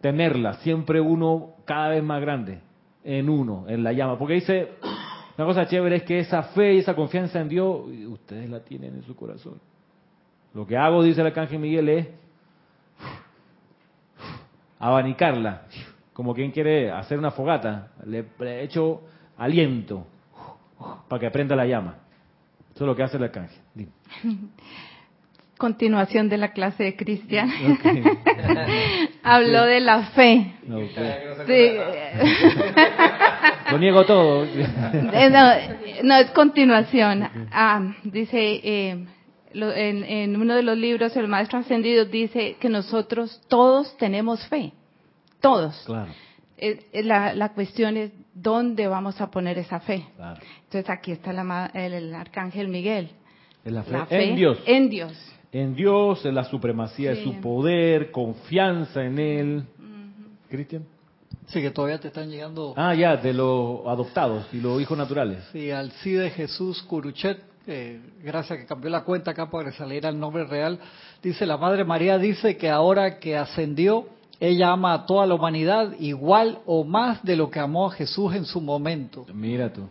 Tenerla, 0.00 0.54
siempre 0.58 1.00
uno 1.00 1.54
cada 1.64 1.88
vez 1.88 2.04
más 2.04 2.20
grande, 2.20 2.60
en 3.02 3.28
uno, 3.28 3.64
en 3.66 3.82
la 3.82 3.92
llama. 3.92 4.16
Porque 4.16 4.34
dice, 4.34 4.74
una 5.36 5.44
cosa 5.44 5.66
chévere 5.66 5.96
es 5.96 6.02
que 6.04 6.20
esa 6.20 6.44
fe 6.44 6.74
y 6.74 6.78
esa 6.78 6.94
confianza 6.94 7.40
en 7.40 7.48
Dios, 7.48 7.80
ustedes 8.06 8.48
la 8.48 8.60
tienen 8.60 8.94
en 8.94 9.02
su 9.02 9.16
corazón. 9.16 9.58
Lo 10.54 10.66
que 10.66 10.76
hago, 10.76 11.02
dice 11.02 11.20
el 11.20 11.26
arcángel 11.26 11.58
Miguel, 11.58 11.88
es 11.88 12.06
abanicarla. 14.78 15.62
Como 16.12 16.32
quien 16.32 16.52
quiere 16.52 16.92
hacer 16.92 17.18
una 17.18 17.32
fogata. 17.32 17.88
Le, 18.06 18.24
echo 18.62 19.02
aliento 19.36 20.06
para 21.08 21.20
que 21.20 21.30
prenda 21.30 21.56
la 21.56 21.66
llama. 21.66 21.96
Eso 22.72 22.84
es 22.84 22.88
lo 22.88 22.94
que 22.94 23.02
hace 23.02 23.16
el 23.16 23.24
arcángel. 23.24 23.58
Continuación 25.58 26.28
de 26.28 26.36
la 26.36 26.52
clase 26.52 26.84
de 26.84 26.96
Cristian. 26.96 27.50
Habló 29.22 29.64
de 29.64 29.80
la 29.80 30.02
fe. 30.06 30.54
Lo 33.70 33.78
niego 33.78 34.04
todo. 34.04 34.46
Eh, 35.12 35.30
no, 36.02 36.16
es 36.16 36.30
continuación. 36.32 37.28
Ah, 37.52 37.94
dice, 38.04 38.60
eh, 38.62 39.04
en, 39.54 40.40
uno 40.40 40.54
de 40.54 40.62
los 40.62 40.76
libros, 40.76 41.16
el 41.16 41.28
Maestro 41.28 41.58
Ascendido 41.58 42.04
dice 42.04 42.56
que 42.60 42.68
nosotros 42.68 43.40
todos 43.48 43.96
tenemos 43.96 44.46
fe. 44.48 44.72
Todos. 45.40 45.82
Claro. 45.86 46.12
La, 46.92 47.52
cuestión 47.54 47.96
es 47.96 48.12
dónde 48.34 48.86
vamos 48.86 49.20
a 49.20 49.30
poner 49.30 49.58
esa 49.58 49.80
fe. 49.80 50.06
Entonces 50.64 50.88
aquí 50.88 51.12
está 51.12 51.30
el, 51.74 52.14
Arcángel 52.14 52.68
Miguel. 52.68 53.10
la 53.64 53.82
fe, 53.82 54.30
en 54.30 54.36
Dios. 54.36 54.58
En 54.66 54.90
Dios. 54.90 55.30
En 55.52 55.74
Dios, 55.74 56.24
en 56.26 56.34
la 56.34 56.44
supremacía 56.44 57.10
de 57.10 57.22
su 57.22 57.40
poder, 57.40 58.10
confianza 58.10 59.04
en 59.04 59.18
Él. 59.18 59.64
Cristian. 60.48 60.84
Sí, 61.46 61.60
que 61.60 61.70
todavía 61.70 62.00
te 62.00 62.08
están 62.08 62.30
llegando. 62.30 62.74
Ah, 62.76 62.94
ya, 62.94 63.16
de 63.16 63.32
los 63.32 63.86
adoptados 63.86 64.46
y 64.52 64.60
los 64.60 64.80
hijos 64.80 64.96
naturales. 64.96 65.44
Sí, 65.52 65.70
Alcide 65.70 66.30
Jesús 66.30 66.82
Curuchet 66.82 67.53
eh, 67.66 68.00
gracias 68.22 68.58
que 68.58 68.66
cambió 68.66 68.90
la 68.90 69.04
cuenta 69.04 69.30
acá 69.30 69.50
para 69.50 69.70
que 69.70 69.76
saliera 69.76 70.08
el 70.08 70.18
nombre 70.18 70.44
real, 70.44 70.78
dice 71.22 71.46
la 71.46 71.56
Madre 71.56 71.84
María 71.84 72.18
dice 72.18 72.56
que 72.56 72.68
ahora 72.68 73.18
que 73.18 73.36
ascendió, 73.36 74.06
ella 74.40 74.72
ama 74.72 74.92
a 74.92 75.06
toda 75.06 75.26
la 75.26 75.34
humanidad 75.34 75.94
igual 76.00 76.58
o 76.66 76.84
más 76.84 77.22
de 77.22 77.36
lo 77.36 77.50
que 77.50 77.60
amó 77.60 77.86
a 77.86 77.92
Jesús 77.92 78.34
en 78.34 78.44
su 78.44 78.60
momento. 78.60 79.24
Mira 79.32 79.72
tú. 79.72 79.88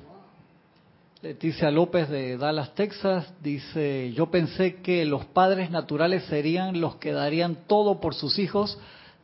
Leticia 1.23 1.71
López 1.71 2.09
de 2.09 2.37
Dallas, 2.37 2.75
Texas, 2.75 3.33
dice, 3.41 4.11
yo 4.13 4.29
pensé 4.29 4.81
que 4.81 5.05
los 5.05 5.23
padres 5.23 5.71
naturales 5.71 6.25
serían 6.25 6.81
los 6.81 6.97
que 6.97 7.13
darían 7.13 7.59
todo 7.65 8.01
por 8.01 8.13
sus 8.13 8.37
hijos, 8.39 8.77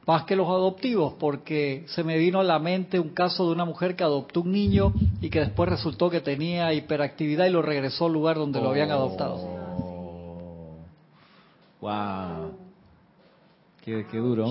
más 0.10 0.24
que 0.24 0.36
los 0.36 0.48
adoptivos, 0.48 1.14
porque 1.20 1.84
se 1.90 2.04
me 2.04 2.18
vino 2.18 2.40
a 2.40 2.44
la 2.44 2.58
mente 2.58 3.00
un 3.00 3.10
caso 3.10 3.46
de 3.46 3.52
una 3.52 3.64
mujer 3.64 3.96
que 3.96 4.04
adoptó 4.04 4.42
un 4.42 4.52
niño 4.52 4.92
y 5.22 5.30
que 5.30 5.40
después 5.40 5.70
resultó 5.70 6.10
que 6.10 6.20
tenía 6.20 6.74
hiperactividad 6.74 7.46
y 7.46 7.52
lo 7.52 7.62
regresó 7.62 8.08
al 8.08 8.14
lugar 8.14 8.38
donde 8.38 8.60
lo 8.60 8.72
habían 8.72 8.90
adoptado. 8.90 9.38
Wow. 11.80 12.56
Qué, 13.86 14.04
duro. 14.14 14.48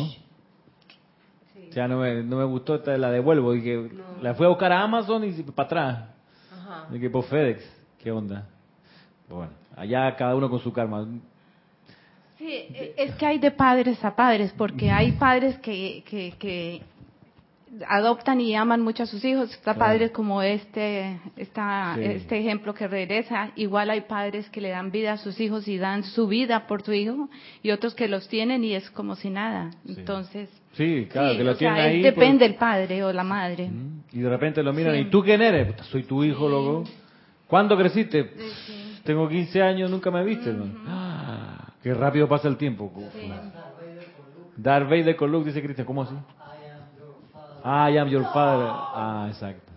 Ya 1.72 1.88
no 1.88 1.98
me, 1.98 2.22
no 2.22 2.36
me 2.36 2.44
gustó, 2.44 2.80
la 2.96 3.10
devuelvo. 3.10 3.52
Y 3.56 3.62
que 3.64 3.90
la 4.22 4.34
fui 4.34 4.46
a 4.46 4.50
buscar 4.50 4.70
a 4.70 4.80
Amazon 4.80 5.24
y 5.24 5.42
para 5.42 5.66
atrás. 5.66 6.08
Ajá. 6.52 6.86
Y 6.94 7.00
que 7.00 7.10
por 7.10 7.24
FedEx. 7.24 7.68
¿Qué 7.98 8.12
onda? 8.12 8.46
Bueno, 9.28 9.50
allá 9.74 10.14
cada 10.14 10.36
uno 10.36 10.48
con 10.48 10.60
su 10.60 10.72
karma. 10.72 11.04
Sí, 12.48 12.54
e, 12.54 12.94
es 12.96 13.14
que 13.16 13.26
hay 13.26 13.38
de 13.38 13.50
padres 13.50 14.02
a 14.02 14.16
padres, 14.16 14.54
porque 14.56 14.90
hay 14.90 15.12
padres 15.12 15.58
que, 15.58 16.02
que, 16.08 16.80
adoptan 17.86 18.40
y 18.40 18.54
aman 18.54 18.80
mucho 18.80 19.02
a 19.02 19.06
sus 19.06 19.22
hijos, 19.22 19.52
está 19.52 19.74
padres 19.74 20.12
como 20.12 20.40
este, 20.40 21.20
esta, 21.36 21.98
este 22.00 22.38
ejemplo 22.38 22.72
que 22.72 22.88
regresa, 22.88 23.50
igual 23.56 23.90
hay 23.90 24.00
padres 24.00 24.48
que 24.48 24.62
le 24.62 24.70
dan 24.70 24.90
vida 24.90 25.12
a 25.12 25.16
sus 25.18 25.38
hijos 25.38 25.68
y 25.68 25.76
dan 25.76 26.04
su 26.04 26.26
vida 26.26 26.66
por 26.66 26.82
su 26.82 26.94
hijo, 26.94 27.28
y 27.62 27.70
otros 27.70 27.94
que 27.94 28.08
los 28.08 28.26
tienen 28.28 28.64
y 28.64 28.72
es 28.72 28.88
como 28.90 29.14
si 29.14 29.28
nada. 29.28 29.70
Entonces, 29.86 30.48
Sí, 30.72 31.06
claro, 31.10 31.36
que 31.36 31.44
lo 31.44 31.56
tienen 31.56 31.78
ahí. 31.78 32.02
Depende 32.02 32.46
el 32.46 32.54
padre 32.54 33.04
o 33.04 33.12
la 33.12 33.24
madre. 33.24 33.68
Y 34.12 34.20
de 34.20 34.28
repente 34.28 34.62
lo 34.62 34.72
miran, 34.72 34.96
¿y 34.96 35.10
tú 35.10 35.22
quién 35.22 35.42
eres? 35.42 35.74
Soy 35.90 36.04
tu 36.04 36.24
hijo, 36.24 36.48
loco. 36.48 36.84
¿Cuándo 37.46 37.76
creciste? 37.76 38.30
Tengo 39.04 39.28
15 39.28 39.62
años, 39.62 39.90
nunca 39.90 40.10
me 40.10 40.24
viste. 40.24 40.50
Qué 41.82 41.94
rápido 41.94 42.28
pasa 42.28 42.48
el 42.48 42.56
tiempo. 42.56 42.92
Sí. 43.12 43.32
Darth 44.56 44.88
Vader 44.88 45.16
con 45.16 45.30
Luke, 45.30 45.46
dice 45.46 45.62
Cristian, 45.62 45.86
¿cómo 45.86 46.02
así? 46.02 46.14
I 47.64 47.96
am 47.98 48.08
your 48.08 48.24
father. 48.32 48.68
Ah, 48.70 49.26
exacto. 49.28 49.72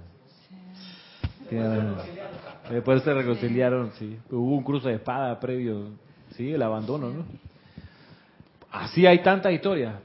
Después 2.70 3.04
se 3.04 3.14
reconciliaron, 3.14 3.92
sí. 3.92 4.18
Hubo 4.30 4.56
un 4.56 4.64
cruce 4.64 4.90
de 4.90 4.96
espada 4.96 5.40
previo, 5.40 5.90
sí, 6.36 6.52
el 6.52 6.62
abandono, 6.62 7.10
¿no? 7.10 7.26
Así 8.72 9.06
hay 9.06 9.22
tantas 9.22 9.52
historias. 9.52 9.96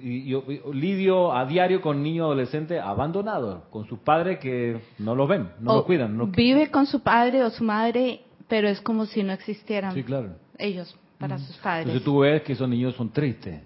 Y, 0.00 0.36
lidio 0.74 1.32
a 1.32 1.46
diario 1.46 1.80
con 1.80 2.02
niños 2.02 2.26
adolescentes 2.26 2.80
abandonados, 2.80 3.62
con 3.70 3.86
sus 3.86 3.98
padres 4.00 4.38
que 4.38 4.82
no 4.98 5.14
los 5.14 5.26
ven, 5.26 5.48
no 5.60 5.76
los 5.76 5.84
cuidan. 5.84 6.16
No... 6.16 6.26
Vive 6.26 6.70
con 6.70 6.84
su 6.84 7.00
padre 7.00 7.42
o 7.42 7.50
su 7.50 7.64
madre, 7.64 8.20
pero 8.46 8.68
es 8.68 8.82
como 8.82 9.06
si 9.06 9.22
no 9.22 9.32
existieran 9.32 9.94
sí, 9.94 10.02
claro. 10.02 10.34
ellos 10.58 10.94
para 11.18 11.38
sus 11.38 11.56
padres. 11.58 11.86
Entonces 11.86 12.04
tú 12.04 12.18
ves 12.20 12.42
que 12.42 12.52
esos 12.52 12.68
niños 12.68 12.94
son 12.94 13.10
tristes 13.10 13.62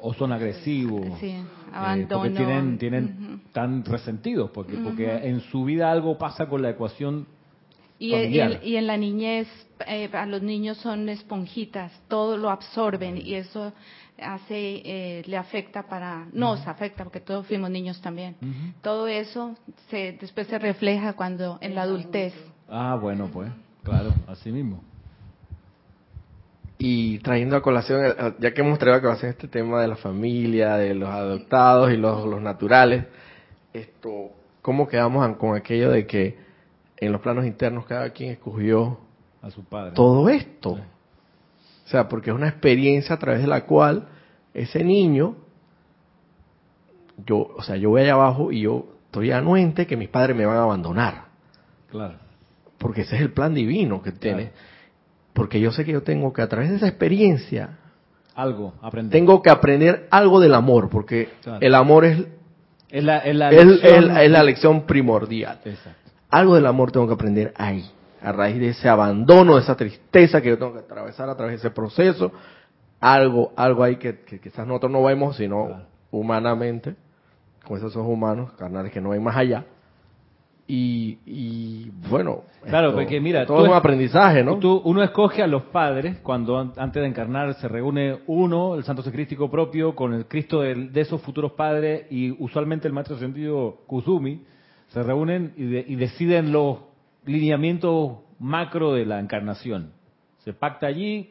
o 0.00 0.14
son 0.14 0.32
agresivos. 0.32 1.18
Sí, 1.18 1.28
eh, 1.28 2.06
porque 2.08 2.30
tienen, 2.30 2.78
tienen 2.78 3.42
tan 3.52 3.84
resentidos, 3.84 4.50
porque, 4.50 4.76
porque 4.76 5.28
en 5.28 5.40
su 5.40 5.64
vida 5.64 5.90
algo 5.90 6.18
pasa 6.18 6.46
con 6.48 6.62
la 6.62 6.70
ecuación 6.70 7.26
y, 7.98 8.12
familiar. 8.12 8.60
y, 8.62 8.76
en 8.76 8.86
la 8.86 8.96
niñez, 8.96 9.48
eh, 9.86 10.08
a 10.12 10.26
los 10.26 10.42
niños 10.42 10.78
son 10.78 11.08
esponjitas, 11.08 11.92
todo 12.08 12.36
lo 12.36 12.50
absorben 12.50 13.18
y 13.18 13.34
eso 13.34 13.72
hace, 14.18 14.82
eh, 14.84 15.22
le 15.26 15.36
afecta 15.36 15.82
para, 15.84 16.26
nos 16.32 16.66
afecta 16.66 17.04
porque 17.04 17.20
todos 17.20 17.46
fuimos 17.46 17.70
niños 17.70 18.00
también. 18.00 18.36
Todo 18.82 19.06
eso 19.06 19.56
se, 19.90 20.16
después 20.20 20.46
se 20.46 20.58
refleja 20.58 21.14
cuando 21.14 21.58
en 21.60 21.74
la 21.74 21.82
adultez. 21.82 22.34
Ah, 22.68 22.96
bueno, 23.00 23.28
pues, 23.32 23.50
claro, 23.82 24.12
así 24.28 24.50
mismo. 24.50 24.82
Y 26.82 27.18
trayendo 27.18 27.56
a 27.56 27.62
colación, 27.62 28.06
eh, 28.06 28.34
ya 28.38 28.54
que 28.54 28.62
hemos 28.62 28.78
traído 28.78 28.96
a 28.96 29.02
colación 29.02 29.32
este 29.32 29.48
tema 29.48 29.82
de 29.82 29.88
la 29.88 29.96
familia, 29.96 30.76
de 30.76 30.94
los 30.94 31.10
adoptados 31.10 31.92
y 31.92 31.98
los, 31.98 32.40
naturales, 32.40 33.04
esto, 33.74 34.30
¿cómo 34.62 34.88
quedamos 34.88 35.36
con 35.36 35.54
aquello 35.54 35.90
de 35.90 36.06
que 36.06 36.38
en 36.96 37.12
los 37.12 37.20
planos 37.20 37.44
internos 37.44 37.84
cada 37.84 38.08
quien 38.10 38.30
escogió 38.30 38.98
a 39.42 39.50
su 39.50 39.62
padre. 39.62 39.92
todo 39.94 40.30
esto? 40.30 40.70
O 40.70 41.88
sea, 41.88 42.08
porque 42.08 42.30
es 42.30 42.36
una 42.36 42.48
experiencia 42.48 43.14
a 43.14 43.18
través 43.18 43.42
de 43.42 43.46
la 43.46 43.66
cual 43.66 44.08
ese 44.54 44.82
niño, 44.82 45.36
yo, 47.26 47.52
o 47.58 47.62
sea, 47.62 47.76
yo 47.76 47.90
voy 47.90 48.00
allá 48.00 48.14
abajo 48.14 48.52
y 48.52 48.62
yo 48.62 48.86
estoy 49.04 49.32
anuente 49.32 49.86
que 49.86 49.98
mis 49.98 50.08
padres 50.08 50.34
me 50.34 50.46
van 50.46 50.56
a 50.56 50.62
abandonar. 50.62 51.24
Claro. 51.90 52.14
Porque 52.78 53.02
ese 53.02 53.16
es 53.16 53.20
el 53.20 53.32
plan 53.32 53.52
divino 53.52 54.00
que 54.00 54.12
tiene. 54.12 54.52
Porque 55.32 55.60
yo 55.60 55.70
sé 55.72 55.84
que 55.84 55.92
yo 55.92 56.02
tengo 56.02 56.32
que 56.32 56.42
a 56.42 56.48
través 56.48 56.70
de 56.70 56.76
esa 56.76 56.88
experiencia 56.88 57.78
algo 58.34 58.74
aprender. 58.82 59.12
Tengo 59.12 59.42
que 59.42 59.50
aprender 59.50 60.06
algo 60.10 60.40
del 60.40 60.54
amor, 60.54 60.88
porque 60.90 61.28
Claro. 61.42 61.58
el 61.60 61.74
amor 61.74 62.04
es, 62.04 62.24
Es 62.90 63.04
la, 63.04 63.18
es 63.18 63.36
la 63.36 63.50
es- 63.50 63.66
lección- 63.66 64.10
es- 64.10 64.22
es 64.24 64.30
la 64.30 64.42
lección 64.42 64.82
primordial. 64.86 65.60
Exacto. 65.64 66.10
Algo 66.30 66.54
del 66.54 66.66
amor 66.66 66.90
tengo 66.92 67.06
que 67.06 67.14
aprender 67.14 67.52
ahí, 67.56 67.88
a 68.22 68.32
raíz 68.32 68.58
de 68.58 68.68
ese 68.70 68.88
abandono, 68.88 69.56
de 69.56 69.62
esa 69.62 69.76
tristeza 69.76 70.40
que 70.40 70.48
yo 70.50 70.58
tengo 70.58 70.72
que 70.72 70.78
atravesar 70.80 71.28
a 71.28 71.36
través 71.36 71.54
de 71.54 71.68
ese 71.68 71.70
proceso. 71.74 72.32
Algo, 73.00 73.52
algo 73.56 73.82
ahí 73.82 73.96
que, 73.96 74.20
que 74.20 74.40
quizás 74.40 74.66
nosotros 74.66 74.92
no 74.92 75.02
vemos, 75.04 75.36
sino 75.36 75.66
Claro. 75.66 75.82
humanamente, 76.10 76.94
con 77.64 77.78
esos 77.78 77.94
ojos 77.96 78.10
humanos, 78.12 78.52
carnales 78.58 78.92
que 78.92 79.00
no 79.00 79.10
ven 79.10 79.22
más 79.22 79.36
allá. 79.36 79.64
Y, 80.72 81.18
y 81.26 81.90
bueno, 82.08 82.42
Claro, 82.64 82.88
esto- 82.90 83.00
porque 83.00 83.20
mira, 83.20 83.44
todo 83.44 83.64
es 83.64 83.70
un 83.70 83.74
aprendizaje, 83.76 84.44
¿no? 84.44 84.58
Tú- 84.60 84.80
uno 84.84 85.02
escoge 85.02 85.42
a 85.42 85.48
los 85.48 85.64
padres 85.64 86.18
cuando 86.18 86.60
an- 86.60 86.72
antes 86.76 87.02
de 87.02 87.08
encarnar 87.08 87.54
se 87.54 87.66
reúne 87.66 88.20
uno, 88.28 88.76
el 88.76 88.84
santo 88.84 89.02
secrístico 89.02 89.50
propio, 89.50 89.96
con 89.96 90.14
el 90.14 90.26
Cristo 90.26 90.60
de, 90.60 90.88
esos 90.94 91.20
futuros 91.22 91.52
padres 91.52 92.06
y 92.10 92.30
usualmente 92.38 92.86
el 92.86 92.94
maestro 92.94 93.18
sentido 93.18 93.78
Kuzumi, 93.88 94.44
se 94.90 95.02
reúnen 95.02 95.54
y, 95.56 95.64
de- 95.64 95.84
y 95.88 95.96
deciden 95.96 96.52
los 96.52 96.78
lineamientos 97.26 98.18
macro 98.38 98.92
de 98.94 99.06
la 99.06 99.18
encarnación. 99.18 99.90
Se 100.44 100.52
pacta 100.52 100.86
allí, 100.86 101.30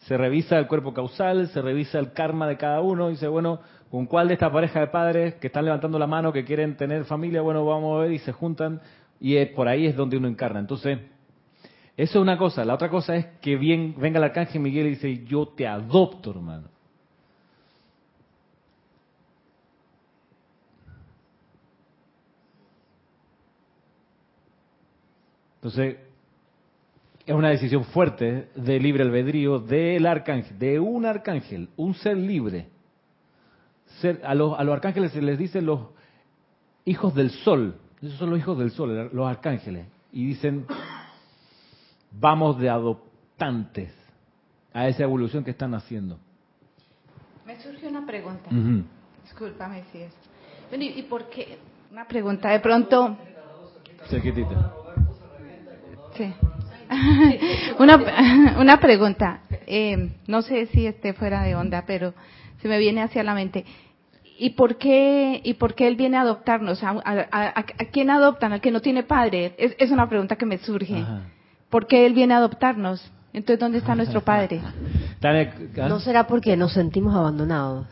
se 0.00 0.16
revisa 0.16 0.58
el 0.58 0.66
cuerpo 0.66 0.94
causal, 0.94 1.48
se 1.48 1.60
revisa 1.60 1.98
el 1.98 2.12
karma 2.12 2.46
de 2.46 2.56
cada 2.56 2.80
uno 2.80 3.08
y 3.08 3.12
dice, 3.12 3.28
bueno, 3.28 3.60
¿con 3.90 4.06
cuál 4.06 4.28
de 4.28 4.34
esta 4.34 4.50
pareja 4.52 4.80
de 4.80 4.86
padres 4.88 5.34
que 5.36 5.46
están 5.48 5.64
levantando 5.64 5.98
la 5.98 6.06
mano, 6.06 6.32
que 6.32 6.44
quieren 6.44 6.76
tener 6.76 7.04
familia? 7.04 7.40
Bueno, 7.42 7.64
vamos 7.64 7.96
a 7.98 8.02
ver 8.02 8.12
y 8.12 8.18
se 8.18 8.32
juntan 8.32 8.80
y 9.20 9.36
es- 9.36 9.48
por 9.50 9.68
ahí 9.68 9.86
es 9.86 9.96
donde 9.96 10.16
uno 10.16 10.28
encarna. 10.28 10.60
Entonces, 10.60 10.98
eso 11.96 12.18
es 12.18 12.22
una 12.22 12.38
cosa. 12.38 12.64
La 12.64 12.74
otra 12.74 12.88
cosa 12.90 13.16
es 13.16 13.26
que 13.40 13.56
bien, 13.56 13.94
venga 13.98 14.18
el 14.18 14.24
arcángel 14.24 14.60
Miguel 14.62 14.86
y 14.86 14.90
dice, 14.90 15.24
yo 15.24 15.46
te 15.48 15.66
adopto, 15.66 16.30
hermano. 16.30 16.68
Entonces, 25.56 25.96
es 27.26 27.34
una 27.34 27.50
decisión 27.50 27.84
fuerte 27.84 28.48
de 28.54 28.80
libre 28.80 29.02
albedrío 29.02 29.58
del 29.58 30.06
arcángel, 30.06 30.58
de 30.58 30.78
un 30.80 31.04
arcángel, 31.04 31.68
un 31.76 31.94
ser 31.94 32.16
libre. 32.16 32.66
Ser- 34.00 34.20
a, 34.24 34.34
los, 34.34 34.58
a 34.58 34.64
los 34.64 34.74
arcángeles 34.74 35.12
se 35.12 35.22
les 35.22 35.38
dice 35.38 35.60
los 35.62 35.80
hijos 36.84 37.14
del 37.14 37.30
sol. 37.30 37.76
Esos 38.00 38.18
son 38.18 38.30
los 38.30 38.38
hijos 38.38 38.58
del 38.58 38.70
sol, 38.70 39.10
los 39.12 39.26
arcángeles. 39.28 39.86
Y 40.12 40.26
dicen, 40.26 40.66
vamos 42.12 42.58
de 42.58 42.68
adoptantes 42.70 43.92
a 44.72 44.88
esa 44.88 45.02
evolución 45.02 45.44
que 45.44 45.50
están 45.50 45.74
haciendo. 45.74 46.18
Me 47.46 47.60
surge 47.60 47.88
una 47.88 48.06
pregunta. 48.06 48.48
Ujú. 48.50 48.84
Discúlpame 49.24 49.82
si 49.92 49.98
es. 50.02 50.12
Bueno, 50.68 50.84
¿y 50.84 51.00
y 51.00 51.02
por 51.02 51.28
qué? 51.28 51.58
Una 51.90 52.06
pregunta. 52.06 52.50
De 52.50 52.60
pronto, 52.60 53.16
Cerquitita. 54.08 54.72
Sí. 56.16 56.32
una, 57.78 58.56
una 58.58 58.78
pregunta. 58.80 59.40
Eh, 59.66 60.10
no 60.26 60.42
sé 60.42 60.66
si 60.66 60.86
esté 60.86 61.12
fuera 61.14 61.42
de 61.42 61.54
onda, 61.56 61.84
pero 61.86 62.14
se 62.62 62.68
me 62.68 62.78
viene 62.78 63.02
hacia 63.02 63.22
la 63.22 63.34
mente. 63.34 63.64
¿Y 64.40 64.50
por 64.50 64.76
qué, 64.76 65.40
y 65.42 65.54
por 65.54 65.74
qué 65.74 65.88
él 65.88 65.96
viene 65.96 66.16
a 66.16 66.20
adoptarnos? 66.20 66.82
¿A, 66.84 66.90
a- 66.90 67.26
a- 67.32 67.58
a 67.58 67.62
quién 67.92 68.08
adoptan? 68.10 68.52
¿Al 68.52 68.60
que 68.60 68.70
no 68.70 68.80
tiene 68.80 69.02
padre? 69.02 69.54
Es, 69.58 69.74
es 69.78 69.90
una 69.90 70.08
pregunta 70.08 70.36
que 70.36 70.46
me 70.46 70.58
surge. 70.58 70.96
Ajá. 70.96 71.22
¿Por 71.70 71.86
qué 71.86 72.06
él 72.06 72.14
viene 72.14 72.34
a 72.34 72.38
adoptarnos? 72.38 73.10
Entonces, 73.32 73.58
¿dónde 73.60 73.78
está 73.78 73.94
nuestro 73.94 74.22
padre? 74.22 74.60
¿ah? 74.64 75.88
¿No 75.88 76.00
será 76.00 76.26
porque 76.26 76.56
nos 76.56 76.72
sentimos 76.72 77.14
abandonados? 77.14 77.86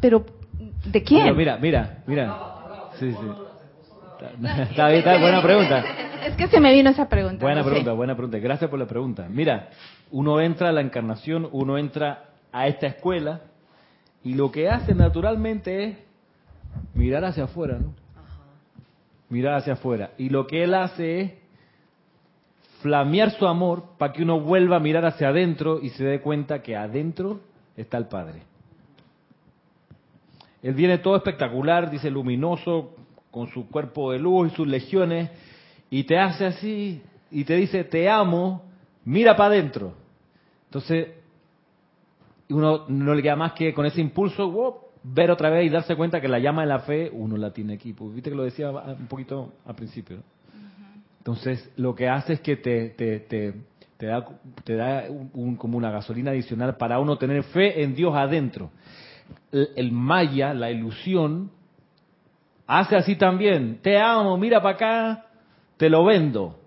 Pero, 0.00 0.26
¿de 0.84 1.02
quién? 1.02 1.22
Pero 1.22 1.34
mira, 1.34 1.56
mira, 1.56 1.98
mira. 2.06 2.36
Sí, 2.98 3.10
sí. 3.12 3.18
Está, 4.20 4.62
está 4.64 4.86
bien, 4.88 4.98
está- 4.98 5.18
buena 5.18 5.42
pregunta. 5.42 5.84
Es 6.26 6.34
que 6.36 6.48
se 6.48 6.60
me 6.60 6.72
vino 6.72 6.90
esa 6.90 7.08
pregunta. 7.08 7.44
Buena 7.44 7.60
no 7.60 7.64
sé. 7.64 7.70
pregunta, 7.70 7.92
buena 7.92 8.14
pregunta. 8.16 8.38
Gracias 8.38 8.68
por 8.70 8.78
la 8.78 8.86
pregunta. 8.86 9.26
Mira, 9.30 9.68
uno 10.10 10.40
entra 10.40 10.68
a 10.68 10.72
la 10.72 10.80
encarnación, 10.80 11.48
uno 11.52 11.78
entra 11.78 12.24
a 12.52 12.66
esta 12.66 12.86
escuela 12.86 13.40
y 14.24 14.34
lo 14.34 14.50
que 14.50 14.68
hace 14.68 14.94
naturalmente 14.94 15.84
es 15.84 15.96
mirar 16.94 17.24
hacia 17.24 17.44
afuera, 17.44 17.78
¿no? 17.78 17.94
Mirar 19.28 19.54
hacia 19.54 19.74
afuera. 19.74 20.12
Y 20.16 20.30
lo 20.30 20.46
que 20.46 20.64
él 20.64 20.74
hace 20.74 21.20
es 21.20 21.32
flamear 22.80 23.32
su 23.32 23.46
amor 23.46 23.84
para 23.98 24.12
que 24.12 24.22
uno 24.22 24.40
vuelva 24.40 24.76
a 24.76 24.80
mirar 24.80 25.04
hacia 25.04 25.28
adentro 25.28 25.78
y 25.80 25.90
se 25.90 26.04
dé 26.04 26.20
cuenta 26.20 26.62
que 26.62 26.76
adentro 26.76 27.40
está 27.76 27.98
el 27.98 28.06
Padre. 28.06 28.42
Él 30.62 30.74
viene 30.74 30.98
todo 30.98 31.16
espectacular, 31.16 31.90
dice 31.90 32.10
luminoso, 32.10 32.94
con 33.30 33.48
su 33.48 33.68
cuerpo 33.68 34.12
de 34.12 34.18
luz 34.18 34.52
y 34.52 34.56
sus 34.56 34.66
legiones, 34.66 35.30
y 35.90 36.04
te 36.04 36.18
hace 36.18 36.46
así, 36.46 37.02
y 37.30 37.44
te 37.44 37.56
dice, 37.56 37.84
te 37.84 38.08
amo, 38.08 38.62
mira 39.04 39.36
para 39.36 39.54
adentro. 39.54 39.92
Entonces, 40.66 41.08
uno 42.54 42.84
no 42.88 43.14
le 43.14 43.22
queda 43.22 43.36
más 43.36 43.52
que 43.52 43.72
con 43.74 43.86
ese 43.86 44.00
impulso, 44.00 44.50
wow, 44.50 44.74
ver 45.02 45.30
otra 45.30 45.50
vez 45.50 45.66
y 45.66 45.68
darse 45.68 45.96
cuenta 45.96 46.20
que 46.20 46.28
la 46.28 46.38
llama 46.38 46.62
de 46.62 46.68
la 46.68 46.80
fe, 46.80 47.10
uno 47.12 47.36
la 47.36 47.52
tiene 47.52 47.74
aquí. 47.74 47.92
Pues, 47.92 48.14
Viste 48.14 48.30
que 48.30 48.36
lo 48.36 48.44
decía 48.44 48.70
un 48.70 49.06
poquito 49.06 49.52
al 49.66 49.74
principio. 49.74 50.16
¿no? 50.16 50.22
Entonces, 51.18 51.70
lo 51.76 51.94
que 51.94 52.08
hace 52.08 52.34
es 52.34 52.40
que 52.40 52.56
te, 52.56 52.90
te, 52.90 53.20
te, 53.20 53.54
te 53.96 54.06
da, 54.06 54.26
te 54.64 54.76
da 54.76 55.04
un- 55.08 55.30
un- 55.34 55.56
como 55.56 55.78
una 55.78 55.90
gasolina 55.90 56.30
adicional 56.32 56.76
para 56.76 56.98
uno 56.98 57.16
tener 57.16 57.42
fe 57.44 57.82
en 57.82 57.94
Dios 57.94 58.14
adentro. 58.14 58.70
El, 59.52 59.68
el 59.76 59.92
maya, 59.92 60.52
la 60.54 60.70
ilusión, 60.70 61.50
hace 62.66 62.96
así 62.96 63.16
también. 63.16 63.78
Te 63.82 63.98
amo, 63.98 64.36
mira 64.36 64.62
para 64.62 64.74
acá, 64.74 65.26
te 65.76 65.88
lo 65.88 66.04
vendo. 66.04 66.58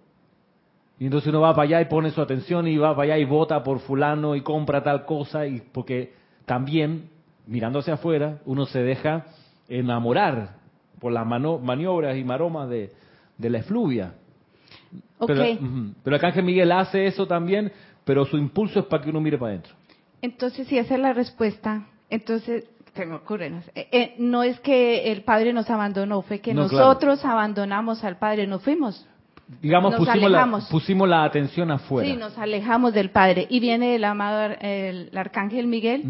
Y 0.99 1.05
entonces 1.05 1.29
uno 1.29 1.41
va 1.41 1.53
para 1.53 1.63
allá 1.63 1.81
y 1.81 1.85
pone 1.85 2.09
su 2.11 2.21
atención 2.21 2.67
y 2.67 2.77
va 2.77 2.95
para 2.95 3.13
allá 3.13 3.17
y 3.19 3.25
vota 3.25 3.63
por 3.63 3.79
fulano 3.79 4.35
y 4.35 4.41
compra 4.41 4.83
tal 4.83 5.05
cosa 5.05 5.45
y 5.45 5.61
porque 5.71 6.13
también 6.45 7.09
mirando 7.45 7.79
hacia 7.79 7.95
afuera 7.95 8.39
uno 8.45 8.65
se 8.65 8.81
deja 8.81 9.25
enamorar 9.67 10.55
por 10.99 11.11
las 11.11 11.25
maniobras 11.25 12.17
y 12.17 12.23
maromas 12.23 12.69
de, 12.69 12.91
de 13.37 13.49
la 13.49 13.59
efluvia. 13.59 14.13
Ok. 15.19 15.27
Pero, 15.27 15.43
pero 16.03 16.15
Arcángel 16.15 16.43
Miguel 16.43 16.71
hace 16.71 17.05
eso 17.05 17.27
también, 17.27 17.71
pero 18.03 18.25
su 18.25 18.37
impulso 18.37 18.79
es 18.79 18.85
para 18.85 19.03
que 19.03 19.09
uno 19.09 19.21
mire 19.21 19.37
para 19.37 19.51
adentro. 19.51 19.73
Entonces, 20.21 20.67
si 20.67 20.77
esa 20.77 20.95
es 20.95 20.99
la 20.99 21.13
respuesta, 21.13 21.85
entonces, 22.09 22.65
se 22.95 23.05
me 23.05 23.15
ocurre, 23.15 23.49
no, 23.49 23.61
sé, 23.61 23.71
eh, 23.75 23.87
eh, 23.91 24.15
no 24.17 24.41
es 24.43 24.59
que 24.61 25.11
el 25.11 25.23
Padre 25.23 25.53
nos 25.53 25.69
abandonó, 25.69 26.23
fue 26.23 26.39
que 26.39 26.53
No, 26.53 26.67
claro. 26.67 26.87
nosotros 26.87 27.23
abandonamos 27.23 28.03
al 28.03 28.17
Padre, 28.17 28.47
nos 28.47 28.63
fuimos. 28.63 29.07
Digamos, 29.61 29.91
Nos 29.93 30.05
pusimos 30.05 30.31
la, 30.31 30.59
pusimos 30.69 31.09
la 31.09 31.23
atención 31.23 31.71
afuera. 31.71 32.09
Sí, 32.09 32.17
nos 32.17 32.37
alejamos 32.37 32.93
del 32.93 33.11
Padre. 33.11 33.47
Y 33.49 33.61
viene 33.61 33.95
el 33.95 34.03
amado 34.03 34.53
el, 34.59 35.09
Arcángel 35.17 35.67
Miguel 35.67 36.03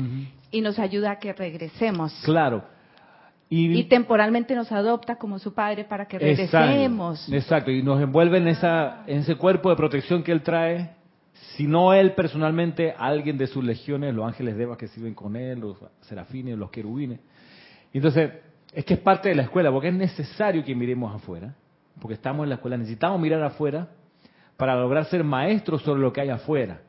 y 0.49 0.61
nos 0.61 0.79
ayuda 0.79 1.11
a 1.11 1.19
que 1.19 1.33
regresemos. 1.33 2.13
Claro. 2.25 2.63
Y 3.49 3.83
temporalmente 3.85 4.55
nos 4.55 4.71
adopta 4.71 5.15
como 5.15 5.39
su 5.39 5.53
Padre 5.53 5.85
para 5.85 6.05
que 6.05 6.17
Exacto, 6.17 6.57
regresemos. 6.57 7.31
Exacto, 7.31 7.71
y 7.71 7.81
nos 7.81 8.01
envuelve 8.01 8.39
en, 8.39 8.47
esa, 8.49 9.03
en 9.07 9.19
ese 9.19 9.35
cuerpo 9.35 9.69
de 9.69 9.75
protección 9.75 10.23
que 10.23 10.31
él 10.31 10.41
trae. 10.41 10.95
Si 11.55 11.65
no 11.65 11.93
él 11.93 12.13
personalmente, 12.13 12.93
alguien 12.97 13.37
de 13.37 13.47
sus 13.47 13.63
legiones, 13.63 14.13
los 14.13 14.25
ángeles 14.25 14.57
de 14.57 14.63
Eva 14.63 14.77
que 14.77 14.87
sirven 14.87 15.13
con 15.13 15.35
él, 15.35 15.59
los 15.59 15.77
serafines, 16.01 16.57
los 16.57 16.71
querubines. 16.71 17.19
Entonces, 17.93 18.31
es 18.73 18.83
que 18.83 18.95
es 18.95 18.99
parte 18.99 19.29
de 19.29 19.35
la 19.35 19.43
escuela, 19.43 19.71
porque 19.71 19.87
es 19.87 19.93
necesario 19.93 20.63
que 20.63 20.75
miremos 20.75 21.15
afuera, 21.15 21.55
porque 21.99 22.15
estamos 22.15 22.43
en 22.43 22.49
la 22.49 22.55
escuela, 22.55 22.77
necesitamos 22.77 23.19
mirar 23.19 23.41
afuera 23.43 23.89
para 24.55 24.75
lograr 24.75 25.05
ser 25.05 25.23
maestros 25.23 25.81
sobre 25.83 26.01
lo 26.01 26.11
que 26.13 26.21
hay 26.21 26.29
afuera. 26.29 26.81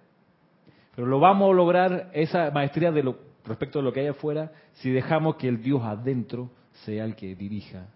Pero 0.94 1.06
lo 1.06 1.20
vamos 1.20 1.50
a 1.50 1.54
lograr 1.54 2.10
esa 2.12 2.50
maestría 2.50 2.90
de 2.90 3.02
lo, 3.02 3.18
respecto 3.44 3.78
de 3.78 3.84
lo 3.84 3.92
que 3.92 4.00
hay 4.00 4.06
afuera 4.08 4.52
si 4.74 4.90
dejamos 4.90 5.36
que 5.36 5.48
el 5.48 5.62
Dios 5.62 5.82
adentro 5.82 6.50
sea 6.84 7.04
el 7.04 7.14
que 7.14 7.34
dirija 7.34 7.86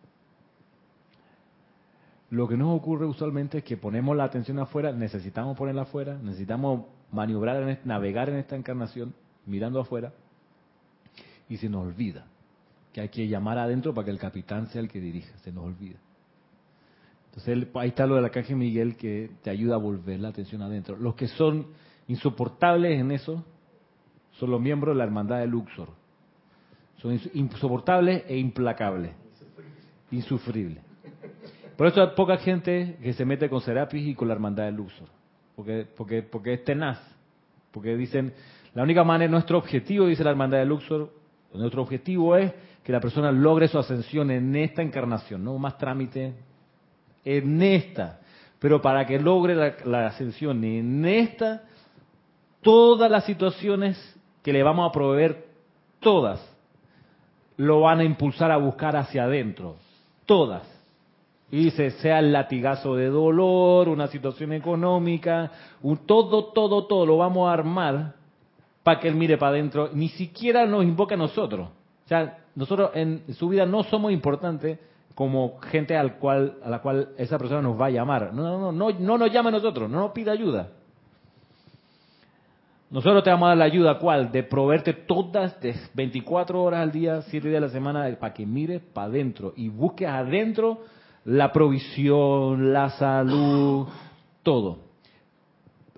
lo 2.33 2.49
que 2.49 2.57
nos 2.57 2.75
ocurre 2.75 3.05
usualmente 3.05 3.59
es 3.59 3.65
que 3.65 3.77
ponemos 3.77 4.17
la 4.17 4.25
atención 4.25 4.59
afuera, 4.59 4.91
necesitamos 4.91 5.55
ponerla 5.55 5.83
afuera, 5.83 6.17
necesitamos 6.17 6.87
maniobrar, 7.11 7.81
navegar 7.85 8.31
en 8.31 8.37
esta 8.37 8.57
encarnación, 8.57 9.13
mirando 9.45 9.79
afuera, 9.79 10.15
y 11.51 11.59
se 11.59 11.69
nos 11.69 11.87
olvida 11.87 12.25
que 12.91 13.03
hay 13.03 13.11
que 13.11 13.29
llamar 13.29 13.59
adentro 13.59 13.93
para 13.93 14.07
que 14.07 14.13
el 14.13 14.19
capitán 14.19 14.67
sea 14.69 14.81
el 14.81 14.89
que 14.89 14.99
dirija, 14.99 15.37
se 15.41 15.53
nos 15.53 15.65
olvida. 15.65 15.99
Entonces 17.35 17.67
ahí 17.77 17.89
está 17.89 18.07
lo 18.07 18.17
del 18.17 18.27
arcángel 18.27 18.57
Miguel 18.57 18.95
que 18.95 19.31
te 19.43 19.49
ayuda 19.49 19.77
a 19.77 19.79
volver 19.79 20.21
la 20.21 20.29
atención 20.29 20.61
adentro. 20.61 20.97
Los 20.97 21.15
que 21.15 21.29
son 21.29 21.67
insoportables 22.07 23.01
en 23.01 23.11
eso 23.11 23.43
son 24.33 24.51
los 24.51 24.61
miembros 24.61 24.95
de 24.95 24.99
la 24.99 25.05
hermandad 25.05 25.39
de 25.39 25.47
Luxor. 25.47 25.89
Son 26.99 27.19
insoportables 27.33 28.25
e 28.29 28.37
implacables. 28.37 29.13
Insufribles. 30.11 30.85
Por 31.79 31.87
eso 31.87 32.03
hay 32.03 32.09
poca 32.15 32.37
gente 32.37 32.99
que 33.03 33.15
se 33.15 33.25
mete 33.25 33.49
con 33.49 33.63
Serapis 33.63 34.09
y 34.09 34.15
con 34.15 34.29
la 34.29 34.35
hermandad 34.35 34.65
de 34.65 34.73
Luxor. 34.73 35.09
Porque, 35.57 35.87
porque, 35.97 36.23
porque 36.23 36.53
es 36.53 36.65
tenaz. 36.65 37.01
Porque 37.71 37.97
dicen, 37.97 38.35
la 38.75 38.83
única 38.83 39.05
manera, 39.05 39.31
nuestro 39.31 39.57
objetivo, 39.57 40.07
dice 40.07 40.23
la 40.23 40.31
hermandad 40.31 40.59
de 40.59 40.67
Luxor, 40.67 41.11
nuestro 41.55 41.81
objetivo 41.81 42.37
es 42.37 42.53
que 42.85 42.93
la 42.93 43.01
persona 43.01 43.33
logre 43.33 43.69
su 43.69 43.79
ascensión 43.79 44.31
en 44.31 44.55
esta 44.55 44.83
encarnación, 44.83 45.43
no 45.43 45.57
más 45.57 45.79
trámite, 45.79 46.35
en 47.25 47.63
esta. 47.63 48.21
Pero 48.59 48.81
para 48.81 49.07
que 49.07 49.19
logre 49.19 49.75
la, 49.85 50.07
ascensión 50.07 50.63
en 50.63 51.05
esta, 51.05 51.65
todas 52.61 53.11
las 53.11 53.25
situaciones 53.25 53.99
que 54.43 54.53
le 54.53 54.63
vamos 54.63 54.89
a 54.89 54.93
proveer, 54.93 55.47
todas, 56.01 56.41
lo 57.57 57.81
van 57.81 58.01
a 58.01 58.05
impulsar 58.05 58.51
a 58.51 58.57
buscar 58.57 58.97
hacia 58.97 59.25
adentro. 59.25 59.77
Todas. 60.27 60.63
Y 61.51 61.65
dice, 61.65 61.91
sea 61.91 62.21
el 62.21 62.33
latigazo 62.33 62.95
de 62.95 63.09
dolor, 63.09 63.89
una 63.89 64.07
situación 64.07 64.53
económica, 64.53 65.51
un, 65.83 65.99
todo, 66.07 66.47
todo, 66.47 66.87
todo 66.87 67.05
lo 67.05 67.19
vamos 67.19 67.49
a 67.49 67.53
armar 67.53 68.15
para 68.83 69.01
que 69.01 69.09
él 69.09 69.17
mire 69.17 69.37
para 69.39 69.53
adentro. 69.53 69.91
Ni 69.93 70.09
siquiera 70.09 70.67
nos 70.67 70.85
invoca 70.85 71.15
a 71.15 71.19
nosotros. 71.19 71.69
O 72.05 72.09
sea, 72.09 72.39
nosotros 72.55 72.91
en 72.95 73.25
su 73.35 73.49
vida 73.49 73.67
no 73.67 73.83
somos 73.85 74.13
importantes 74.13 74.79
como 75.15 75.59
gente 75.61 75.97
al 75.97 76.19
cual, 76.19 76.59
a 76.65 76.71
la 76.71 76.81
cual 76.81 77.11
esa 77.19 77.39
persona 77.39 77.63
nos 77.63 77.81
va 77.81 77.87
a 77.87 77.91
llamar. 77.91 78.33
No, 78.33 78.43
no, 78.43 78.59
no, 78.59 78.73
no, 78.73 78.99
no 78.99 79.19
nos 79.19 79.33
llama 79.33 79.49
a 79.51 79.53
nosotros, 79.53 79.91
no 79.91 80.01
nos 80.01 80.13
pide 80.13 80.31
ayuda. 80.31 80.71
Nosotros 82.93 83.25
te 83.25 83.31
vamos 83.31 83.47
a 83.47 83.49
dar 83.51 83.59
la 83.59 83.65
ayuda, 83.65 83.99
¿cuál? 83.99 84.31
De 84.31 84.43
proveerte 84.43 84.93
todas, 84.93 85.59
de 85.63 85.75
24 85.95 86.63
horas 86.63 86.81
al 86.81 86.93
día, 86.93 87.23
7 87.23 87.49
días 87.49 87.63
a 87.63 87.67
la 87.67 87.73
semana, 87.73 88.17
para 88.21 88.35
que 88.35 88.45
mires 88.45 88.83
para 88.83 89.07
adentro 89.07 89.55
y 89.57 89.71
busques 89.71 90.07
adentro 90.07 90.81
la 91.25 91.53
provisión, 91.53 92.75
la 92.75 92.91
salud, 92.91 93.89
todo. 94.43 94.81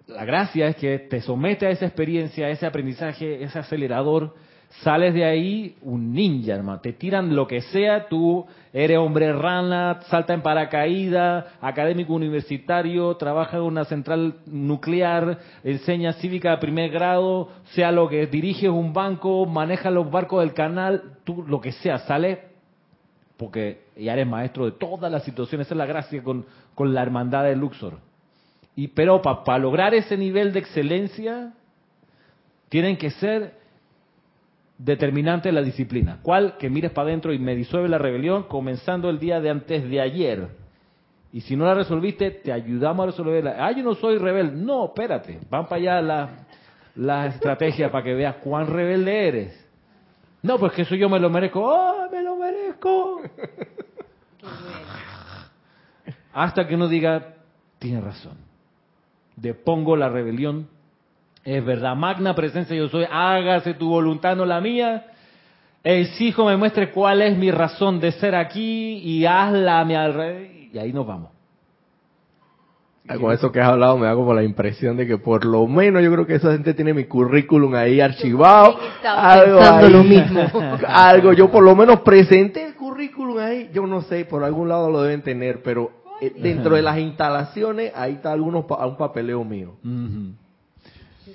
La 0.07 0.25
gracia 0.25 0.69
es 0.69 0.77
que 0.77 1.01
te 1.01 1.21
somete 1.21 1.67
a 1.67 1.71
esa 1.71 1.87
experiencia, 1.87 2.47
a 2.47 2.51
ese 2.51 2.65
aprendizaje, 2.65 3.43
ese 3.43 3.59
acelerador, 3.59 4.35
sales 4.83 5.15
de 5.15 5.25
ahí 5.25 5.77
un 5.83 6.13
ninja, 6.13 6.55
hermano. 6.55 6.81
Te 6.81 6.93
tiran 6.93 7.35
lo 7.35 7.47
que 7.47 7.61
sea, 7.63 8.09
tú 8.09 8.47
eres 8.73 8.99
hombre 8.99 9.33
rana, 9.33 10.01
salta 10.09 10.35
en 10.35 10.43
paracaídas, 10.43 11.47
académico 11.61 12.13
universitario, 12.15 13.17
trabaja 13.17 13.59
en 13.59 13.63
una 13.63 13.85
central 13.85 14.37
nuclear, 14.47 15.39
enseña 15.63 16.15
cívica 16.15 16.51
de 16.51 16.59
primer 16.59 16.91
grado, 16.91 17.49
sea 17.73 17.93
lo 17.93 18.09
que 18.09 18.27
diriges 18.27 18.71
un 18.71 18.93
banco, 18.93 19.47
maneja 19.47 19.91
los 19.91 20.11
barcos 20.11 20.41
del 20.41 20.55
canal, 20.55 21.03
tú 21.25 21.45
lo 21.47 21.61
que 21.61 21.73
sea, 21.73 21.99
sales 21.99 22.39
porque 23.37 23.85
ya 23.97 24.13
eres 24.13 24.27
maestro 24.27 24.65
de 24.65 24.73
todas 24.73 25.11
las 25.11 25.25
situaciones, 25.25 25.67
esa 25.67 25.75
es 25.75 25.79
la 25.79 25.87
gracia 25.87 26.23
con, 26.23 26.47
con 26.75 26.95
la 26.95 27.03
hermandad 27.03 27.45
de 27.45 27.57
Luxor. 27.57 27.99
Y, 28.77 28.89
pero 28.89 29.23
para 29.23 29.59
lograr 29.59 29.95
ese 29.95 30.17
nivel 30.17 30.53
de 30.53 30.61
excelencia, 30.61 31.53
tienen 32.69 32.97
que 32.97 33.11
ser 33.11 33.64
determinante 34.79 35.53
la 35.53 35.63
disciplina. 35.63 36.19
¿Cuál? 36.23 36.57
Que 36.59 36.71
mires 36.71 36.91
para 36.91 37.09
adentro 37.09 37.33
y 37.33 37.39
me 37.39 37.55
disuelve 37.55 37.89
la 37.89 37.99
rebelión 37.99 38.45
comenzando 38.45 39.11
el 39.11 39.19
día 39.19 39.41
de 39.41 39.51
antes 39.51 39.89
de 39.89 40.01
ayer. 40.01 40.49
Y 41.33 41.41
si 41.41 41.57
no 41.57 41.65
la 41.65 41.75
resolviste, 41.75 42.31
te 42.31 42.53
ayudamos 42.53 43.05
a 43.05 43.07
resolverla. 43.11 43.57
Ah, 43.59 43.73
yo 43.73 43.83
no 43.83 43.95
soy 43.95 44.19
rebelde. 44.19 44.57
No, 44.57 44.87
espérate. 44.87 45.41
Van 45.51 45.67
para 45.67 45.77
allá 45.77 46.01
las 46.01 46.31
la 46.97 47.27
estrategias 47.27 47.91
para 47.91 48.05
que 48.05 48.15
veas 48.15 48.37
cuán 48.37 48.69
rebelde 48.69 49.29
eres. 49.29 49.69
No, 50.43 50.59
pues 50.59 50.73
que 50.73 50.83
eso 50.83 50.95
yo 50.95 51.09
me 51.09 51.19
lo 51.19 51.31
merezco. 51.31 51.61
¡Oh, 51.65 52.09
me 52.11 52.23
lo 52.23 52.37
merezco! 52.37 53.23
Hasta 56.33 56.67
que 56.67 56.75
uno 56.75 56.89
diga, 56.89 57.35
tiene 57.79 58.01
razón. 58.01 58.37
Depongo 59.37 59.97
la 59.97 60.09
rebelión. 60.09 60.69
Es 61.45 61.65
verdad, 61.65 61.95
magna 61.95 62.35
presencia 62.35 62.75
yo 62.75 62.89
soy, 62.89 63.05
hágase 63.11 63.75
tu 63.75 63.89
voluntad, 63.89 64.35
no 64.37 64.47
la 64.47 64.61
mía. 64.61 65.07
Exijo 65.83 66.47
me 66.47 66.57
muestre 66.57 66.91
cuál 66.91 67.21
es 67.21 67.37
mi 67.37 67.51
razón 67.51 68.01
de 68.01 68.13
ser 68.13 68.35
aquí 68.35 68.99
y 69.05 69.27
hazla 69.27 69.81
a 69.81 69.85
mi 69.85 69.95
alrededor. 69.95 70.47
Y 70.73 70.79
ahí 70.79 70.93
nos 70.93 71.07
vamos. 71.07 71.29
Ah, 73.07 73.19
con 73.19 73.31
eso 73.33 73.53
que 73.53 73.61
has 73.61 73.69
hablado 73.69 73.99
me 73.99 74.07
da 74.07 74.15
como 74.15 74.33
la 74.33 74.43
impresión 74.43 74.97
de 74.97 75.07
que 75.07 75.19
por 75.19 75.45
lo 75.45 75.67
menos 75.67 76.03
yo 76.03 76.11
creo 76.11 76.27
que 76.27 76.37
esa 76.37 76.53
gente 76.53 76.73
tiene 76.73 76.95
mi 76.95 77.05
currículum 77.05 77.75
ahí 77.75 78.01
archivado. 78.01 78.79
Algo, 79.05 79.59
pensando 79.59 79.89
lo 79.91 80.03
mismo. 80.05 80.41
algo, 80.89 81.33
yo 81.35 81.51
por 81.51 81.63
lo 81.63 81.77
menos 81.77 82.01
presenté 82.01 82.65
el 82.69 82.75
currículum 82.75 83.37
ahí. 83.39 83.69
Yo 83.75 83.87
no 83.87 84.01
sé, 84.01 84.25
por 84.25 84.43
algún 84.43 84.71
lado 84.71 84.91
lo 84.91 85.03
deben 85.03 85.21
tener, 85.21 85.63
pero 85.63 85.91
eh, 86.23 86.33
dentro 86.35 86.77
de 86.77 86.81
las 86.83 86.99
instalaciones 86.99 87.93
ahí 87.95 88.15
está 88.15 88.33
algunos 88.33 88.65
pa- 88.65 88.87
un 88.87 88.97
papeleo 88.97 89.45
mío. 89.45 89.75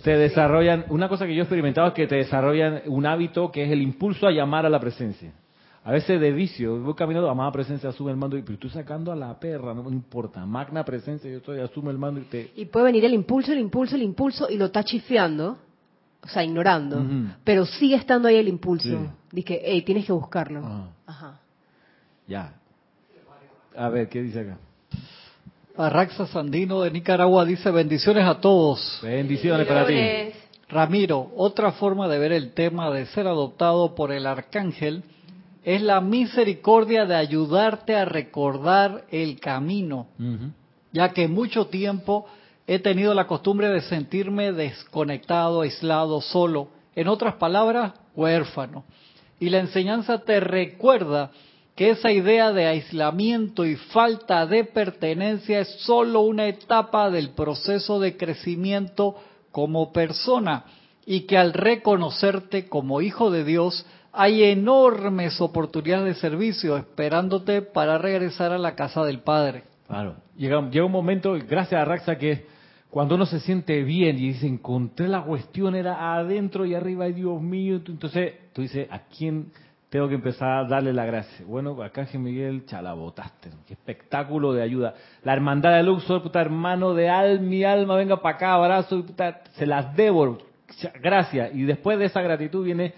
Te 0.03 0.17
desarrollan, 0.17 0.85
una 0.89 1.09
cosa 1.09 1.25
que 1.25 1.33
yo 1.33 1.41
he 1.41 1.43
experimentado 1.43 1.87
es 1.89 1.93
que 1.93 2.07
te 2.07 2.15
desarrollan 2.15 2.83
un 2.87 3.05
hábito 3.05 3.51
que 3.51 3.63
es 3.63 3.71
el 3.71 3.81
impulso 3.81 4.27
a 4.27 4.31
llamar 4.31 4.65
a 4.65 4.69
la 4.69 4.79
presencia. 4.79 5.33
A 5.83 5.91
veces 5.91 6.19
de 6.19 6.31
vicio, 6.31 6.79
voy 6.81 6.93
caminando, 6.93 7.29
amada 7.29 7.51
presencia, 7.51 7.89
asume 7.89 8.11
el 8.11 8.17
mando, 8.17 8.37
y 8.37 8.41
pero 8.41 8.55
estoy 8.55 8.69
sacando 8.69 9.11
a 9.11 9.15
la 9.15 9.39
perra, 9.39 9.73
no 9.73 9.83
me 9.83 9.91
importa, 9.91 10.45
magna 10.45 10.83
presencia, 10.83 11.31
yo 11.31 11.37
estoy, 11.37 11.59
asume 11.59 11.91
el 11.91 11.97
mando 11.97 12.19
y 12.19 12.25
te... 12.25 12.51
Y 12.55 12.65
puede 12.65 12.85
venir 12.85 13.05
el 13.05 13.13
impulso, 13.13 13.53
el 13.53 13.59
impulso, 13.59 13.95
el 13.95 14.03
impulso 14.03 14.49
y 14.49 14.57
lo 14.57 14.65
está 14.65 14.83
chifeando, 14.83 15.57
o 16.21 16.27
sea, 16.27 16.43
ignorando, 16.43 17.03
pero 17.43 17.65
sigue 17.65 17.95
estando 17.95 18.27
ahí 18.27 18.35
el 18.35 18.49
impulso. 18.49 18.89
Sí. 18.89 19.09
Dice, 19.31 19.61
hey, 19.63 19.81
tienes 19.83 20.05
que 20.05 20.11
buscarlo. 20.11 20.61
Ah, 20.63 20.89
Ajá. 21.05 21.39
ya. 22.27 22.53
A 23.75 23.89
ver, 23.89 24.09
¿qué 24.09 24.21
dice 24.21 24.41
acá? 24.41 24.57
Arraxa 25.79 26.27
Sandino 26.27 26.81
de 26.81 26.91
Nicaragua 26.91 27.45
dice 27.45 27.71
bendiciones 27.71 28.25
a 28.25 28.41
todos. 28.41 28.99
Bendiciones 29.01 29.65
para 29.65 29.87
ti. 29.87 29.97
Ramiro, 30.67 31.31
otra 31.37 31.71
forma 31.71 32.09
de 32.09 32.19
ver 32.19 32.33
el 32.33 32.51
tema 32.51 32.91
de 32.91 33.05
ser 33.05 33.27
adoptado 33.27 33.95
por 33.95 34.11
el 34.11 34.27
arcángel 34.27 35.03
es 35.63 35.81
la 35.81 36.01
misericordia 36.01 37.05
de 37.05 37.15
ayudarte 37.15 37.95
a 37.95 38.03
recordar 38.03 39.05
el 39.09 39.39
camino, 39.39 40.07
ya 40.91 41.13
que 41.13 41.29
mucho 41.29 41.67
tiempo 41.67 42.25
he 42.67 42.79
tenido 42.79 43.13
la 43.13 43.25
costumbre 43.25 43.69
de 43.69 43.79
sentirme 43.79 44.51
desconectado, 44.51 45.61
aislado, 45.61 46.19
solo, 46.19 46.67
en 46.93 47.07
otras 47.07 47.35
palabras, 47.35 47.93
huérfano. 48.17 48.83
Y 49.39 49.49
la 49.49 49.59
enseñanza 49.59 50.19
te 50.25 50.41
recuerda 50.41 51.31
que 51.79 51.91
esa 51.91 52.11
idea 52.11 52.51
de 52.51 52.67
aislamiento 52.67 53.65
y 53.65 53.77
falta 53.77 54.45
de 54.45 54.65
pertenencia 54.65 55.61
es 55.61 55.69
solo 55.85 56.19
una 56.19 56.45
etapa 56.47 57.09
del 57.09 57.29
proceso 57.29 58.01
de 58.01 58.17
crecimiento 58.17 59.15
como 59.51 59.93
persona 59.93 60.65
y 61.05 61.21
que 61.21 61.37
al 61.37 61.53
reconocerte 61.53 62.67
como 62.67 62.99
hijo 62.99 63.31
de 63.31 63.45
Dios 63.45 63.85
hay 64.11 64.43
enormes 64.43 65.39
oportunidades 65.39 66.15
de 66.15 66.19
servicio 66.19 66.75
esperándote 66.75 67.61
para 67.61 67.97
regresar 67.97 68.51
a 68.51 68.57
la 68.57 68.75
casa 68.75 69.05
del 69.05 69.21
Padre. 69.21 69.63
Claro. 69.87 70.17
Llega, 70.35 70.69
llega 70.69 70.85
un 70.85 70.91
momento, 70.91 71.37
gracias 71.47 71.81
a 71.81 71.85
Raxa, 71.85 72.17
que 72.17 72.45
cuando 72.89 73.15
uno 73.15 73.25
se 73.25 73.39
siente 73.39 73.83
bien 73.83 74.17
y 74.17 74.33
dice, 74.33 74.47
encontré 74.47 75.07
la 75.07 75.21
cuestión, 75.21 75.75
era 75.75 76.17
adentro 76.17 76.65
y 76.65 76.75
arriba, 76.75 77.05
ay 77.05 77.13
Dios 77.13 77.41
mío, 77.41 77.77
entonces 77.77 78.33
tú 78.51 78.63
dices, 78.63 78.85
¿a 78.91 79.03
quién 79.03 79.53
tengo 79.89 80.07
que 80.07 80.15
empezar 80.15 80.49
a 80.49 80.63
darle 80.65 80.93
la 80.93 81.05
gracia? 81.05 81.45
Bueno, 81.45 81.81
acá 81.81 82.01
Ángel 82.01 82.21
Miguel, 82.21 82.65
chalabotaste, 82.65 83.49
qué 83.65 83.73
espectáculo 83.73 84.53
de 84.53 84.61
ayuda. 84.61 84.93
La 85.23 85.33
hermandad 85.33 85.75
de 85.75 85.83
Luxor, 85.83 86.21
puta 86.21 86.39
hermano 86.39 86.93
de 86.93 87.09
al, 87.09 87.39
mi 87.41 87.63
alma, 87.63 87.95
venga 87.95 88.21
para 88.21 88.35
acá, 88.35 88.53
abrazo, 88.53 89.03
puta, 89.03 89.41
se 89.53 89.65
las 89.65 89.95
debo, 89.95 90.37
gracias. 91.01 91.55
Y 91.55 91.63
después 91.63 91.97
de 91.97 92.05
esa 92.05 92.21
gratitud 92.21 92.63
viene, 92.63 92.93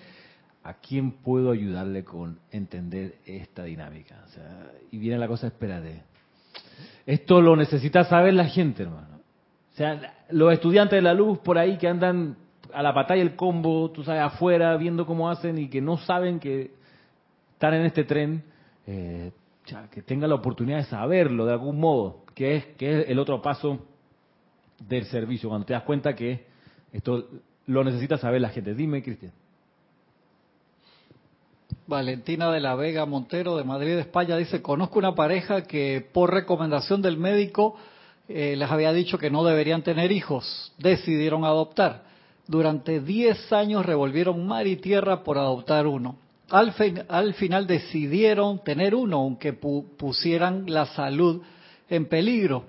¿a 0.64 0.74
quién 0.74 1.12
puedo 1.12 1.52
ayudarle 1.52 2.04
con 2.04 2.39
entender 2.52 3.16
esta 3.26 3.64
dinámica? 3.64 4.22
O 4.26 4.28
sea, 4.30 4.72
y 4.92 4.98
viene 4.98 5.18
la 5.18 5.30
cosa, 5.30 5.48
espérate. 5.48 6.04
Esto 7.06 7.42
lo 7.42 7.56
necesita 7.56 8.04
saber 8.04 8.34
la 8.34 8.46
gente, 8.46 8.84
hermano. 8.84 9.22
O 9.72 9.76
sea, 9.76 10.14
los 10.30 10.52
estudiantes 10.52 10.98
de 10.98 11.02
la 11.02 11.14
luz 11.14 11.39
por 11.39 11.58
ahí 11.58 11.78
que 11.78 11.88
andan 11.88 12.36
a 12.74 12.84
la 12.84 12.92
batalla 12.92 13.22
el 13.22 13.38
combo, 13.38 13.89
tú 13.92 14.04
sabes, 14.04 14.22
afuera, 14.22 14.76
viendo 14.76 15.06
cómo 15.06 15.30
hacen 15.30 15.58
y 15.58 15.70
que 15.70 15.82
no 15.82 15.98
saben 15.98 16.39
que 16.39 16.81
están 17.62 17.76
en 17.76 17.86
este 17.86 18.05
tren, 18.05 18.43
eh, 18.88 19.32
que 19.91 20.01
tengan 20.01 20.32
la 20.32 20.36
oportunidad 20.36 20.78
de 20.78 20.86
saberlo 20.86 21.45
de 21.45 21.51
algún 21.51 21.80
modo, 21.80 22.24
que 22.34 22.55
es, 22.55 22.66
que 22.76 23.01
es 23.01 23.09
el 23.09 23.20
otro 23.20 23.39
paso 23.39 23.78
del 24.80 25.05
servicio, 25.05 25.47
cuando 25.47 25.68
te 25.68 25.74
das 25.74 25.84
cuenta 25.84 26.16
que 26.16 26.47
esto 26.91 27.28
lo 27.68 27.84
necesita 27.84 28.18
saber 28.18 28.41
la 28.41 28.49
gente. 28.49 28.74
Dime, 28.74 29.03
Cristian. 29.03 29.32
Valentina 31.86 32.51
de 32.51 32.62
la 32.62 32.74
Vega 32.74 33.05
Montero 33.05 33.55
de 33.57 33.64
Madrid, 33.64 33.91
España, 33.99 34.38
dice, 34.38 34.64
conozco 34.64 34.97
una 34.97 35.14
pareja 35.14 35.62
que 35.62 36.03
por 36.12 36.34
recomendación 36.34 37.03
del 37.03 37.18
médico 37.18 37.76
eh, 38.28 38.55
les 38.57 38.72
había 38.72 38.91
dicho 38.91 39.20
que 39.20 39.30
no 39.30 39.43
deberían 39.43 39.84
tener 39.84 40.12
hijos, 40.12 40.74
decidieron 40.80 41.45
adoptar. 41.45 42.05
Durante 42.47 43.01
10 43.01 43.53
años 43.53 43.86
revolvieron 43.86 44.47
mar 44.47 44.66
y 44.66 44.78
tierra 44.78 45.24
por 45.24 45.38
adoptar 45.38 45.86
uno. 45.86 46.18
Al, 46.52 46.74
al 47.08 47.34
final 47.34 47.66
decidieron 47.66 48.64
tener 48.64 48.93
uno, 48.93 49.18
aunque 49.18 49.54
pusieran 49.54 50.66
la 50.68 50.86
salud 50.88 51.41
en 51.89 52.06
peligro. 52.08 52.66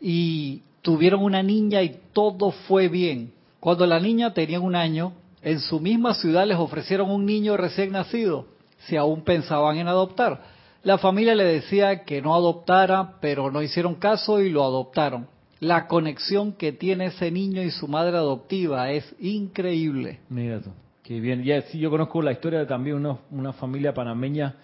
Y 0.00 0.62
tuvieron 0.82 1.22
una 1.22 1.42
niña 1.42 1.82
y 1.82 1.98
todo 2.12 2.50
fue 2.50 2.88
bien. 2.88 3.32
Cuando 3.60 3.86
la 3.86 3.98
niña 3.98 4.34
tenía 4.34 4.60
un 4.60 4.74
año, 4.74 5.14
en 5.40 5.60
su 5.60 5.80
misma 5.80 6.14
ciudad 6.14 6.46
les 6.46 6.58
ofrecieron 6.58 7.10
un 7.10 7.24
niño 7.24 7.56
recién 7.56 7.92
nacido, 7.92 8.46
si 8.86 8.96
aún 8.96 9.22
pensaban 9.22 9.78
en 9.78 9.88
adoptar. 9.88 10.42
La 10.82 10.98
familia 10.98 11.34
le 11.34 11.44
decía 11.44 12.04
que 12.04 12.20
no 12.20 12.34
adoptara, 12.34 13.18
pero 13.20 13.50
no 13.50 13.62
hicieron 13.62 13.94
caso 13.94 14.40
y 14.40 14.50
lo 14.50 14.64
adoptaron. 14.64 15.28
La 15.60 15.86
conexión 15.86 16.52
que 16.52 16.72
tiene 16.72 17.06
ese 17.06 17.30
niño 17.30 17.62
y 17.62 17.70
su 17.70 17.86
madre 17.86 18.16
adoptiva 18.16 18.90
es 18.90 19.14
increíble. 19.20 20.18
Mira 20.28 20.60
tú, 20.60 20.70
qué 21.02 21.20
bien. 21.20 21.42
Ya 21.42 21.62
sí, 21.62 21.78
yo 21.78 21.90
conozco 21.90 22.22
la 22.22 22.32
historia 22.32 22.60
de 22.60 22.66
también 22.66 22.96
una, 22.96 23.18
una 23.30 23.52
familia 23.52 23.94
panameña 23.94 24.54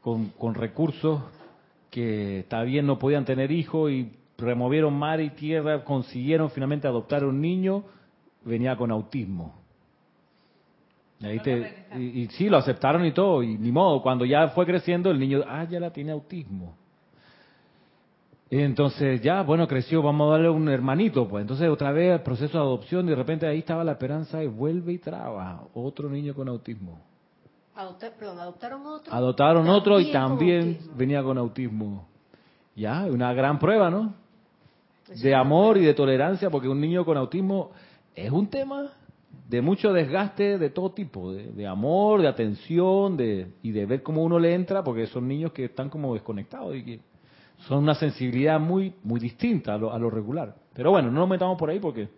con, 0.00 0.30
con 0.30 0.54
recursos 0.54 1.20
que 1.90 2.40
está 2.40 2.62
bien 2.62 2.86
no 2.86 2.98
podían 2.98 3.24
tener 3.24 3.50
hijos 3.50 3.90
y 3.90 4.10
removieron 4.38 4.94
mar 4.94 5.20
y 5.20 5.30
tierra, 5.30 5.82
consiguieron 5.84 6.50
finalmente 6.50 6.86
adoptar 6.86 7.24
un 7.24 7.40
niño, 7.40 7.84
venía 8.44 8.76
con 8.76 8.90
autismo. 8.90 9.54
Y, 11.18 11.98
y, 11.98 12.26
sí, 12.32 12.50
lo 12.50 12.58
aceptaron 12.58 13.04
y 13.06 13.12
todo, 13.12 13.42
y 13.42 13.56
ni 13.56 13.72
modo, 13.72 14.02
cuando 14.02 14.26
ya 14.26 14.48
fue 14.48 14.66
creciendo 14.66 15.10
el 15.10 15.18
niño, 15.18 15.42
ah, 15.46 15.64
ya 15.64 15.80
la 15.80 15.90
tiene 15.90 16.12
autismo. 16.12 16.76
Y 18.48 18.60
entonces 18.60 19.20
ya, 19.22 19.42
bueno, 19.42 19.66
creció, 19.66 20.02
vamos 20.02 20.28
a 20.28 20.32
darle 20.32 20.48
un 20.48 20.68
hermanito, 20.68 21.26
pues 21.26 21.42
entonces 21.42 21.68
otra 21.68 21.90
vez 21.90 22.12
el 22.12 22.20
proceso 22.20 22.58
de 22.58 22.64
adopción 22.64 23.06
y 23.06 23.10
de 23.10 23.16
repente 23.16 23.46
ahí 23.46 23.58
estaba 23.58 23.82
la 23.82 23.92
esperanza 23.92 24.42
y 24.42 24.46
vuelve 24.46 24.92
y 24.92 24.98
traba 24.98 25.64
otro 25.74 26.08
niño 26.08 26.32
con 26.32 26.48
autismo. 26.48 27.00
perdón, 27.74 28.38
adoptaron 28.38 28.86
otro. 28.86 29.12
Adoptaron 29.12 29.68
otro 29.68 29.98
y 29.98 30.12
también 30.12 30.78
venía 30.96 31.24
con 31.24 31.38
autismo. 31.38 32.06
Ya, 32.76 33.06
una 33.06 33.32
gran 33.32 33.58
prueba, 33.58 33.90
¿no? 33.90 34.14
De 35.08 35.34
amor 35.34 35.76
y 35.78 35.84
de 35.84 35.94
tolerancia, 35.94 36.48
porque 36.48 36.68
un 36.68 36.80
niño 36.80 37.04
con 37.04 37.16
autismo 37.16 37.72
es 38.14 38.30
un 38.30 38.46
tema 38.48 38.92
de 39.48 39.60
mucho 39.60 39.92
desgaste 39.92 40.58
de 40.58 40.70
todo 40.70 40.90
tipo, 40.90 41.32
de, 41.32 41.66
amor, 41.66 42.22
de 42.22 42.28
atención, 42.28 43.16
de, 43.16 43.52
y 43.62 43.70
de 43.70 43.86
ver 43.86 44.02
cómo 44.02 44.22
uno 44.22 44.38
le 44.38 44.54
entra, 44.54 44.82
porque 44.82 45.06
son 45.06 45.28
niños 45.28 45.52
que 45.52 45.66
están 45.66 45.88
como 45.88 46.14
desconectados 46.14 46.74
y 46.74 46.84
que 46.84 47.00
son 47.58 47.78
una 47.78 47.94
sensibilidad 47.94 48.60
muy 48.60 48.94
muy 49.02 49.20
distinta 49.20 49.74
a 49.74 49.78
lo, 49.78 50.10
regular. 50.10 50.54
Pero 50.74 50.90
bueno, 50.90 51.10
no 51.10 51.20
nos 51.20 51.28
metamos 51.28 51.58
por 51.58 51.70
ahí 51.70 51.80
porque 51.80 52.08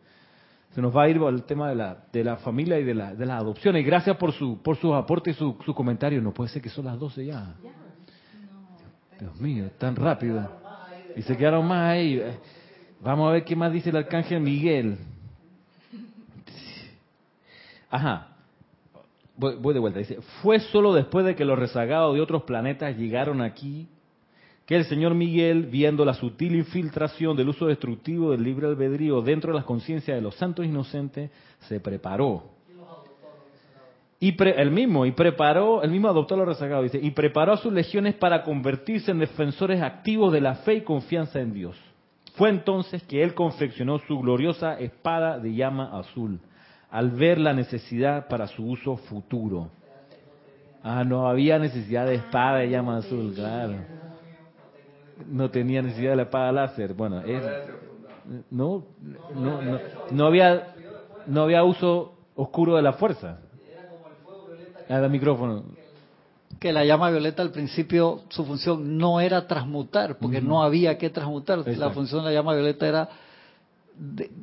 se 0.74 0.82
nos 0.82 0.94
va 0.94 1.04
a 1.04 1.08
ir 1.08 1.18
al 1.18 1.44
tema 1.44 1.68
de 1.68 1.74
la, 1.74 2.04
de 2.12 2.24
la 2.24 2.36
familia 2.36 2.78
y 2.78 2.84
de 2.84 2.94
la, 2.94 3.14
de 3.14 3.24
las 3.24 3.40
adopciones. 3.40 3.84
Gracias 3.84 4.16
por 4.16 4.32
su 4.32 4.60
por 4.62 4.76
sus 4.76 4.92
aportes 4.94 5.36
y 5.36 5.38
sus 5.38 5.54
su 5.64 5.74
comentarios. 5.74 6.22
No 6.22 6.32
puede 6.32 6.50
ser 6.50 6.60
que 6.60 6.68
son 6.68 6.84
las 6.84 6.98
12 6.98 7.26
ya. 7.26 7.54
Dios 9.18 9.40
mío, 9.40 9.70
tan 9.78 9.96
rápido. 9.96 10.48
Y 11.16 11.22
se 11.22 11.36
quedaron 11.36 11.66
más 11.66 11.92
ahí. 11.92 12.22
Vamos 13.00 13.28
a 13.28 13.32
ver 13.32 13.44
qué 13.44 13.56
más 13.56 13.72
dice 13.72 13.90
el 13.90 13.96
arcángel 13.96 14.40
Miguel. 14.40 14.98
Ajá. 17.90 18.28
Voy, 19.36 19.72
de 19.72 19.78
vuelta. 19.78 20.00
Dice, 20.00 20.20
fue 20.42 20.58
solo 20.58 20.92
después 20.92 21.24
de 21.24 21.36
que 21.36 21.44
los 21.44 21.58
rezagados 21.58 22.14
de 22.14 22.20
otros 22.20 22.42
planetas 22.42 22.96
llegaron 22.96 23.40
aquí 23.40 23.88
que 24.68 24.76
el 24.76 24.84
señor 24.84 25.14
Miguel, 25.14 25.64
viendo 25.64 26.04
la 26.04 26.12
sutil 26.12 26.54
infiltración 26.54 27.34
del 27.34 27.48
uso 27.48 27.68
destructivo 27.68 28.32
del 28.32 28.42
libre 28.42 28.66
albedrío 28.66 29.22
dentro 29.22 29.50
de 29.50 29.56
las 29.56 29.64
conciencias 29.64 30.14
de 30.14 30.20
los 30.20 30.34
santos 30.34 30.66
inocentes, 30.66 31.30
se 31.60 31.80
preparó. 31.80 32.42
Y 34.20 34.36
el 34.42 34.70
mismo, 34.70 35.06
y 35.06 35.12
preparó, 35.12 35.82
el 35.82 35.90
mismo 35.90 36.08
adoptó 36.08 36.34
a 36.34 36.36
los 36.36 36.48
rezagados, 36.48 36.92
dice, 36.92 37.00
y 37.02 37.12
preparó 37.12 37.54
a 37.54 37.56
sus 37.56 37.72
legiones 37.72 38.14
para 38.16 38.42
convertirse 38.42 39.10
en 39.10 39.20
defensores 39.20 39.80
activos 39.80 40.34
de 40.34 40.42
la 40.42 40.56
fe 40.56 40.74
y 40.74 40.80
confianza 40.82 41.40
en 41.40 41.54
Dios. 41.54 41.74
Fue 42.34 42.50
entonces 42.50 43.02
que 43.04 43.22
él 43.22 43.32
confeccionó 43.32 44.00
su 44.00 44.20
gloriosa 44.20 44.78
espada 44.78 45.38
de 45.38 45.54
llama 45.54 45.98
azul, 45.98 46.40
al 46.90 47.12
ver 47.12 47.38
la 47.38 47.54
necesidad 47.54 48.28
para 48.28 48.46
su 48.46 48.66
uso 48.66 48.98
futuro. 48.98 49.70
Ah, 50.82 51.04
no 51.04 51.26
había 51.26 51.58
necesidad 51.58 52.04
de 52.04 52.16
espada 52.16 52.58
de 52.58 52.68
llama 52.68 52.98
azul, 52.98 53.32
claro. 53.34 54.07
No 55.26 55.50
tenía 55.50 55.82
necesidad 55.82 56.10
de 56.10 56.16
la 56.16 56.22
espada 56.22 56.52
láser. 56.52 56.94
Bueno, 56.94 57.20
es, 57.20 57.42
no, 58.50 58.84
no, 59.34 59.62
no, 59.62 59.78
no 60.10 60.26
había, 60.26 60.74
no 61.26 61.42
había 61.42 61.64
uso 61.64 62.14
oscuro 62.34 62.76
de 62.76 62.82
la 62.82 62.92
fuerza. 62.94 63.38
Al 64.88 65.04
ah, 65.04 65.08
micrófono. 65.08 65.64
Que 66.58 66.72
la 66.72 66.84
llama 66.84 67.10
violeta 67.10 67.42
al 67.42 67.50
principio 67.50 68.22
su 68.30 68.44
función 68.44 68.96
no 68.96 69.20
era 69.20 69.46
transmutar, 69.46 70.18
porque 70.18 70.40
no 70.40 70.62
había 70.62 70.96
que 70.98 71.10
transmutar. 71.10 71.66
La 71.66 71.90
función 71.90 72.22
de 72.22 72.30
la 72.30 72.34
llama 72.34 72.54
violeta 72.54 72.86
era 72.86 73.08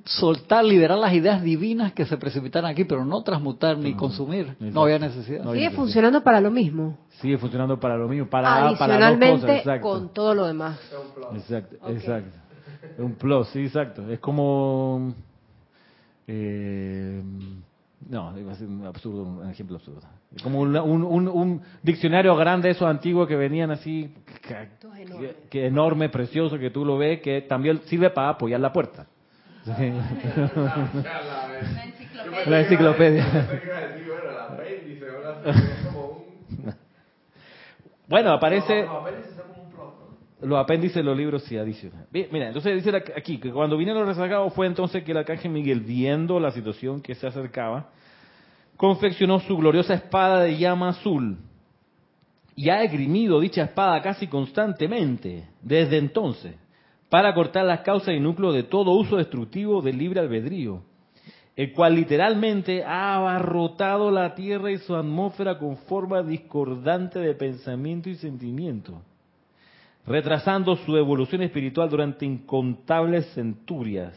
soltar, 0.05 0.65
liberar 0.65 0.97
las 0.97 1.13
ideas 1.13 1.41
divinas 1.41 1.93
que 1.93 2.05
se 2.05 2.17
precipitaran 2.17 2.71
aquí, 2.71 2.83
pero 2.83 3.05
no 3.05 3.23
transmutar 3.23 3.77
ni 3.77 3.93
consumir. 3.93 4.55
No 4.59 4.83
había 4.83 4.99
necesidad. 4.99 5.51
Sigue 5.51 5.71
funcionando 5.71 6.23
para 6.23 6.41
lo 6.41 6.51
mismo. 6.51 6.97
Sigue 7.21 7.37
funcionando 7.37 7.79
para 7.79 7.97
lo 7.97 8.07
mismo, 8.07 8.27
para, 8.27 8.67
Adicionalmente 8.67 9.63
con 9.81 10.13
todo 10.13 10.33
lo 10.33 10.47
demás. 10.47 10.79
Exacto, 11.33 11.77
exacto. 11.89 12.37
Un 12.97 13.13
plus, 13.15 13.47
sí, 13.49 13.59
exacto. 13.59 14.09
Es 14.09 14.19
como... 14.19 15.13
Eh, 16.27 17.21
no, 18.09 18.37
iba 18.37 18.51
a 18.51 18.55
ser 18.55 18.67
un 18.67 18.85
absurdo, 18.85 19.23
un 19.23 19.49
ejemplo 19.49 19.77
absurdo. 19.77 20.01
Es 20.35 20.43
como 20.43 20.59
un, 20.59 20.75
un, 20.75 21.27
un, 21.27 21.61
diccionario 21.81 22.35
grande, 22.35 22.69
esos 22.69 22.87
antiguos 22.87 23.27
que 23.27 23.35
venían 23.35 23.71
así, 23.71 24.13
que 25.49 25.65
enorme, 25.65 26.09
precioso, 26.09 26.59
que 26.59 26.69
tú 26.69 26.83
lo 26.83 26.97
ves, 26.97 27.21
que 27.21 27.41
también 27.41 27.81
sirve 27.85 28.09
para 28.09 28.29
apoyar 28.29 28.59
la 28.59 28.73
puerta. 28.73 29.07
La 32.47 32.59
enciclopedia. 32.61 33.25
Bueno, 38.07 38.31
aparece... 38.33 38.85
Los 40.41 40.59
apéndices 40.59 40.97
de 40.97 41.03
los 41.03 41.17
libros 41.17 41.43
sí 41.45 41.57
adicionan. 41.57 42.05
Mira, 42.11 42.47
entonces 42.47 42.75
dice 42.83 42.95
aquí 43.15 43.39
que 43.39 43.51
cuando 43.51 43.77
vinieron 43.77 44.05
los 44.05 44.15
rezagados 44.15 44.53
fue 44.53 44.67
entonces 44.67 45.03
que 45.03 45.11
el 45.11 45.17
arcángel 45.17 45.49
Miguel, 45.49 45.79
viendo 45.79 46.39
la 46.39 46.51
situación 46.51 47.01
que 47.01 47.15
se 47.15 47.25
acercaba, 47.25 47.89
confeccionó 48.77 49.39
su 49.39 49.57
gloriosa 49.57 49.95
espada 49.95 50.41
de 50.41 50.55
llama 50.57 50.89
azul 50.89 51.37
y 52.55 52.69
ha 52.69 52.83
esgrimido 52.83 53.39
dicha 53.39 53.63
espada 53.63 54.01
casi 54.03 54.27
constantemente 54.27 55.47
desde 55.63 55.97
entonces 55.97 56.55
para 57.09 57.33
cortar 57.33 57.65
las 57.65 57.81
causas 57.81 58.15
y 58.15 58.19
núcleos 58.19 58.53
de 58.53 58.63
todo 58.63 58.91
uso 58.91 59.17
destructivo 59.17 59.81
del 59.81 59.97
libre 59.97 60.19
albedrío, 60.19 60.81
el 61.55 61.71
cual 61.71 61.95
literalmente 61.95 62.83
ha 62.83 63.15
abarrotado 63.15 64.11
la 64.11 64.35
tierra 64.35 64.71
y 64.71 64.77
su 64.79 64.95
atmósfera 64.95 65.57
con 65.57 65.77
forma 65.77 66.23
discordante 66.23 67.19
de 67.19 67.33
pensamiento 67.33 68.09
y 68.09 68.15
sentimiento, 68.15 69.01
retrasando 70.05 70.75
su 70.77 70.97
evolución 70.97 71.41
espiritual 71.43 71.89
durante 71.89 72.25
incontables 72.25 73.25
centurias, 73.33 74.13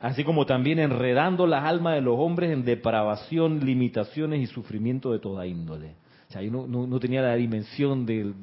así 0.00 0.24
como 0.24 0.46
también 0.46 0.78
enredando 0.80 1.46
las 1.46 1.64
almas 1.64 1.94
de 1.94 2.00
los 2.00 2.18
hombres 2.18 2.50
en 2.50 2.64
depravación, 2.64 3.64
limitaciones 3.64 4.40
y 4.40 4.46
sufrimiento 4.46 5.12
de 5.12 5.20
toda 5.20 5.46
índole. 5.46 5.94
O 6.28 6.32
sea, 6.32 6.42
no, 6.42 6.66
no 6.66 6.98
tenía 6.98 7.20
la 7.20 7.34
dimensión 7.34 8.06
del, 8.06 8.34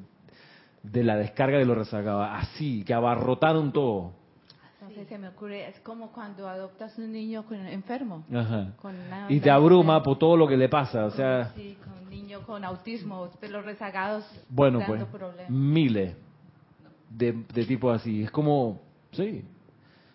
de 0.84 1.04
la 1.04 1.18
descarga 1.18 1.58
de 1.58 1.66
los 1.66 1.78
rezagados, 1.78 2.28
así, 2.32 2.84
que 2.84 2.94
abarrotaron 2.94 3.72
todo. 3.72 4.14
Entonces 4.82 5.08
se 5.08 5.18
me 5.18 5.28
ocurre, 5.28 5.68
es 5.68 5.80
como 5.82 6.12
cuando 6.12 6.48
adoptas 6.48 6.98
un 6.98 7.12
niño 7.12 7.46
enfermo. 7.52 8.26
y 9.30 9.40
te 9.40 9.52
abruma 9.52 10.02
por 10.02 10.18
todo 10.18 10.38
lo 10.38 10.48
que 10.48 10.58
le 10.58 10.70
pasa, 10.70 11.06
o 11.06 11.12
sea... 11.12 11.52
Sí, 11.56 11.78
con 11.84 12.04
un 12.04 12.10
niño 12.10 12.42
con 12.42 12.64
autismo, 12.64 13.30
los 13.50 13.66
rezagados 13.66 14.26
Bueno, 14.50 14.80
pues, 14.86 15.04
miles 15.50 16.16
de, 17.10 17.44
de 17.54 17.66
tipos 17.66 17.96
así. 17.96 18.24
Es 18.24 18.32
como, 18.32 18.80
sí. 19.12 19.44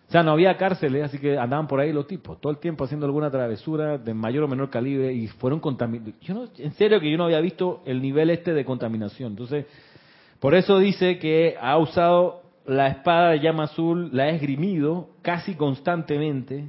O 0.07 0.11
sea, 0.11 0.21
no 0.21 0.31
había 0.31 0.55
cárceles, 0.57 1.03
así 1.03 1.17
que 1.17 1.37
andaban 1.37 1.67
por 1.67 1.79
ahí 1.79 1.91
los 1.91 2.05
tipos, 2.05 2.39
todo 2.39 2.51
el 2.51 2.59
tiempo 2.59 2.83
haciendo 2.83 3.07
alguna 3.07 3.31
travesura 3.31 3.97
de 3.97 4.13
mayor 4.13 4.43
o 4.43 4.47
menor 4.47 4.69
calibre 4.69 5.11
y 5.11 5.27
fueron 5.27 5.59
contaminados. 5.59 6.13
Yo 6.21 6.35
no, 6.35 6.47
en 6.57 6.73
serio 6.73 6.99
que 6.99 7.09
yo 7.09 7.17
no 7.17 7.25
había 7.25 7.39
visto 7.39 7.81
el 7.85 8.01
nivel 8.01 8.29
este 8.29 8.53
de 8.53 8.63
contaminación. 8.63 9.31
Entonces, 9.31 9.65
por 10.45 10.53
eso 10.53 10.77
dice 10.77 11.17
que 11.17 11.57
ha 11.59 11.75
usado 11.75 12.43
la 12.67 12.87
espada 12.89 13.31
de 13.31 13.39
llama 13.39 13.63
azul, 13.63 14.11
la 14.13 14.25
ha 14.25 14.29
esgrimido 14.29 15.09
casi 15.23 15.55
constantemente. 15.55 16.65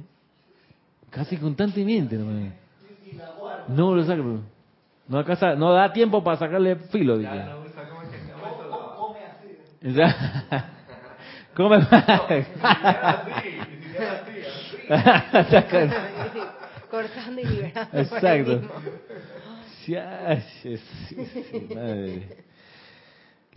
Casi 1.11 1.37
constantemente, 1.37 2.15
no, 2.17 2.25
no 3.67 3.93
lo 3.93 4.03
saco. 4.03 4.39
No, 5.07 5.19
alcanza, 5.19 5.53
no 5.53 5.73
da 5.73 5.93
tiempo 5.93 6.23
para 6.23 6.37
sacarle 6.37 6.77
filo. 6.89 7.19
Dije. 7.19 7.39
Come 11.55 11.77
Cortando 16.89 17.41
y 17.41 17.45
liberando. 17.45 17.91
por 17.91 17.99
Exacto. 17.99 18.53
mismo. 18.53 18.73
Sí, 19.85 19.95
ay, 19.95 20.43
sí, 20.63 20.77
sí, 20.77 21.25
sí, 21.51 21.67
madre. 21.75 22.46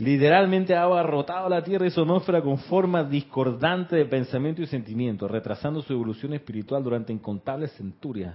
Literalmente 0.00 0.74
ha 0.74 0.84
abarrotado 0.84 1.46
la 1.50 1.62
Tierra 1.62 1.86
y 1.86 1.90
su 1.90 2.00
atmósfera 2.00 2.40
con 2.40 2.56
forma 2.56 3.04
discordante 3.04 3.96
de 3.96 4.06
pensamiento 4.06 4.62
y 4.62 4.66
sentimiento, 4.66 5.28
retrasando 5.28 5.82
su 5.82 5.92
evolución 5.92 6.32
espiritual 6.32 6.82
durante 6.82 7.12
incontables 7.12 7.70
centurias, 7.72 8.34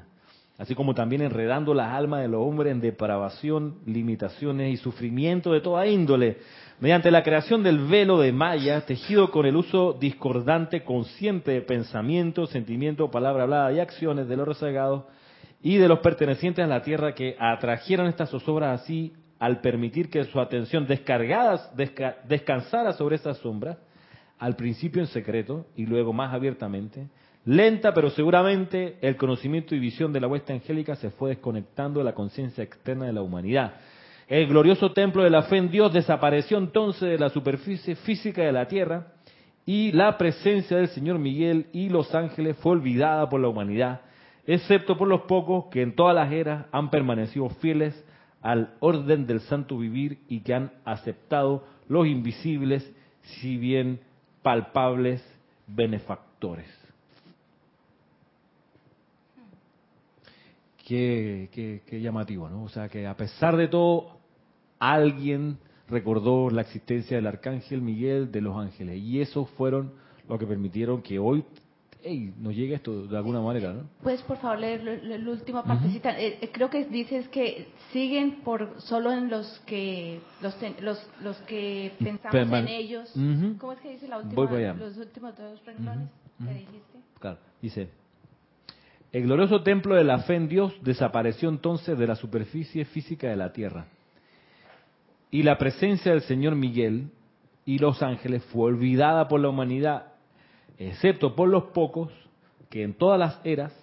así 0.60 0.76
como 0.76 0.94
también 0.94 1.24
enredando 1.24 1.74
las 1.74 1.92
almas 1.92 2.22
de 2.22 2.28
los 2.28 2.42
hombres 2.42 2.72
en 2.72 2.82
depravación, 2.82 3.80
limitaciones 3.88 4.76
y 4.76 4.78
sufrimiento 4.78 5.54
de 5.54 5.62
toda 5.62 5.88
índole, 5.88 6.38
mediante 6.80 7.10
la 7.10 7.24
creación 7.24 7.64
del 7.64 7.80
velo 7.80 8.20
de 8.20 8.32
Maya, 8.32 8.86
tejido 8.86 9.32
con 9.32 9.48
el 9.48 9.56
uso 9.56 9.94
discordante 10.00 10.84
consciente 10.84 11.50
de 11.50 11.62
pensamiento, 11.62 12.46
sentimiento, 12.46 13.10
palabra 13.10 13.42
hablada 13.42 13.74
y 13.74 13.80
acciones 13.80 14.28
de 14.28 14.38
los 14.38 14.48
rezagados 14.48 15.06
y 15.64 15.78
de 15.78 15.88
los 15.88 15.98
pertenecientes 15.98 16.64
a 16.64 16.68
la 16.68 16.84
tierra 16.84 17.16
que 17.16 17.36
atrajeron 17.40 18.06
estas 18.06 18.30
zozobras 18.30 18.82
así 18.82 19.14
al 19.40 19.62
permitir 19.62 20.10
que 20.10 20.24
su 20.26 20.40
atención 20.40 20.88
descargada 20.88 21.72
desca- 21.76 22.18
descansara 22.28 22.94
sobre 22.94 23.18
esas 23.18 23.38
sombras, 23.40 23.78
al 24.40 24.56
principio 24.56 25.02
en 25.02 25.08
secreto 25.08 25.66
y 25.76 25.86
luego 25.86 26.14
más 26.14 26.34
abiertamente, 26.34 27.08
lenta 27.46 27.94
pero 27.94 28.10
seguramente 28.10 28.98
el 29.02 29.18
conocimiento 29.18 29.76
y 29.76 29.80
visión 29.80 30.12
de 30.12 30.20
la 30.20 30.28
huesta 30.28 30.54
angélica 30.54 30.96
se 30.96 31.10
fue 31.12 31.30
desconectando 31.30 32.00
de 32.00 32.06
la 32.06 32.14
conciencia 32.14 32.64
externa 32.64 33.06
de 33.06 33.14
la 33.14 33.22
humanidad. 33.22 33.76
El 34.28 34.48
glorioso 34.48 34.92
templo 34.92 35.24
de 35.24 35.30
la 35.30 35.44
fe 35.44 35.58
en 35.58 35.70
Dios 35.70 35.94
desapareció 35.94 36.58
entonces 36.58 37.10
de 37.10 37.20
la 37.20 37.30
superficie 37.30 37.96
física 37.96 38.42
de 38.42 38.52
la 38.52 38.68
tierra 38.68 39.14
y 39.66 39.92
la 39.92 40.18
presencia 40.18 40.78
del 40.78 40.88
Señor 40.90 41.20
Miguel 41.20 41.68
y 41.72 41.90
los 41.90 42.14
ángeles 42.16 42.58
fue 42.58 42.72
olvidada 42.74 43.30
por 43.30 43.40
la 43.40 43.48
humanidad, 43.48 44.02
excepto 44.48 44.98
por 44.98 45.08
los 45.08 45.22
pocos 45.22 45.66
que 45.72 45.82
en 45.82 45.96
todas 45.96 46.16
las 46.16 46.32
eras 46.32 46.66
han 46.72 46.90
permanecido 46.90 47.50
fieles 47.50 48.04
al 48.46 48.76
orden 48.80 49.26
del 49.26 49.42
santo 49.42 49.76
vivir 49.80 50.20
y 50.30 50.42
que 50.42 50.54
han 50.54 50.72
aceptado 50.86 51.64
los 51.90 52.06
invisibles, 52.06 52.88
si 53.24 53.58
bien 53.58 54.00
palpables, 54.44 55.20
benefactores. 55.66 56.68
Qué, 60.88 61.50
qué- 61.52 61.82
qué 61.88 62.00
llamativo, 62.02 62.48
¿no? 62.48 62.64
O 62.64 62.70
sea, 62.70 62.88
que 62.88 63.08
a 63.08 63.18
pesar 63.18 63.58
de 63.58 63.68
todo, 63.68 64.18
alguien 64.78 65.58
recordó 65.90 66.52
la 66.52 66.62
existencia 66.62 67.18
del 67.18 67.26
arcángel 67.26 67.82
Miguel, 67.82 68.32
de 68.32 68.42
los 68.42 68.56
ángeles, 68.56 69.00
y 69.02 69.22
esos 69.22 69.50
fueron 69.52 69.92
los 70.30 70.38
que 70.38 70.46
permitieron 70.46 71.02
que 71.02 71.18
hoy 71.18 71.44
hey, 72.08 72.32
nos 72.38 72.56
llegue 72.56 72.76
esto 72.76 73.08
de 73.08 73.18
alguna 73.18 73.42
manera, 73.42 73.74
¿no? 73.74 73.90
Puedes, 74.04 74.22
por 74.22 74.38
favor, 74.38 74.60
leer 74.60 74.84
la 75.04 75.30
última 75.32 75.64
partecita. 75.64 76.12
Eh, 76.20 76.38
eh, 76.40 76.50
creo 76.54 76.70
que 76.70 76.86
dices 76.86 77.28
que 77.30 77.68
siguen 77.92 78.42
por 78.44 78.80
solo 78.80 79.12
en 79.12 79.30
los 79.30 79.60
que 79.66 80.20
los, 80.42 80.56
los, 80.82 81.10
los 81.24 81.38
que 81.48 81.92
pensamos 81.98 82.36
Perman- 82.36 82.60
en 82.60 82.68
ellos. 82.68 83.12
Ujú. 83.16 83.58
¿Cómo 83.58 83.74
es 83.74 83.80
que 83.80 83.90
dice 83.90 84.08
la 84.08 84.18
última, 84.18 84.36
Voy 84.36 84.46
para 84.48 84.58
allá. 84.60 84.74
los 84.76 84.98
últimos 84.98 85.36
dos 85.36 85.66
renglones 85.66 86.10
que 86.38 86.54
dijiste? 86.54 87.00
Claro, 87.20 87.40
dice, 87.62 87.90
el 89.12 89.24
glorioso 89.24 89.64
templo 89.64 89.96
de 89.96 90.04
la 90.04 90.20
fe 90.20 90.36
en 90.36 90.48
Dios 90.48 90.74
desapareció 90.84 91.50
entonces 91.50 91.98
de 91.98 92.06
la 92.06 92.16
superficie 92.16 92.86
física 92.86 93.28
de 93.30 93.36
la 93.36 93.52
tierra. 93.52 93.88
Y 95.32 95.44
la 95.44 95.58
presencia 95.58 96.12
del 96.12 96.22
Señor 96.22 96.56
Miguel 96.56 97.10
y 97.66 97.80
los 97.80 98.04
ángeles 98.04 98.44
fue 98.46 98.66
olvidada 98.66 99.28
por 99.28 99.40
la 99.40 99.50
humanidad, 99.50 100.14
excepto 100.78 101.36
por 101.36 101.50
los 101.50 101.66
pocos 101.66 102.12
que 102.70 102.84
en 102.84 102.94
todas 102.94 103.20
las 103.20 103.40
eras 103.46 103.74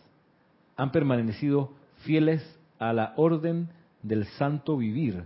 han 0.76 0.90
permanecido 0.92 1.72
fieles 1.98 2.42
a 2.78 2.92
la 2.92 3.12
orden 3.16 3.68
del 4.02 4.24
santo 4.26 4.76
vivir 4.76 5.24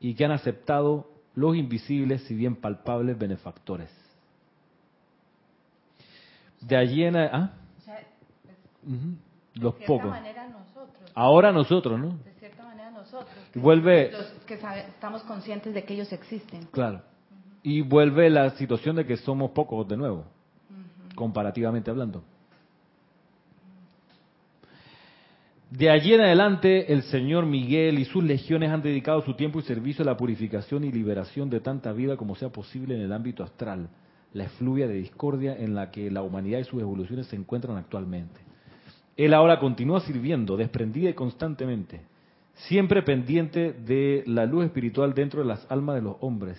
y 0.00 0.14
que 0.14 0.24
han 0.24 0.32
aceptado 0.32 1.08
los 1.34 1.56
invisibles, 1.56 2.22
si 2.24 2.34
bien 2.34 2.56
palpables, 2.56 3.18
benefactores. 3.18 3.90
De 6.60 6.76
allí 6.76 7.02
en... 7.04 7.16
¿ah? 7.16 7.52
O 7.78 7.80
sea, 7.82 8.00
Ujú, 8.84 9.16
Los 9.54 9.78
de 9.78 9.86
pocos. 9.86 10.10
manera 10.10 10.48
nosotros. 10.48 11.10
Ahora 11.14 11.52
nosotros, 11.52 11.98
¿no? 12.00 12.08
De 12.24 12.32
cierta 12.38 12.64
manera 12.64 12.90
nosotros. 12.90 13.28
Vuelve, 13.54 14.10
Los 14.12 14.26
que 14.46 14.58
sabe- 14.58 14.80
estamos 14.88 15.22
conscientes 15.22 15.72
de 15.72 15.84
que 15.84 15.94
ellos 15.94 16.12
existen. 16.12 16.66
claro, 16.72 17.02
y 17.62 17.80
vuelve 17.82 18.28
la 18.28 18.50
situación 18.50 18.96
de 18.96 19.06
que 19.06 19.16
somos 19.16 19.52
pocos 19.52 19.86
de 19.88 19.96
nuevo, 19.96 20.24
comparativamente 21.14 21.90
hablando. 21.90 22.22
De 25.70 25.88
allí 25.88 26.12
en 26.12 26.20
adelante, 26.20 26.92
el 26.92 27.02
señor 27.04 27.46
Miguel 27.46 27.98
y 27.98 28.04
sus 28.04 28.22
legiones 28.22 28.70
han 28.70 28.82
dedicado 28.82 29.22
su 29.22 29.32
tiempo 29.34 29.58
y 29.58 29.62
servicio 29.62 30.02
a 30.02 30.06
la 30.06 30.18
purificación 30.18 30.84
y 30.84 30.92
liberación 30.92 31.48
de 31.48 31.60
tanta 31.60 31.92
vida 31.92 32.18
como 32.18 32.34
sea 32.34 32.50
posible 32.50 32.94
en 32.94 33.00
el 33.00 33.12
ámbito 33.12 33.42
astral, 33.42 33.88
la 34.34 34.44
efluvia 34.44 34.86
de 34.86 34.96
discordia 34.96 35.56
en 35.56 35.74
la 35.74 35.90
que 35.90 36.10
la 36.10 36.22
humanidad 36.22 36.58
y 36.58 36.64
sus 36.64 36.82
evoluciones 36.82 37.26
se 37.28 37.36
encuentran 37.36 37.78
actualmente. 37.78 38.38
Él 39.16 39.32
ahora 39.32 39.58
continúa 39.58 40.00
sirviendo, 40.00 40.58
desprendida 40.58 41.08
y 41.08 41.14
constantemente, 41.14 42.02
siempre 42.54 43.02
pendiente 43.02 43.72
de 43.72 44.24
la 44.26 44.44
luz 44.44 44.66
espiritual 44.66 45.14
dentro 45.14 45.40
de 45.40 45.48
las 45.48 45.66
almas 45.70 45.94
de 45.94 46.02
los 46.02 46.16
hombres, 46.20 46.58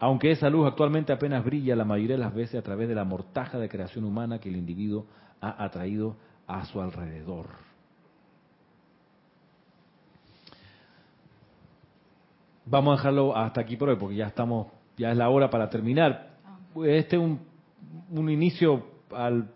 aunque 0.00 0.30
esa 0.30 0.48
luz 0.48 0.66
actualmente 0.66 1.12
apenas 1.12 1.44
brilla 1.44 1.76
la 1.76 1.84
mayoría 1.84 2.16
de 2.16 2.22
las 2.22 2.34
veces 2.34 2.58
a 2.58 2.62
través 2.62 2.88
de 2.88 2.94
la 2.94 3.04
mortaja 3.04 3.58
de 3.58 3.68
creación 3.68 4.04
humana 4.04 4.40
que 4.40 4.48
el 4.48 4.56
individuo 4.56 5.06
ha 5.42 5.62
atraído 5.62 6.16
a 6.46 6.64
su 6.64 6.80
alrededor. 6.80 7.46
Vamos 12.64 12.94
a 12.94 12.96
dejarlo 12.96 13.36
hasta 13.36 13.60
aquí 13.60 13.76
por 13.76 13.90
hoy, 13.90 13.96
porque 13.96 14.16
ya 14.16 14.28
estamos, 14.28 14.68
ya 14.96 15.10
es 15.10 15.16
la 15.18 15.28
hora 15.28 15.50
para 15.50 15.68
terminar. 15.68 16.30
Este 16.86 17.16
es 17.16 17.22
un, 17.22 17.40
un 18.10 18.30
inicio 18.30 18.86
al, 19.10 19.50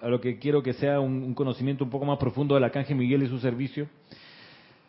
a 0.00 0.08
lo 0.08 0.20
que 0.20 0.38
quiero 0.38 0.62
que 0.62 0.74
sea 0.74 1.00
un, 1.00 1.24
un 1.24 1.34
conocimiento 1.34 1.82
un 1.82 1.90
poco 1.90 2.04
más 2.04 2.18
profundo 2.18 2.54
del 2.54 2.64
Arcángel 2.64 2.96
Miguel 2.96 3.24
y 3.24 3.28
su 3.28 3.40
servicio. 3.40 3.88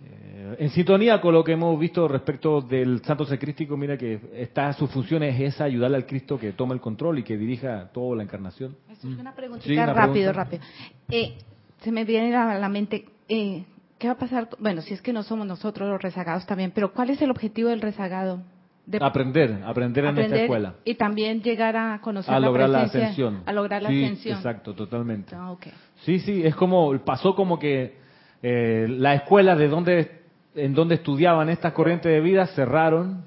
Eh, 0.03 0.55
en 0.59 0.69
sintonía 0.71 1.21
con 1.21 1.33
lo 1.33 1.43
que 1.43 1.51
hemos 1.53 1.79
visto 1.79 2.07
respecto 2.07 2.61
del 2.61 3.03
Santo 3.03 3.25
Secrístico, 3.25 3.77
mira 3.77 3.97
que 3.97 4.19
está, 4.35 4.73
su 4.73 4.87
función 4.87 5.23
es 5.23 5.39
esa, 5.39 5.65
ayudarle 5.65 5.97
al 5.97 6.05
Cristo 6.05 6.39
que 6.39 6.53
toma 6.53 6.73
el 6.73 6.81
control 6.81 7.19
y 7.19 7.23
que 7.23 7.37
dirija 7.37 7.89
toda 7.93 8.15
la 8.17 8.23
encarnación. 8.23 8.75
Eso 8.89 9.09
es 9.09 9.17
una 9.19 9.33
preguntita 9.35 9.67
Sí, 9.67 9.73
una 9.77 9.93
rápido, 9.93 10.31
pregunta. 10.31 10.43
rápido. 10.43 10.63
Eh, 11.09 11.37
se 11.81 11.91
me 11.91 12.03
viene 12.05 12.35
a 12.35 12.57
la 12.57 12.69
mente, 12.69 13.05
eh, 13.29 13.63
¿qué 13.99 14.07
va 14.07 14.13
a 14.13 14.17
pasar? 14.17 14.49
Bueno, 14.59 14.81
si 14.81 14.93
es 14.93 15.01
que 15.01 15.13
no 15.13 15.23
somos 15.23 15.45
nosotros 15.45 15.87
los 15.89 16.01
rezagados 16.01 16.45
también, 16.45 16.71
pero 16.73 16.91
¿cuál 16.93 17.09
es 17.11 17.21
el 17.21 17.29
objetivo 17.31 17.69
del 17.69 17.81
rezagado? 17.81 18.41
De 18.85 18.97
Aprender, 18.99 19.61
aprender 19.63 20.03
en 20.05 20.09
esta 20.09 20.21
aprender 20.21 20.41
escuela. 20.41 20.75
Y 20.83 20.95
también 20.95 21.41
llegar 21.43 21.77
a 21.77 22.01
conocer 22.01 22.33
A 22.33 22.39
la 22.39 22.47
lograr 22.47 22.67
la 22.67 22.79
presencia, 22.79 23.03
ascensión. 23.09 23.43
A 23.45 23.53
lograr 23.53 23.83
la 23.83 23.89
Sí, 23.89 24.03
ascensión. 24.03 24.37
Exacto, 24.37 24.73
totalmente. 24.73 25.35
Ah, 25.35 25.51
ok. 25.51 25.67
Sí, 26.03 26.19
sí, 26.19 26.43
es 26.43 26.55
como, 26.55 26.97
pasó 27.05 27.35
como 27.35 27.59
que 27.59 28.00
eh, 28.43 28.87
la 28.89 29.15
escuela 29.15 29.55
de 29.55 29.67
donde, 29.67 30.11
en 30.55 30.73
donde 30.73 30.95
estudiaban 30.95 31.49
estas 31.49 31.73
corrientes 31.73 32.11
de 32.11 32.21
vida 32.21 32.47
cerraron, 32.47 33.25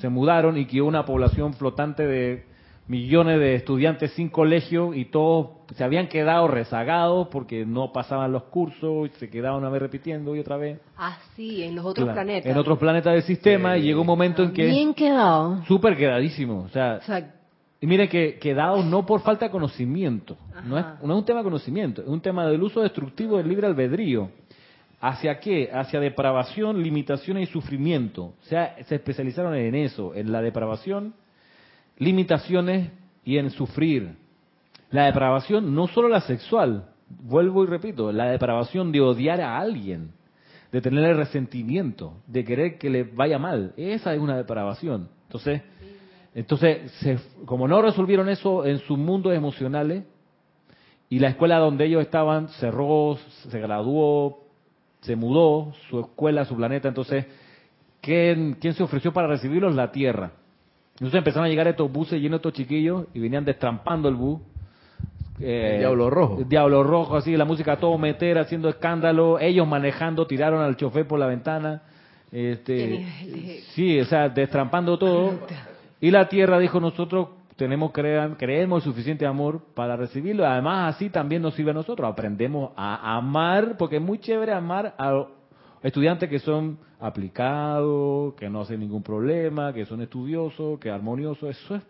se 0.00 0.08
mudaron 0.08 0.56
y 0.56 0.66
quedó 0.66 0.86
una 0.86 1.04
población 1.04 1.54
flotante 1.54 2.06
de 2.06 2.44
millones 2.88 3.38
de 3.38 3.54
estudiantes 3.54 4.10
sin 4.12 4.28
colegio 4.30 4.94
y 4.94 5.04
todos 5.04 5.48
se 5.76 5.84
habían 5.84 6.08
quedado 6.08 6.48
rezagados 6.48 7.28
porque 7.28 7.64
no 7.64 7.92
pasaban 7.92 8.32
los 8.32 8.44
cursos 8.44 9.08
y 9.08 9.18
se 9.20 9.30
quedaban 9.30 9.60
una 9.60 9.68
vez 9.70 9.80
repitiendo 9.80 10.34
y 10.34 10.40
otra 10.40 10.56
vez. 10.56 10.80
Ah, 10.96 11.16
sí, 11.36 11.62
en 11.62 11.76
los 11.76 11.84
otros 11.84 12.04
Claro, 12.06 12.16
planetas. 12.16 12.50
En 12.50 12.58
otros 12.58 12.78
planetas 12.78 13.12
del 13.12 13.22
sistema 13.22 13.76
y 13.78 13.82
llegó 13.82 14.00
un 14.00 14.08
momento 14.08 14.42
en 14.42 14.52
que 14.52 14.66
Bien 14.66 14.92
quedado. 14.94 15.62
súper 15.66 15.96
quedadísimo. 15.96 16.62
O 16.62 16.68
sea, 16.70 16.98
O 17.00 17.04
sea, 17.06 17.34
y 17.80 17.86
mire 17.86 18.08
que 18.08 18.38
quedado 18.40 18.82
no 18.82 19.06
por 19.06 19.20
falta 19.20 19.44
de 19.46 19.50
conocimiento, 19.52 20.36
no 20.64 20.76
es, 20.76 20.84
no 21.02 21.12
es 21.14 21.18
un 21.20 21.24
tema 21.24 21.40
de 21.40 21.44
conocimiento, 21.44 22.02
es 22.02 22.08
un 22.08 22.20
tema 22.20 22.46
del 22.46 22.60
uso 22.62 22.80
destructivo 22.80 23.36
del 23.36 23.48
libre 23.48 23.66
albedrío. 23.68 24.30
¿Hacia 25.00 25.40
qué? 25.40 25.70
Hacia 25.72 25.98
depravación, 25.98 26.82
limitaciones 26.82 27.48
y 27.48 27.52
sufrimiento. 27.52 28.34
O 28.40 28.42
sea, 28.42 28.76
se 28.84 28.96
especializaron 28.96 29.54
en 29.54 29.74
eso, 29.74 30.14
en 30.14 30.30
la 30.30 30.42
depravación, 30.42 31.14
limitaciones 31.98 32.90
y 33.24 33.38
en 33.38 33.50
sufrir. 33.50 34.16
La 34.90 35.06
depravación 35.06 35.74
no 35.74 35.86
solo 35.88 36.08
la 36.08 36.20
sexual, 36.20 36.86
vuelvo 37.08 37.64
y 37.64 37.66
repito, 37.68 38.12
la 38.12 38.26
depravación 38.30 38.92
de 38.92 39.00
odiar 39.00 39.40
a 39.40 39.58
alguien, 39.58 40.12
de 40.70 40.80
tenerle 40.80 41.14
resentimiento, 41.14 42.14
de 42.26 42.44
querer 42.44 42.78
que 42.78 42.90
le 42.90 43.04
vaya 43.04 43.38
mal. 43.38 43.72
Esa 43.76 44.12
es 44.12 44.20
una 44.20 44.36
depravación. 44.36 45.08
Entonces, 45.26 45.62
entonces 46.34 46.90
se- 47.00 47.18
como 47.46 47.66
no 47.66 47.80
resolvieron 47.80 48.28
eso 48.28 48.66
en 48.66 48.78
sus 48.80 48.98
mundos 48.98 49.32
emocionales, 49.34 50.04
y 51.08 51.18
la 51.18 51.28
escuela 51.28 51.58
donde 51.58 51.86
ellos 51.86 52.02
estaban 52.02 52.48
cerró, 52.50 53.16
se 53.48 53.58
graduó, 53.58 54.44
se 55.00 55.16
mudó, 55.16 55.72
su 55.88 56.00
escuela, 56.00 56.44
su 56.44 56.56
planeta, 56.56 56.88
entonces, 56.88 57.26
¿quién, 58.00 58.56
quién 58.60 58.74
se 58.74 58.82
ofreció 58.82 59.12
para 59.12 59.28
recibirlos? 59.28 59.74
La 59.74 59.90
Tierra. 59.90 60.32
Entonces 60.94 61.18
empezaron 61.18 61.46
a 61.46 61.48
llegar 61.48 61.66
estos 61.66 61.90
buses 61.90 62.20
llenos 62.20 62.32
de 62.32 62.48
estos 62.48 62.52
chiquillos 62.52 63.06
y 63.14 63.20
venían 63.20 63.44
destrampando 63.44 64.08
el 64.08 64.14
bus. 64.14 64.40
El 65.40 65.78
Diablo 65.78 66.10
Rojo. 66.10 66.38
El 66.40 66.48
Diablo 66.48 66.84
Rojo, 66.84 67.16
así, 67.16 67.34
la 67.34 67.46
música 67.46 67.78
todo 67.78 67.96
meter, 67.96 68.38
haciendo 68.38 68.68
escándalo, 68.68 69.38
ellos 69.38 69.66
manejando, 69.66 70.26
tiraron 70.26 70.60
al 70.60 70.76
chofer 70.76 71.06
por 71.06 71.18
la 71.18 71.26
ventana. 71.26 71.82
Este, 72.30 73.62
sí, 73.74 73.98
o 73.98 74.04
sea, 74.04 74.28
destrampando 74.28 74.98
todo. 74.98 75.32
Y 76.02 76.10
la 76.10 76.28
tierra 76.28 76.58
dijo, 76.58 76.78
nosotros 76.78 77.28
tenemos 77.60 77.92
crean, 77.92 78.36
creemos 78.36 78.82
suficiente 78.82 79.26
amor 79.26 79.60
para 79.74 79.94
recibirlo. 79.94 80.46
Además, 80.46 80.94
así 80.94 81.10
también 81.10 81.42
nos 81.42 81.54
sirve 81.54 81.72
a 81.72 81.74
nosotros. 81.74 82.10
Aprendemos 82.10 82.72
a 82.74 83.18
amar, 83.18 83.76
porque 83.76 83.96
es 83.96 84.02
muy 84.02 84.18
chévere 84.18 84.54
amar 84.54 84.94
a 84.96 85.26
estudiantes 85.82 86.30
que 86.30 86.38
son 86.38 86.78
aplicados, 86.98 88.32
que 88.32 88.48
no 88.48 88.62
hacen 88.62 88.80
ningún 88.80 89.02
problema, 89.02 89.74
que 89.74 89.84
son 89.84 90.00
estudiosos, 90.00 90.80
que 90.80 90.90
armoniosos. 90.90 91.50
Eso 91.50 91.74
es 91.74 91.82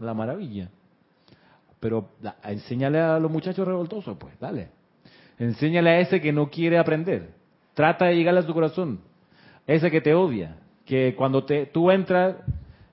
la 0.00 0.14
maravilla. 0.14 0.70
Pero 1.78 2.08
enséñale 2.42 2.98
a 2.98 3.18
los 3.18 3.30
muchachos 3.30 3.68
revoltosos, 3.68 4.16
pues, 4.16 4.32
dale. 4.40 4.70
Enséñale 5.38 5.90
a 5.90 6.00
ese 6.00 6.22
que 6.22 6.32
no 6.32 6.48
quiere 6.48 6.78
aprender. 6.78 7.34
Trata 7.74 8.06
de 8.06 8.16
llegarle 8.16 8.40
a 8.40 8.44
su 8.44 8.54
corazón. 8.54 9.00
Ese 9.66 9.90
que 9.90 10.00
te 10.00 10.14
odia, 10.14 10.56
que 10.86 11.14
cuando 11.14 11.44
te, 11.44 11.66
tú 11.66 11.90
entras, 11.90 12.36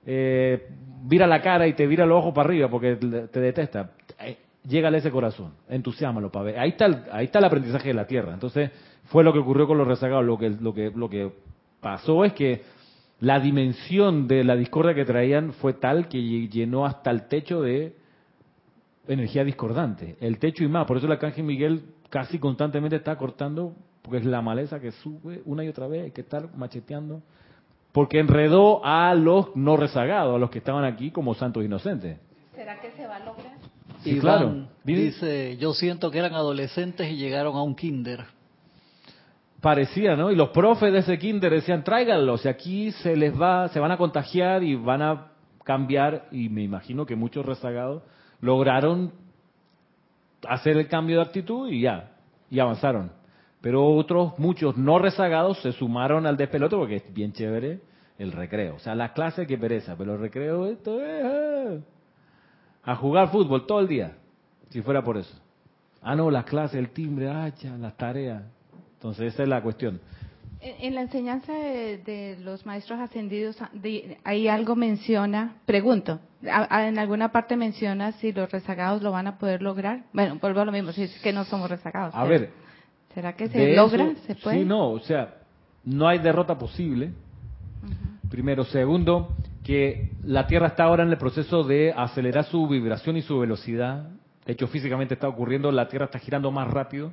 eh, 0.04 0.68
vira 1.04 1.26
la 1.26 1.40
cara 1.42 1.66
y 1.66 1.74
te 1.74 1.86
vira 1.86 2.06
los 2.06 2.18
ojos 2.18 2.34
para 2.34 2.48
arriba 2.48 2.68
porque 2.68 2.96
te 2.96 3.28
te 3.28 3.40
detesta. 3.40 3.90
Eh, 4.20 4.38
Llégale 4.64 4.96
a 4.96 4.98
ese 5.00 5.12
corazón, 5.12 5.52
entusiasmalo 5.68 6.32
para 6.32 6.46
ver. 6.46 6.58
Ahí 6.58 6.70
está, 6.70 6.86
el, 6.86 6.96
ahí 7.12 7.26
está 7.26 7.38
el 7.38 7.44
aprendizaje 7.44 7.86
de 7.88 7.94
la 7.94 8.04
tierra. 8.08 8.34
Entonces, 8.34 8.72
fue 9.04 9.22
lo 9.22 9.32
que 9.32 9.38
ocurrió 9.38 9.68
con 9.68 9.78
los 9.78 9.86
rezagados. 9.86 10.24
Lo 10.24 10.36
que, 10.36 10.50
lo 10.50 10.74
que, 10.74 10.90
lo 10.92 11.08
que 11.08 11.30
pasó 11.80 12.24
es 12.24 12.32
que 12.32 12.62
la 13.20 13.38
dimensión 13.38 14.26
de 14.26 14.42
la 14.42 14.56
discordia 14.56 14.92
que 14.92 15.04
traían 15.04 15.52
fue 15.52 15.74
tal 15.74 16.08
que 16.08 16.18
lle- 16.18 16.48
llenó 16.50 16.84
hasta 16.84 17.12
el 17.12 17.28
techo 17.28 17.62
de 17.62 17.94
energía 19.06 19.44
discordante. 19.44 20.16
El 20.20 20.38
techo 20.38 20.64
y 20.64 20.68
más. 20.68 20.84
Por 20.86 20.96
eso 20.96 21.06
el 21.06 21.12
arcángel 21.12 21.44
Miguel 21.44 21.82
casi 22.10 22.40
constantemente 22.40 22.96
está 22.96 23.16
cortando, 23.16 23.72
porque 24.02 24.18
es 24.18 24.24
la 24.24 24.42
maleza 24.42 24.80
que 24.80 24.90
sube 24.90 25.42
una 25.44 25.64
y 25.64 25.68
otra 25.68 25.86
vez, 25.86 26.04
hay 26.06 26.10
que 26.10 26.22
estar 26.22 26.48
macheteando. 26.56 27.22
Porque 27.96 28.18
enredó 28.18 28.84
a 28.84 29.14
los 29.14 29.56
no 29.56 29.78
rezagados, 29.78 30.36
a 30.36 30.38
los 30.38 30.50
que 30.50 30.58
estaban 30.58 30.84
aquí 30.84 31.10
como 31.10 31.32
santos 31.32 31.64
inocentes. 31.64 32.18
¿Será 32.54 32.78
que 32.78 32.90
se 32.90 33.06
va 33.06 33.16
a 33.16 33.20
lograr? 33.20 33.54
Sí, 34.02 34.10
Iván 34.10 34.20
claro. 34.20 34.68
Dice, 34.84 35.56
yo 35.56 35.72
siento 35.72 36.10
que 36.10 36.18
eran 36.18 36.34
adolescentes 36.34 37.10
y 37.10 37.16
llegaron 37.16 37.56
a 37.56 37.62
un 37.62 37.74
kinder. 37.74 38.22
Parecía, 39.62 40.14
¿no? 40.14 40.30
Y 40.30 40.36
los 40.36 40.50
profes 40.50 40.92
de 40.92 40.98
ese 40.98 41.18
kinder 41.18 41.50
decían, 41.50 41.84
tráiganlos, 41.84 42.44
y 42.44 42.48
aquí 42.48 42.92
se 42.92 43.16
les 43.16 43.32
va, 43.32 43.68
se 43.68 43.80
van 43.80 43.92
a 43.92 43.96
contagiar 43.96 44.62
y 44.62 44.74
van 44.74 45.00
a 45.00 45.28
cambiar, 45.64 46.26
y 46.30 46.50
me 46.50 46.62
imagino 46.62 47.06
que 47.06 47.16
muchos 47.16 47.46
rezagados 47.46 48.02
lograron 48.42 49.10
hacer 50.46 50.76
el 50.76 50.86
cambio 50.88 51.16
de 51.16 51.22
actitud 51.22 51.70
y 51.70 51.80
ya, 51.80 52.10
y 52.50 52.60
avanzaron. 52.60 53.10
Pero 53.66 53.84
otros, 53.84 54.38
muchos 54.38 54.76
no 54.76 55.00
rezagados, 55.00 55.60
se 55.60 55.72
sumaron 55.72 56.24
al 56.24 56.36
despelote 56.36 56.76
porque 56.76 56.96
es 56.98 57.12
bien 57.12 57.32
chévere 57.32 57.80
el 58.16 58.30
recreo. 58.30 58.76
O 58.76 58.78
sea, 58.78 58.94
las 58.94 59.10
clases 59.10 59.48
que 59.48 59.58
pereza, 59.58 59.96
pero 59.98 60.14
el 60.14 60.20
recreo, 60.20 60.66
esto 60.66 61.02
es 61.04 61.24
ah, 61.24 62.92
a 62.92 62.94
jugar 62.94 63.28
fútbol 63.32 63.66
todo 63.66 63.80
el 63.80 63.88
día, 63.88 64.18
si 64.70 64.82
fuera 64.82 65.02
por 65.02 65.16
eso. 65.16 65.34
Ah, 66.00 66.14
no, 66.14 66.30
las 66.30 66.44
clases, 66.44 66.78
el 66.78 66.90
timbre, 66.90 67.28
ah, 67.28 67.50
las 67.80 67.96
tareas. 67.96 68.44
Entonces, 68.98 69.34
esa 69.34 69.42
es 69.42 69.48
la 69.48 69.60
cuestión. 69.60 70.00
En, 70.60 70.86
en 70.86 70.94
la 70.94 71.00
enseñanza 71.00 71.52
de, 71.52 71.98
de 71.98 72.36
los 72.38 72.64
maestros 72.66 73.00
ascendidos, 73.00 73.56
de- 73.72 74.18
ahí 74.22 74.46
algo 74.46 74.76
menciona, 74.76 75.56
pregunto, 75.66 76.20
a- 76.48 76.72
a- 76.72 76.86
en 76.86 77.00
alguna 77.00 77.32
parte 77.32 77.56
menciona 77.56 78.12
si 78.12 78.30
los 78.30 78.48
rezagados 78.48 79.02
lo 79.02 79.10
van 79.10 79.26
a 79.26 79.38
poder 79.38 79.60
lograr. 79.60 80.04
Bueno, 80.12 80.38
vuelvo 80.40 80.60
a 80.60 80.64
lo 80.66 80.70
mismo, 80.70 80.92
si 80.92 81.02
es 81.02 81.18
que 81.20 81.32
no 81.32 81.44
somos 81.44 81.68
rezagados. 81.68 82.14
A 82.14 82.18
pero 82.22 82.30
ver, 82.30 82.65
¿será 83.16 83.32
que 83.34 83.48
se 83.48 83.58
de 83.58 83.74
logra? 83.76 84.04
eso- 84.08 84.20
¿Se 84.26 84.34
puede? 84.36 84.58
Sí, 84.58 84.64
no, 84.66 84.90
o 84.90 85.00
sea, 85.00 85.38
no 85.84 86.06
hay 86.06 86.18
derrota 86.18 86.56
posible. 86.58 87.12
Primero. 88.30 88.64
Segundo, 88.64 89.34
que 89.64 90.10
la 90.24 90.46
Tierra 90.46 90.66
está 90.68 90.84
ahora 90.84 91.02
en 91.04 91.10
el 91.10 91.16
proceso 91.18 91.62
de 91.64 91.92
acelerar 91.96 92.44
su 92.44 92.68
vibración 92.68 93.16
y 93.16 93.22
su 93.22 93.38
velocidad. 93.38 94.08
De 94.44 94.52
hecho, 94.52 94.66
físicamente 94.68 95.14
está 95.14 95.28
ocurriendo, 95.28 95.70
la 95.72 95.88
Tierra 95.88 96.04
está 96.06 96.18
girando 96.18 96.50
más 96.50 96.68
rápido. 96.68 97.12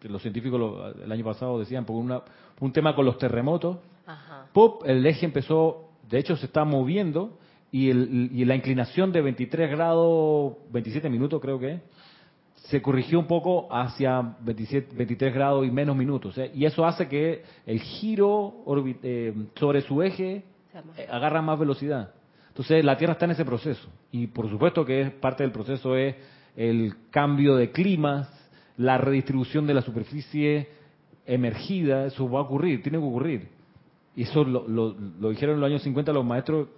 Que 0.00 0.08
los 0.08 0.20
científicos 0.20 0.60
lo- 0.60 0.88
el 1.04 1.10
año 1.10 1.24
pasado 1.24 1.58
decían, 1.58 1.84
por 1.86 1.96
una- 1.96 2.20
un 2.60 2.72
tema 2.72 2.94
con 2.94 3.06
los 3.06 3.16
terremotos. 3.16 3.78
Ajá. 4.06 4.46
Pop, 4.52 4.82
el 4.86 5.06
eje 5.06 5.24
empezó, 5.24 5.88
de 6.10 6.18
hecho 6.18 6.36
se 6.36 6.46
está 6.46 6.64
moviendo 6.64 7.38
y, 7.72 7.88
el- 7.90 8.28
y 8.32 8.44
la 8.44 8.54
inclinación 8.54 9.12
de 9.12 9.22
23 9.22 9.70
grados, 9.70 10.54
27 10.70 11.08
minutos 11.08 11.40
creo 11.40 11.58
que 11.58 11.72
es, 11.74 11.80
se 12.70 12.80
corrigió 12.80 13.18
un 13.18 13.26
poco 13.26 13.68
hacia 13.70 14.36
27, 14.40 14.94
23 14.96 15.34
grados 15.34 15.66
y 15.66 15.70
menos 15.70 15.94
minutos. 15.96 16.36
¿eh? 16.38 16.50
Y 16.54 16.64
eso 16.64 16.84
hace 16.86 17.08
que 17.08 17.42
el 17.66 17.80
giro 17.80 18.54
eh, 19.02 19.34
sobre 19.56 19.82
su 19.82 20.02
eje 20.02 20.44
eh, 20.96 21.06
agarra 21.10 21.42
más 21.42 21.58
velocidad. 21.58 22.12
Entonces 22.48 22.84
la 22.84 22.96
Tierra 22.96 23.12
está 23.14 23.26
en 23.26 23.32
ese 23.32 23.44
proceso. 23.44 23.88
Y 24.12 24.28
por 24.28 24.48
supuesto 24.48 24.84
que 24.84 25.00
es 25.02 25.10
parte 25.10 25.42
del 25.42 25.52
proceso 25.52 25.94
es 25.96 26.14
el 26.56 26.94
cambio 27.10 27.56
de 27.56 27.70
climas, 27.70 28.28
la 28.76 28.96
redistribución 28.98 29.66
de 29.66 29.74
la 29.74 29.82
superficie 29.82 30.68
emergida, 31.26 32.06
eso 32.06 32.28
va 32.30 32.40
a 32.40 32.42
ocurrir, 32.42 32.82
tiene 32.82 32.98
que 32.98 33.04
ocurrir. 33.04 33.48
Y 34.16 34.22
eso 34.22 34.44
lo, 34.44 34.66
lo- 34.68 34.94
lo 35.20 35.30
dijeron 35.30 35.56
en 35.56 35.60
los 35.60 35.68
años 35.68 35.82
50 35.82 36.12
los 36.12 36.24
maestros 36.24 36.68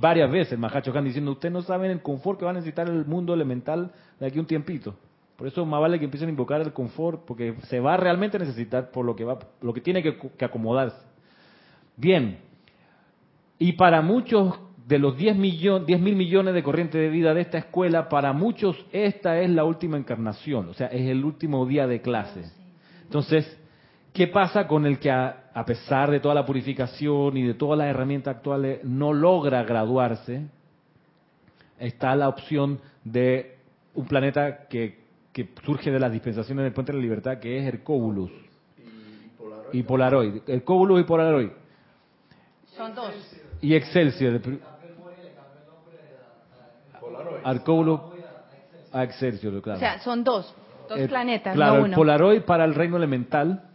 varias 0.00 0.30
veces, 0.30 0.58
Mahacho 0.58 0.92
diciendo, 1.02 1.32
ustedes 1.32 1.52
no 1.52 1.62
saben 1.62 1.90
el 1.90 2.02
confort 2.02 2.38
que 2.38 2.44
va 2.44 2.50
a 2.50 2.54
necesitar 2.54 2.88
el 2.88 3.04
mundo 3.04 3.34
elemental 3.34 3.92
de 4.18 4.26
aquí 4.26 4.38
un 4.38 4.46
tiempito. 4.46 4.94
Por 5.36 5.46
eso 5.46 5.64
más 5.64 5.80
vale 5.80 5.98
que 5.98 6.04
empiecen 6.04 6.28
a 6.28 6.32
invocar 6.32 6.60
el 6.60 6.72
confort, 6.72 7.24
porque 7.24 7.54
se 7.68 7.80
va 7.80 7.94
a 7.94 7.96
realmente 7.96 8.38
necesitar 8.38 8.90
por 8.90 9.04
lo 9.04 9.16
que 9.16 9.24
va, 9.24 9.38
lo 9.62 9.72
que 9.72 9.80
tiene 9.80 10.02
que, 10.02 10.16
que 10.16 10.44
acomodarse. 10.44 10.98
Bien, 11.96 12.38
y 13.58 13.72
para 13.72 14.02
muchos 14.02 14.58
de 14.86 14.98
los 14.98 15.16
10 15.16 15.36
millones, 15.36 15.86
10 15.86 16.00
mil 16.00 16.16
millones 16.16 16.54
de 16.54 16.62
corrientes 16.62 17.00
de 17.00 17.08
vida 17.08 17.32
de 17.32 17.42
esta 17.42 17.58
escuela, 17.58 18.08
para 18.08 18.32
muchos 18.32 18.76
esta 18.90 19.40
es 19.40 19.50
la 19.50 19.64
última 19.64 19.96
encarnación, 19.96 20.68
o 20.68 20.74
sea, 20.74 20.88
es 20.88 21.08
el 21.08 21.24
último 21.24 21.64
día 21.66 21.86
de 21.86 22.00
clase. 22.00 22.42
Entonces, 23.02 23.59
¿qué 24.12 24.26
pasa 24.28 24.66
con 24.66 24.86
el 24.86 24.98
que 24.98 25.10
a, 25.10 25.50
a 25.54 25.64
pesar 25.64 26.10
de 26.10 26.20
toda 26.20 26.34
la 26.34 26.44
purificación 26.46 27.36
y 27.36 27.42
de 27.46 27.54
todas 27.54 27.78
las 27.78 27.88
herramientas 27.88 28.36
actuales 28.36 28.80
no 28.84 29.12
logra 29.12 29.62
graduarse? 29.64 30.46
Está 31.78 32.14
la 32.14 32.28
opción 32.28 32.78
de 33.04 33.56
un 33.94 34.06
planeta 34.06 34.66
que, 34.68 35.00
que 35.32 35.48
surge 35.64 35.90
de 35.90 35.98
las 35.98 36.12
dispensaciones 36.12 36.64
del 36.64 36.72
Puente 36.72 36.92
de 36.92 36.98
la 36.98 37.02
Libertad, 37.02 37.38
que 37.38 37.58
es 37.58 37.66
Hercóbulus 37.66 38.30
y 39.72 39.82
Polaroid. 39.84 40.42
Hercóbulus 40.46 41.00
y 41.00 41.04
Polaroid. 41.04 41.48
Son 42.76 42.94
dos. 42.94 43.12
Y 43.62 43.74
Excelsior. 43.74 44.34
el 44.34 44.60
Arcóbulo 47.44 48.12
a 48.92 49.04
Excelsior, 49.04 49.62
claro. 49.62 49.76
O 49.76 49.80
sea, 49.80 50.00
son 50.00 50.24
dos, 50.24 50.52
dos 50.88 50.98
El- 50.98 51.08
planetas, 51.08 51.54
Claro, 51.54 51.80
no 51.80 51.86
el. 51.86 51.92
Polaroid 51.94 52.42
para 52.42 52.64
el 52.64 52.74
reino 52.74 52.96
elemental. 52.96 53.69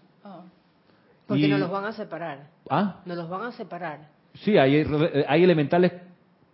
Porque 1.28 1.43
Y- 1.45 1.49
nos 1.49 1.59
los 1.59 1.71
van 1.71 1.86
a 1.86 1.91
separar. 1.93 2.47
Ah, 2.69 3.01
Nos 3.05 3.17
los 3.17 3.30
van 3.30 3.43
a 3.43 3.51
separar. 3.51 4.09
sí, 4.36 4.57
hay, 4.57 4.86
hay 5.28 5.43
elementales 5.43 5.91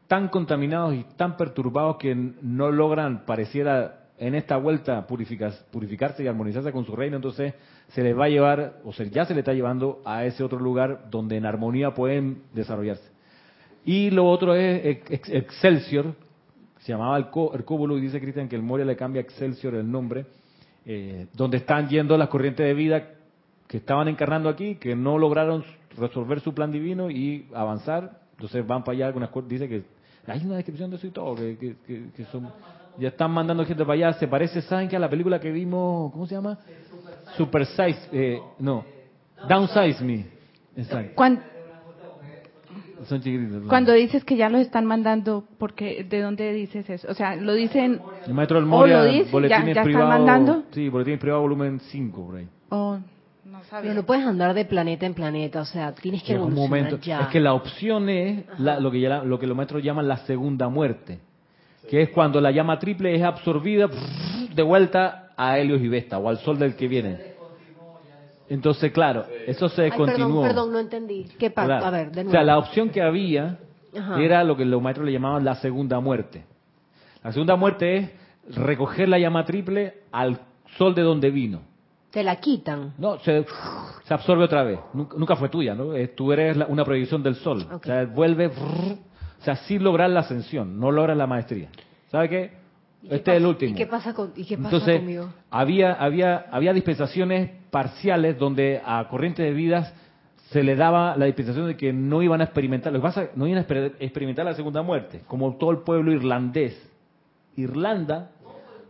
tan 0.07 0.27
contaminados 0.29 0.93
y 0.93 1.05
tan 1.15 1.37
perturbados 1.37 1.97
que 1.97 2.13
no 2.15 2.71
logran, 2.71 3.25
pareciera, 3.25 3.97
en 4.17 4.35
esta 4.35 4.57
vuelta 4.57 5.07
purificar- 5.07 5.53
purificarse 5.71 6.23
y 6.23 6.27
armonizarse 6.27 6.71
con 6.71 6.85
su 6.85 6.95
reino, 6.95 7.15
entonces 7.15 7.53
se 7.87 8.03
les 8.03 8.17
va 8.17 8.25
a 8.25 8.29
llevar, 8.29 8.75
o 8.85 8.93
sea, 8.93 9.05
ya 9.07 9.25
se 9.25 9.33
le 9.33 9.39
está 9.39 9.53
llevando 9.53 10.01
a 10.05 10.25
ese 10.25 10.43
otro 10.43 10.59
lugar 10.59 11.09
donde 11.09 11.37
en 11.37 11.45
armonía 11.45 11.93
pueden 11.93 12.43
desarrollarse. 12.53 13.09
Y 13.83 14.11
lo 14.11 14.27
otro 14.29 14.53
es 14.53 14.85
Ex- 14.85 15.11
Ex- 15.11 15.29
Excelsior, 15.29 16.13
se 16.79 16.91
llamaba 16.91 17.17
Hercó- 17.17 17.53
Hercóbulo, 17.55 17.97
y 17.97 18.01
dice 18.01 18.19
Cristian 18.21 18.47
que 18.47 18.55
el 18.55 18.61
Moria 18.61 18.85
le 18.85 18.95
cambia 18.95 19.21
a 19.21 19.23
Excelsior 19.23 19.73
el 19.75 19.89
nombre, 19.89 20.25
eh, 20.85 21.27
donde 21.33 21.57
están 21.57 21.87
yendo 21.89 22.15
las 22.17 22.27
corrientes 22.29 22.65
de 22.65 22.73
vida 22.73 23.07
que 23.71 23.77
estaban 23.77 24.09
encarnando 24.09 24.49
aquí, 24.49 24.75
que 24.75 24.97
no 24.97 25.17
lograron 25.17 25.63
resolver 25.97 26.41
su 26.41 26.53
plan 26.53 26.73
divino 26.73 27.09
y 27.09 27.47
avanzar, 27.55 28.19
entonces 28.33 28.67
van 28.67 28.83
para 28.83 28.97
allá, 28.97 29.07
algunas 29.07 29.29
dice 29.47 29.69
que 29.69 29.83
hay 30.27 30.45
una 30.45 30.57
descripción 30.57 30.89
de 30.89 30.97
eso 30.97 31.07
y 31.07 31.11
todo, 31.11 31.35
que, 31.35 31.57
que- 31.57 31.75
que- 31.87 32.09
que 32.13 32.25
son, 32.25 32.49
ya 32.99 33.07
están 33.07 33.31
mandando 33.31 33.63
gente 33.65 33.85
para 33.85 33.93
allá, 33.93 34.13
se 34.19 34.27
parece, 34.27 34.61
¿saben 34.63 34.89
que 34.89 34.97
a 34.97 34.99
la 34.99 35.09
película 35.09 35.39
que 35.39 35.49
vimos, 35.53 36.11
¿cómo 36.11 36.27
se 36.27 36.35
llama? 36.35 36.59
Super 37.37 37.65
Size, 37.65 38.09
eh, 38.11 38.41
no, 38.59 38.83
Downsize 39.47 40.03
Me, 40.03 40.25
exacto, 40.75 41.13
Cuan- 41.15 41.41
son 43.07 43.21
chiquititos. 43.21 43.63
Cuando 43.69 43.93
dices 43.93 44.25
que 44.25 44.35
ya 44.35 44.49
los 44.49 44.59
están 44.61 44.85
mandando, 44.85 45.45
porque 45.57 46.03
¿de 46.03 46.21
dónde 46.21 46.51
dices 46.51 46.89
eso? 46.89 47.07
O 47.09 47.13
sea, 47.13 47.35
lo 47.37 47.53
dicen 47.53 48.01
El 48.27 48.33
maestro 48.33 48.57
del 48.57 48.65
¿O 48.65 48.67
Moria, 48.67 48.97
lo 48.97 49.05
dice? 49.05 49.31
boletines 49.31 49.59
¿Ya- 49.59 49.65
ya 49.65 49.71
están 49.71 49.83
privados, 49.85 50.09
mandando? 50.09 50.63
sí, 50.71 50.89
boletines 50.89 51.19
privados 51.21 51.41
volumen 51.41 51.79
5 51.79 52.25
por 52.27 52.35
ahí. 52.35 52.47
Oh, 52.69 52.99
no 53.45 53.63
sabía. 53.63 53.89
Pero 53.91 53.93
no 54.01 54.05
puedes 54.05 54.25
andar 54.25 54.53
de 54.53 54.65
planeta 54.65 55.05
en 55.05 55.13
planeta, 55.13 55.61
o 55.61 55.65
sea, 55.65 55.91
tienes 55.93 56.23
que 56.23 56.33
En 56.33 56.39
un 56.41 56.47
evolucionar 56.51 56.69
momento. 56.83 57.05
ya. 57.05 57.21
Es 57.21 57.27
que 57.27 57.39
la 57.39 57.53
opción 57.53 58.09
es 58.09 58.45
la- 58.59 58.79
lo, 58.79 58.91
que 58.91 58.99
ya- 59.01 59.23
lo 59.23 59.39
que 59.39 59.47
los 59.47 59.55
maestros 59.57 59.83
llaman 59.83 60.07
la 60.07 60.17
segunda 60.25 60.69
muerte, 60.69 61.19
que 61.89 62.01
es 62.03 62.09
cuando 62.09 62.39
la 62.39 62.51
llama 62.51 62.77
triple 62.79 63.15
es 63.15 63.23
absorbida 63.23 63.89
de 64.53 64.63
vuelta 64.63 65.29
a 65.35 65.57
Helios 65.57 65.81
y 65.81 65.87
Vesta 65.87 66.17
o 66.19 66.29
al 66.29 66.37
sol 66.39 66.59
del 66.59 66.75
que 66.75 66.87
viene. 66.87 67.31
Entonces, 68.49 68.91
claro, 68.91 69.25
eso 69.47 69.69
se 69.69 69.83
Ay, 69.83 69.89
descontinuó. 69.91 70.41
perdón, 70.41 70.47
perdón, 70.47 70.73
no 70.73 70.79
entendí. 70.79 71.25
¿Qué 71.39 71.49
pasa? 71.51 71.67
Claro. 71.67 71.85
A 71.85 71.89
ver, 71.89 72.11
de 72.11 72.21
O 72.21 72.23
nuevo. 72.25 72.31
sea, 72.31 72.43
la 72.43 72.57
opción 72.57 72.89
que 72.89 73.01
había 73.01 73.57
Ajá. 73.97 74.21
era 74.21 74.43
lo 74.43 74.57
que 74.57 74.65
los 74.65 74.81
maestros 74.81 75.05
le 75.05 75.13
llamaban 75.13 75.45
la 75.45 75.55
segunda 75.55 75.99
muerte. 76.01 76.43
La 77.23 77.31
segunda 77.31 77.55
muerte 77.55 77.95
es 77.97 78.55
recoger 78.55 79.07
la 79.07 79.19
llama 79.19 79.45
triple 79.45 80.01
al 80.11 80.39
sol 80.77 80.93
de 80.95 81.01
donde 81.01 81.31
vino. 81.31 81.61
Te 82.11 82.23
la 82.23 82.35
quitan. 82.37 82.93
No, 82.97 83.19
se, 83.19 83.45
se 84.03 84.13
absorbe 84.13 84.43
otra 84.43 84.63
vez. 84.63 84.79
Nunca, 84.93 85.15
nunca 85.17 85.35
fue 85.37 85.49
tuya, 85.49 85.73
¿no? 85.73 85.93
Eh, 85.95 86.09
Tú 86.09 86.31
eres 86.33 86.57
la- 86.57 86.65
una 86.67 86.83
proyección 86.83 87.23
del 87.23 87.35
sol. 87.35 87.65
Ok. 87.71 87.83
O 87.83 87.85
sea, 87.85 88.05
vuelve. 88.05 88.47
o 88.47 89.43
sea, 89.43 89.55
sí 89.55 89.79
lograr 89.79 90.09
la 90.09 90.19
ascensión, 90.19 90.79
no 90.79 90.91
logras 90.91 91.17
la 91.17 91.25
maestría. 91.27 91.69
¿Sabe 92.09 92.29
qué? 92.29 92.61
¿Y 93.03 93.07
qué 93.09 93.15
Este 93.15 93.31
es 93.31 93.37
el 93.37 93.45
último. 93.47 93.71
¿Y 93.71 93.75
qué 93.75 93.87
pasa, 93.87 94.13
con, 94.13 94.33
y 94.35 94.45
qué 94.45 94.57
pasa 94.57 94.67
Entonces, 94.69 94.97
conmigo? 94.99 95.29
había, 95.49 95.93
había, 95.93 96.45
había 96.51 96.73
dispensaciones 96.73 97.49
parciales 97.71 98.37
donde 98.37 98.81
a 98.85 99.07
corrientes 99.09 99.43
de 99.45 99.53
vidas 99.53 99.91
se 100.51 100.61
le 100.63 100.75
daba 100.75 101.15
la 101.15 101.25
dispensación 101.25 101.65
de 101.67 101.77
que 101.77 101.93
no 101.93 102.21
iban 102.21 102.41
a 102.41 102.43
experimentar, 102.43 102.91
lo 102.91 102.99
que 102.99 103.03
pasa, 103.03 103.29
no 103.35 103.47
iban 103.47 103.63
a 103.63 103.67
exper- 103.67 103.93
experimentar 103.99 104.43
la 104.45 104.53
segunda 104.53 104.81
muerte, 104.81 105.21
como 105.27 105.55
todo 105.55 105.71
el 105.71 105.77
pueblo 105.77 106.11
irlandés. 106.11 106.77
Irlanda, 107.55 108.31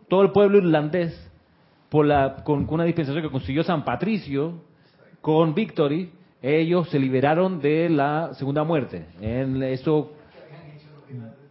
todo 0.09 0.23
el 0.23 0.31
pueblo 0.31 0.57
irlandés, 0.57 1.30
por 1.91 2.05
la, 2.05 2.37
con, 2.45 2.65
con 2.65 2.75
una 2.75 2.85
dispensación 2.85 3.21
que 3.21 3.29
consiguió 3.29 3.63
San 3.63 3.83
Patricio, 3.83 4.53
con 5.19 5.53
Victory, 5.53 6.09
ellos 6.41 6.89
se 6.89 6.97
liberaron 6.97 7.59
de 7.59 7.89
la 7.89 8.33
segunda 8.35 8.63
muerte. 8.63 9.07
En 9.19 9.61
eso, 9.61 10.13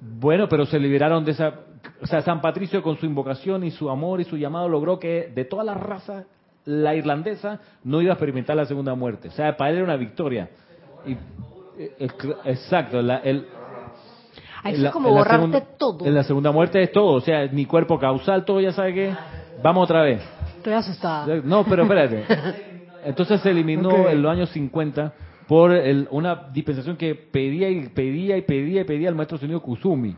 bueno, 0.00 0.48
pero 0.48 0.64
se 0.64 0.78
liberaron 0.78 1.24
de 1.26 1.32
esa, 1.32 1.54
o 2.02 2.06
sea, 2.06 2.22
San 2.22 2.40
Patricio 2.40 2.82
con 2.82 2.96
su 2.96 3.04
invocación 3.06 3.64
y 3.64 3.70
su 3.70 3.90
amor 3.90 4.20
y 4.20 4.24
su 4.24 4.36
llamado 4.38 4.66
logró 4.68 4.98
que 4.98 5.30
de 5.34 5.44
toda 5.44 5.62
la 5.62 5.74
raza, 5.74 6.24
la 6.64 6.94
irlandesa 6.94 7.60
no 7.84 8.00
iba 8.00 8.12
a 8.12 8.14
experimentar 8.14 8.56
la 8.56 8.64
segunda 8.64 8.94
muerte. 8.94 9.28
O 9.28 9.32
sea, 9.32 9.56
para 9.56 9.70
él 9.70 9.76
era 9.76 9.84
una 9.84 9.96
victoria. 9.96 10.48
Y, 11.06 11.12
eh, 11.78 12.08
exacto, 12.46 13.00
la- 13.02 13.18
el, 13.18 13.46
la- 14.64 14.88
es 14.88 14.90
como 14.92 15.10
borrarte 15.10 15.36
segunda- 15.36 15.60
todo. 15.78 16.06
En 16.06 16.14
la 16.14 16.22
segunda 16.24 16.50
muerte 16.50 16.82
es 16.82 16.92
todo, 16.92 17.12
o 17.12 17.20
sea, 17.20 17.46
mi 17.52 17.66
cuerpo 17.66 17.98
causal, 17.98 18.44
todo, 18.44 18.60
ya 18.60 18.72
sabe 18.72 18.94
que 18.94 19.14
vamos 19.62 19.84
otra 19.84 20.02
vez. 20.02 20.22
Estoy 20.56 20.72
asustada. 20.74 21.26
No, 21.44 21.64
pero 21.64 21.82
espérate. 21.82 22.24
Entonces 23.04 23.40
se 23.40 23.50
eliminó 23.50 24.08
en 24.10 24.22
los 24.22 24.30
años 24.32 24.50
50 24.50 25.12
por 25.48 25.72
el- 25.72 26.06
una 26.10 26.48
dispensación 26.52 26.96
que 26.96 27.14
pedía 27.14 27.68
y 27.70 27.88
pedía 27.88 28.36
y 28.36 28.42
pedía 28.42 28.82
y 28.82 28.84
pedía 28.84 29.08
el 29.08 29.14
maestro 29.14 29.38
señor 29.38 29.62
Kusumi. 29.62 30.14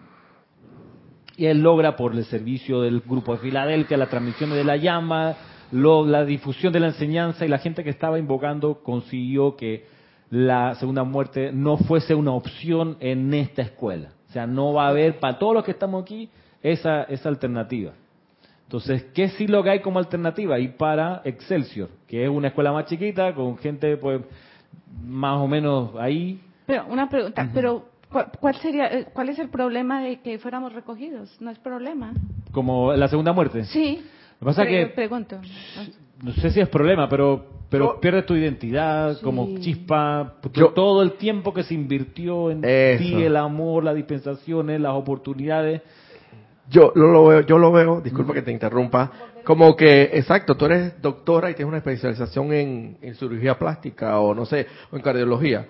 Y 1.37 1.47
él 1.47 1.63
logra 1.63 1.97
por 1.97 2.13
el 2.15 2.25
servicio 2.25 2.83
del 2.83 3.01
grupo 3.01 3.33
de 3.33 3.39
Filadelfia, 3.39 3.97
la 3.97 4.07
transmisión 4.09 4.51
de 4.51 4.65
la 4.65 4.77
llama, 4.77 5.35
lo- 5.71 6.05
la 6.07 6.25
difusión 6.25 6.73
de 6.73 6.81
la 6.81 6.89
enseñanza 6.89 7.45
y 7.47 7.49
la 7.49 7.59
gente 7.59 7.83
que 7.85 7.91
estaba 7.91 8.19
invocando 8.19 8.83
consiguió 8.83 9.57
que 9.57 9.87
la 10.31 10.75
segunda 10.75 11.05
muerte 11.05 11.51
no 11.53 11.77
fuese 11.79 12.15
una 12.15 12.33
opción 12.33 12.97
en 13.01 13.33
esta 13.33 13.63
escuela. 13.63 14.11
O 14.29 14.33
sea, 14.33 14.47
no 14.47 14.73
va 14.73 14.87
a 14.87 14.89
haber 14.89 15.21
para 15.21 15.39
todos 15.39 15.55
los 15.55 15.65
que 15.65 15.71
estamos 15.73 16.03
aquí 16.03 16.29
esa, 16.63 17.05
esa 17.05 17.29
alternativa. 17.29 17.93
Entonces, 18.73 19.05
¿qué 19.13 19.29
sí 19.29 19.47
lo 19.47 19.63
que 19.63 19.69
hay 19.69 19.81
como 19.81 19.99
alternativa? 19.99 20.59
Y 20.59 20.69
para 20.69 21.21
Excelsior, 21.27 21.91
que 22.09 22.25
es 22.25 22.31
una 22.31 22.49
escuela 22.49 22.73
más 22.73 22.87
chiquita, 22.87 23.35
con 23.35 23.59
gente 23.59 23.99
pues 23.99 24.23
más 25.05 25.39
o 25.39 25.47
menos 25.47 25.91
ahí. 25.99 26.41
Pero 26.65 26.87
una 26.89 27.07
pregunta, 27.07 27.51
pero 27.53 27.85
¿cuál, 28.11 28.29
cuál 28.41 28.55
sería, 28.57 28.87
eh, 28.87 29.07
cuál 29.13 29.29
es 29.29 29.39
el 29.39 29.51
problema 29.51 30.01
de 30.03 30.21
que 30.21 30.39
fuéramos 30.39 30.73
recogidos? 30.73 31.39
No 31.39 31.51
es 31.51 31.59
problema. 31.59 32.15
Como 32.51 32.95
la 32.95 33.09
segunda 33.09 33.35
muerte. 33.35 33.65
Sí. 33.65 33.97
Lo 33.97 34.39
que 34.39 34.45
pasa 34.47 34.63
Pre- 34.63 34.71
que 34.71 34.87
pregunto. 34.95 35.39
no 36.23 36.33
sé 36.33 36.51
si 36.51 36.61
es 36.61 36.69
problema, 36.71 37.11
pero 37.11 37.45
pero 37.69 37.95
Yo- 37.95 38.01
pierdes 38.01 38.25
tu 38.25 38.35
identidad 38.35 39.17
Sí. 39.17 39.23
como 39.23 39.59
chispa, 39.59 40.35
porque 40.41 40.61
Yo- 40.61 40.71
todo 40.71 41.03
el 41.03 41.13
tiempo 41.13 41.53
que 41.53 41.63
se 41.63 41.75
invirtió 41.75 42.51
en 42.51 42.65
Eso. 42.65 43.03
ti, 43.03 43.23
el 43.23 43.37
amor, 43.37 43.85
las 43.85 43.95
dispensaciones, 43.95 44.81
las 44.81 44.93
oportunidades. 44.95 45.83
Yo 46.71 46.93
lo, 46.95 47.13
lo 47.13 47.27
veo, 47.27 47.41
yo 47.41 47.59
lo 47.59 47.73
veo, 47.73 48.01
disculpa 48.01 48.33
que 48.33 48.43
te 48.43 48.53
interrumpa, 48.53 49.11
como 49.45 49.77
que, 49.77 50.11
exacto, 50.13 50.55
tú 50.55 50.67
eres 50.67 51.01
doctora 51.03 51.51
y 51.51 51.55
tienes 51.55 51.69
una 51.69 51.79
especialización 51.79 52.53
en, 52.53 52.99
en 53.03 53.15
cirugía 53.17 53.59
plástica 53.59 54.19
o 54.21 54.35
no 54.35 54.47
sé, 54.47 54.67
o 54.91 54.97
en 54.97 55.03
cardiología, 55.03 55.67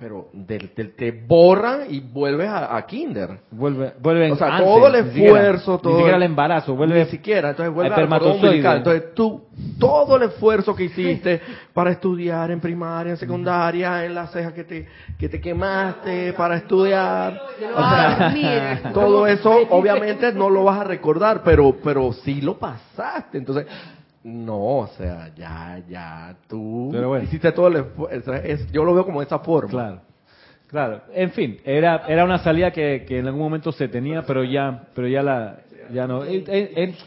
pero 0.00 0.28
del- 0.32 0.70
del- 0.74 0.96
te 0.96 1.12
borran 1.12 1.82
y 1.90 2.00
vuelves 2.00 2.48
a, 2.48 2.74
a 2.74 2.86
kinder. 2.86 3.40
Vuelve, 3.50 3.92
vuelve 4.00 4.32
O 4.32 4.36
sea, 4.36 4.56
antes, 4.56 4.66
todo 4.66 4.86
el 4.86 4.92
ni 5.04 5.10
siquiera- 5.10 5.26
esfuerzo, 5.40 5.78
todo 5.78 5.92
ni 5.92 5.98
siquiera 5.98 6.16
el- 6.16 6.22
embarazo, 6.22 6.74
vuelve 6.74 7.04
Ni 7.04 7.10
siquiera, 7.10 7.50
entonces 7.50 7.74
vuelve 7.74 7.94
al 7.94 8.22
umbilical. 8.22 8.78
Entonces 8.78 9.14
tú, 9.14 9.42
todo 9.78 10.16
el 10.16 10.22
esfuerzo 10.22 10.74
que 10.74 10.84
hiciste 10.84 11.42
para 11.74 11.90
estudiar 11.90 12.50
en 12.50 12.60
primaria, 12.60 13.10
en 13.10 13.18
secundaria, 13.18 14.06
en 14.06 14.14
la 14.14 14.26
ceja 14.28 14.54
que 14.54 14.64
te, 14.64 14.88
que 15.18 15.28
te 15.28 15.38
quemaste 15.38 16.32
para 16.32 16.56
estudiar, 16.56 17.38
o 17.74 17.78
sea, 17.78 18.90
todo 18.94 19.26
eso 19.26 19.52
obviamente 19.68 20.32
no 20.32 20.48
lo 20.48 20.64
vas 20.64 20.80
a 20.80 20.84
recordar, 20.84 21.42
pero, 21.44 21.76
pero 21.84 22.10
sí 22.14 22.40
lo 22.40 22.58
pasaste. 22.58 23.36
Entonces, 23.36 23.66
no, 24.24 24.78
o 24.78 24.86
sea, 24.98 25.32
ya, 25.34 25.80
ya, 25.88 26.36
tú 26.48 26.88
Pero 26.92 27.08
bueno. 27.08 27.24
hiciste 27.24 27.52
todo 27.52 27.68
el 27.68 27.76
esfuerzo. 27.76 28.34
Es- 28.34 28.70
yo 28.70 28.84
lo 28.84 28.94
veo 28.94 29.04
como 29.04 29.20
de 29.20 29.26
esa 29.26 29.38
forma. 29.38 29.70
Claro, 29.70 30.00
claro. 30.66 31.00
En 31.14 31.30
fin, 31.30 31.58
era 31.64 32.04
era 32.06 32.24
una 32.24 32.38
salida 32.38 32.70
que, 32.70 33.04
que 33.08 33.18
en 33.18 33.26
algún 33.26 33.40
momento 33.42 33.72
se 33.72 33.88
tenía, 33.88 34.22
pero 34.22 34.44
ya 34.44 34.88
pero 34.94 35.08
ya 35.08 35.22
la 35.22 35.58
ya 35.92 36.06
no. 36.06 36.22
Es, 36.24 36.46
es- 36.48 36.70
es 36.76 37.04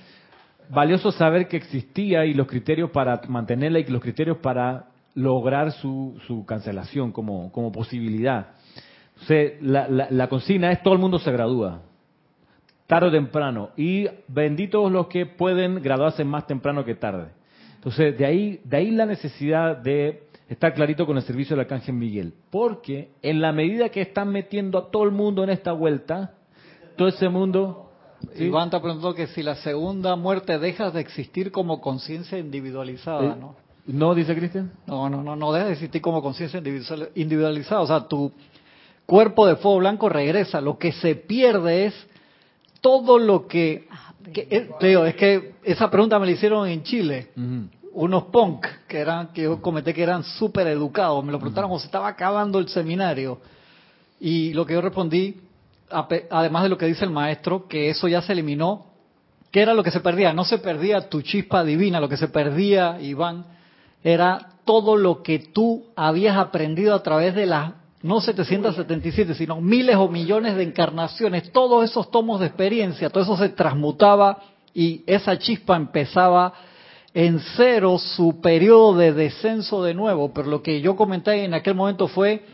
valioso 0.70 1.12
saber 1.12 1.48
que 1.48 1.58
existía 1.58 2.26
y 2.26 2.34
los 2.34 2.48
criterios 2.48 2.90
para 2.90 3.22
mantenerla 3.28 3.80
y 3.80 3.84
los 3.86 4.02
criterios 4.02 4.38
para 4.38 4.86
lograr 5.16 5.72
su, 5.74 6.18
su 6.26 6.46
cancelación 6.46 7.12
como, 7.12 7.52
como 7.52 7.72
posibilidad. 7.72 8.48
O 9.22 9.26
sea, 9.26 9.52
la, 9.62 9.88
la, 9.88 10.08
la 10.10 10.28
consigna 10.28 10.72
es 10.72 10.82
todo 10.82 10.96
el 10.96 11.00
mundo 11.00 11.20
se 11.20 11.32
gradúa, 11.32 11.82
tarde 12.88 13.08
o 13.08 13.12
temprano, 13.12 13.70
y 13.78 14.08
benditos 14.28 14.92
los 14.92 15.08
que 15.08 15.26
pueden 15.26 15.82
graduarse 15.82 16.24
más 16.24 16.46
temprano 16.48 16.84
que 16.84 16.96
tarde. 16.96 17.28
Entonces, 17.76 18.18
de 18.18 18.26
ahí, 18.26 18.62
de 18.64 18.78
ahí 18.78 18.92
la 18.92 19.06
necesidad 19.06 19.78
de 19.78 20.24
estar 20.50 20.74
clarito 20.74 21.06
con 21.06 21.18
el 21.18 21.24
servicio 21.24 21.56
del 21.56 21.62
Arcángel 21.66 21.96
Miguel, 21.96 22.34
porque 22.50 23.10
en 23.22 23.42
la 23.42 23.52
medida 23.52 23.90
que 23.90 24.02
están 24.02 24.30
metiendo 24.30 24.78
a 24.78 24.92
todo 24.92 25.04
el 25.04 25.12
mundo 25.12 25.44
en 25.44 25.50
esta 25.50 25.72
vuelta, 25.72 26.34
todo 26.96 27.08
ese 27.08 27.30
mundo... 27.30 27.90
¿sí? 28.36 28.46
Iván 28.46 28.70
te 28.70 28.80
preguntó 28.80 29.14
que 29.16 29.28
si 29.28 29.44
la 29.44 29.56
segunda 29.56 30.16
muerte 30.16 30.60
deja 30.60 30.92
de 30.92 31.02
existir 31.02 31.52
como 31.52 31.82
conciencia 31.82 32.38
individualizada, 32.38 33.34
Eh, 33.34 33.36
¿no? 33.40 33.56
¿No, 33.86 34.16
dice 34.16 34.34
Cristian? 34.34 34.72
No, 34.88 35.10
no, 35.10 35.22
no, 35.24 35.36
no 35.36 35.52
deja 35.52 35.66
de 35.66 35.74
existir 35.74 36.02
como 36.02 36.22
conciencia 36.22 36.60
individual- 36.60 37.10
individualizada. 37.16 37.82
O 37.82 37.88
sea, 37.88 38.08
tu 38.08 38.32
cuerpo 39.06 39.46
de 39.46 39.58
fuego 39.58 39.80
blanco 39.80 40.08
regresa. 40.08 40.62
Lo 40.62 40.78
que 40.78 40.94
se 40.94 41.16
pierde 41.16 41.88
es 41.88 42.08
todo 42.84 43.18
lo 43.18 43.48
que... 43.48 43.88
que 44.34 44.46
es, 44.50 44.78
te 44.78 44.88
digo, 44.88 45.06
es 45.06 45.16
que 45.16 45.54
esa 45.64 45.90
pregunta 45.90 46.20
me 46.20 46.26
la 46.26 46.34
hicieron 46.34 46.68
en 46.68 46.84
Chile. 46.84 47.30
Unos 47.94 48.24
punk 48.26 48.68
que 48.88 49.00
eran 49.00 49.28
que 49.32 49.44
yo 49.44 49.62
comenté 49.62 49.94
que 49.94 50.04
eran 50.04 50.24
súper 50.24 50.68
educados. 50.68 51.24
Me 51.24 51.32
lo 51.32 51.40
preguntaron 51.40 51.70
cuando 51.70 51.80
se 51.80 51.88
estaba 51.88 52.10
acabando 52.10 52.60
el 52.60 52.68
seminario. 52.68 53.40
Y 54.20 54.54
lo 54.54 54.66
que 54.66 54.74
yo 54.74 54.82
respondí, 54.82 55.38
además 56.30 56.64
de 56.64 56.70
lo 56.70 56.78
que 56.78 56.86
dice 56.86 57.06
el 57.06 57.12
maestro, 57.12 57.68
que 57.70 57.90
eso 57.90 58.10
ya 58.10 58.22
se 58.22 58.34
eliminó, 58.34 58.86
¿qué 59.50 59.62
era 59.62 59.74
lo 59.74 59.84
que 59.84 59.92
se 59.92 60.02
perdía? 60.02 60.34
No 60.34 60.44
se 60.44 60.58
perdía 60.58 61.08
tu 61.10 61.22
chispa 61.22 61.64
divina, 61.64 62.02
lo 62.02 62.10
que 62.10 62.18
se 62.18 62.28
perdía, 62.28 63.00
Iván, 63.00 63.46
era 64.04 64.50
todo 64.66 64.98
lo 64.98 65.24
que 65.24 65.40
tú 65.40 65.86
habías 65.96 66.36
aprendido 66.38 66.96
a 66.96 67.04
través 67.04 67.34
de 67.34 67.46
las, 67.46 67.74
no 68.04 68.20
777, 68.20 69.34
sino 69.34 69.62
miles 69.62 69.96
o 69.96 70.10
millones 70.10 70.56
de 70.56 70.64
encarnaciones, 70.64 71.52
todos 71.52 71.90
esos 71.90 72.12
tomos 72.12 72.42
de 72.42 72.48
experiencia, 72.48 73.10
todo 73.10 73.24
eso 73.24 73.38
se 73.38 73.50
transmutaba 73.50 74.44
y 74.74 75.04
esa 75.08 75.40
chispa 75.40 75.78
empezaba 75.78 76.54
en 77.14 77.40
cero 77.56 77.98
su 77.98 78.42
periodo 78.42 78.98
de 78.98 79.14
descenso 79.14 79.84
de 79.84 79.94
nuevo. 79.94 80.34
Pero 80.34 80.50
lo 80.50 80.62
que 80.62 80.82
yo 80.82 80.96
comenté 80.96 81.46
en 81.46 81.54
aquel 81.54 81.76
momento 81.76 82.08
fue 82.08 82.46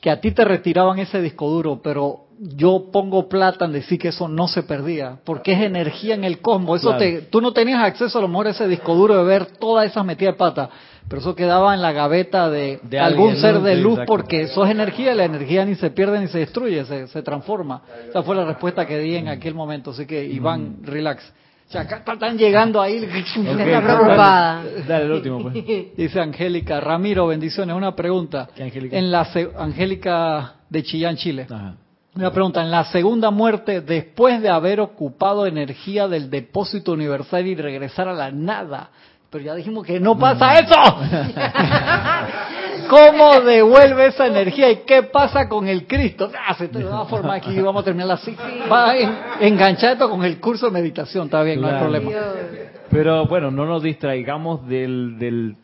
que 0.00 0.10
a 0.10 0.20
ti 0.20 0.30
te 0.32 0.44
retiraban 0.44 0.98
ese 0.98 1.20
disco 1.20 1.50
duro, 1.50 1.80
pero 1.82 2.25
yo 2.38 2.90
pongo 2.92 3.28
plata 3.28 3.64
en 3.64 3.72
decir 3.72 3.98
que 3.98 4.08
eso 4.08 4.28
no 4.28 4.48
se 4.48 4.62
perdía, 4.62 5.18
porque 5.24 5.52
es 5.52 5.60
energía 5.60 6.14
en 6.14 6.24
el 6.24 6.40
cosmos. 6.40 6.80
Eso 6.80 6.90
Claro. 6.90 6.98
te, 6.98 7.22
tú 7.22 7.40
no 7.40 7.52
tenías 7.52 7.82
acceso 7.82 8.18
a 8.18 8.22
lo 8.22 8.28
mejor 8.28 8.48
a 8.48 8.50
ese 8.50 8.68
disco 8.68 8.94
duro 8.94 9.16
de 9.16 9.24
ver 9.24 9.46
todas 9.58 9.86
esas 9.86 10.04
metidas 10.04 10.34
de 10.34 10.38
pata, 10.38 10.70
pero 11.08 11.20
eso 11.20 11.34
quedaba 11.34 11.72
en 11.74 11.80
la 11.82 11.92
gaveta 11.92 12.50
de, 12.50 12.80
De 12.82 12.98
algún 12.98 13.30
alguien, 13.30 13.40
ser 13.40 13.60
de 13.60 13.76
luz, 13.76 14.00
porque 14.06 14.42
eso 14.42 14.64
es 14.64 14.70
energía, 14.70 15.12
y 15.12 15.16
la 15.16 15.24
energía 15.24 15.64
ni 15.64 15.74
se 15.76 15.90
pierde 15.90 16.20
ni 16.20 16.28
se 16.28 16.38
destruye, 16.38 16.84
se, 16.84 17.06
se 17.08 17.22
transforma. 17.22 17.82
Esa 18.08 18.22
fue 18.22 18.34
la 18.36 18.44
respuesta 18.44 18.86
que 18.86 18.98
di 18.98 19.16
en 19.16 19.28
aquel 19.28 19.54
momento, 19.54 19.92
así 19.92 20.04
que 20.06 20.24
Iván, 20.24 20.78
relax. 20.82 21.32
O 21.68 21.72
sea, 21.72 21.80
acá 21.80 22.04
están 22.12 22.38
llegando 22.38 22.80
ahí. 22.80 22.98
Ok, 22.98 23.12
está 23.58 23.82
preocupada. 23.82 24.62
Dale, 24.62 24.82
dale, 24.86 25.04
el 25.06 25.10
último, 25.12 25.42
pues. 25.42 25.54
Dice 25.96 26.20
Angélica, 26.20 26.78
Ramiro, 26.80 27.26
bendiciones. 27.26 27.74
Una 27.74 27.96
pregunta. 27.96 28.48
¿Qué 28.54 28.62
Angélica? 28.62 28.96
En 28.96 29.10
la 29.10 29.26
Angélica 29.58 30.54
de 30.70 30.82
Chillán, 30.84 31.16
Chile. 31.16 31.46
Ajá. 31.50 31.74
Una 32.16 32.30
pregunta, 32.32 32.62
en 32.62 32.70
la 32.70 32.84
segunda 32.84 33.30
muerte, 33.30 33.82
después 33.82 34.40
de 34.40 34.48
haber 34.48 34.80
ocupado 34.80 35.46
energía 35.46 36.08
del 36.08 36.30
depósito 36.30 36.92
universal 36.92 37.46
y 37.46 37.54
regresar 37.54 38.08
a 38.08 38.14
la 38.14 38.30
nada, 38.30 38.88
pero 39.28 39.44
ya 39.44 39.54
dijimos 39.54 39.84
que 39.84 40.00
no 40.00 40.16
pasa 40.18 40.54
eso. 40.54 40.74
¿Cómo 42.88 43.40
devuelve 43.42 44.06
esa 44.06 44.26
energía 44.28 44.70
y 44.70 44.76
qué 44.86 45.02
pasa 45.02 45.46
con 45.46 45.68
el 45.68 45.86
Cristo? 45.86 46.30
Ah, 46.48 46.54
se 46.54 46.68
te 46.68 46.82
va 46.84 47.02
a 47.02 47.04
formar 47.04 47.36
aquí, 47.36 47.60
vamos 47.60 47.82
a 47.82 47.84
terminar 47.84 48.12
así. 48.12 48.34
Va 48.72 48.90
a 48.92 48.96
en- 48.96 49.14
enganchar 49.40 49.92
esto 49.92 50.08
con 50.08 50.24
el 50.24 50.40
curso 50.40 50.66
de 50.66 50.72
meditación, 50.72 51.26
está 51.26 51.42
bien, 51.42 51.60
no 51.60 51.68
hay 51.68 51.78
problema. 51.78 52.10
Pero 52.90 53.26
bueno, 53.26 53.50
no 53.50 53.66
nos 53.66 53.82
distraigamos 53.82 54.66
del, 54.66 55.18
del 55.18 55.56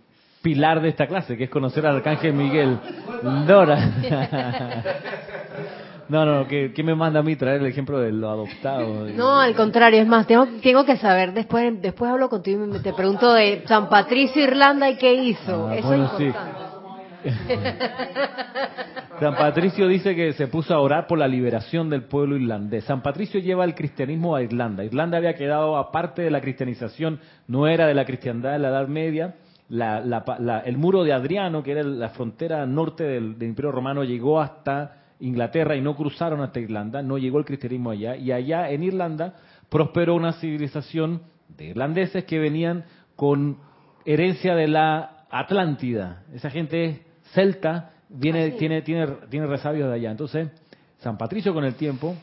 pilar 0.42 0.82
de 0.82 0.90
esta 0.90 1.06
clase, 1.06 1.38
que 1.38 1.44
es 1.44 1.50
conocer 1.50 1.86
al 1.86 1.96
Arcángel 1.96 2.34
Miguel. 2.34 2.76
Dora. 3.46 3.90
No, 6.12 6.26
no, 6.26 6.46
¿qué, 6.46 6.72
qué 6.74 6.82
me 6.82 6.94
manda 6.94 7.20
a 7.20 7.22
mí 7.22 7.36
traer 7.36 7.62
el 7.62 7.66
ejemplo 7.68 7.98
de 7.98 8.12
lo 8.12 8.28
adoptado? 8.28 9.06
No, 9.14 9.40
al 9.40 9.54
contrario, 9.54 9.98
es 10.02 10.06
más, 10.06 10.26
tengo, 10.26 10.46
tengo 10.62 10.84
que 10.84 10.98
saber, 10.98 11.32
después 11.32 11.80
después 11.80 12.10
hablo 12.10 12.28
contigo 12.28 12.62
y 12.64 12.68
me- 12.68 12.80
te 12.80 12.92
pregunto 12.92 13.32
de 13.32 13.62
San 13.66 13.88
Patricio, 13.88 14.42
Irlanda, 14.44 14.90
y 14.90 14.96
qué 14.98 15.14
hizo. 15.14 15.68
Ah, 15.68 15.74
Eso 15.76 15.86
bueno, 15.88 16.04
es 16.04 16.10
sí. 16.18 16.24
importante. 16.24 16.62
San 19.20 19.36
Patricio 19.36 19.88
dice 19.88 20.14
que 20.14 20.32
se 20.34 20.48
puso 20.48 20.74
a 20.74 20.80
orar 20.80 21.06
por 21.06 21.18
la 21.18 21.28
liberación 21.28 21.88
del 21.88 22.02
pueblo 22.04 22.36
irlandés. 22.36 22.84
San 22.84 23.00
Patricio 23.02 23.40
lleva 23.40 23.64
el 23.64 23.74
cristianismo 23.74 24.34
a 24.36 24.42
Irlanda. 24.42 24.84
Irlanda 24.84 25.16
había 25.16 25.34
quedado 25.34 25.78
aparte 25.78 26.20
de 26.22 26.30
la 26.30 26.42
cristianización, 26.42 27.20
no 27.46 27.66
era 27.68 27.86
de 27.86 27.94
la 27.94 28.04
cristiandad 28.04 28.52
de 28.52 28.58
la 28.58 28.68
Edad 28.68 28.88
Media. 28.88 29.36
La- 29.70 30.00
la 30.00 30.22
la- 30.40 30.58
el 30.60 30.76
muro 30.76 31.04
de 31.04 31.14
Adriano, 31.14 31.62
que 31.62 31.72
era 31.72 31.82
la 31.84 32.10
frontera 32.10 32.66
norte 32.66 33.04
del, 33.04 33.38
del 33.38 33.48
Imperio 33.48 33.72
Romano, 33.72 34.04
llegó 34.04 34.38
hasta 34.40 34.96
Inglaterra 35.22 35.76
y 35.76 35.80
no 35.80 35.94
cruzaron 35.96 36.40
hasta 36.40 36.58
Irlanda, 36.58 37.00
no 37.00 37.16
llegó 37.16 37.38
el 37.38 37.44
cristianismo 37.44 37.90
allá. 37.90 38.16
Y 38.16 38.32
allá 38.32 38.70
en 38.70 38.82
Irlanda 38.82 39.36
prosperó 39.68 40.16
una 40.16 40.32
civilización 40.34 41.22
de 41.48 41.66
irlandeses 41.66 42.24
que 42.24 42.40
venían 42.40 42.84
con 43.14 43.58
herencia 44.04 44.54
de 44.56 44.66
la 44.66 45.26
Atlántida. 45.30 46.24
Esa 46.34 46.50
gente 46.50 46.84
es 46.84 47.00
celta, 47.32 47.92
viene, 48.08 48.50
tiene, 48.50 48.82
tiene, 48.82 49.06
tiene 49.30 49.46
resabios 49.46 49.88
de 49.88 49.94
allá. 49.94 50.10
Entonces, 50.10 50.48
San 50.98 51.16
Patricio 51.16 51.54
con 51.54 51.64
el 51.64 51.76
tiempo, 51.76 52.16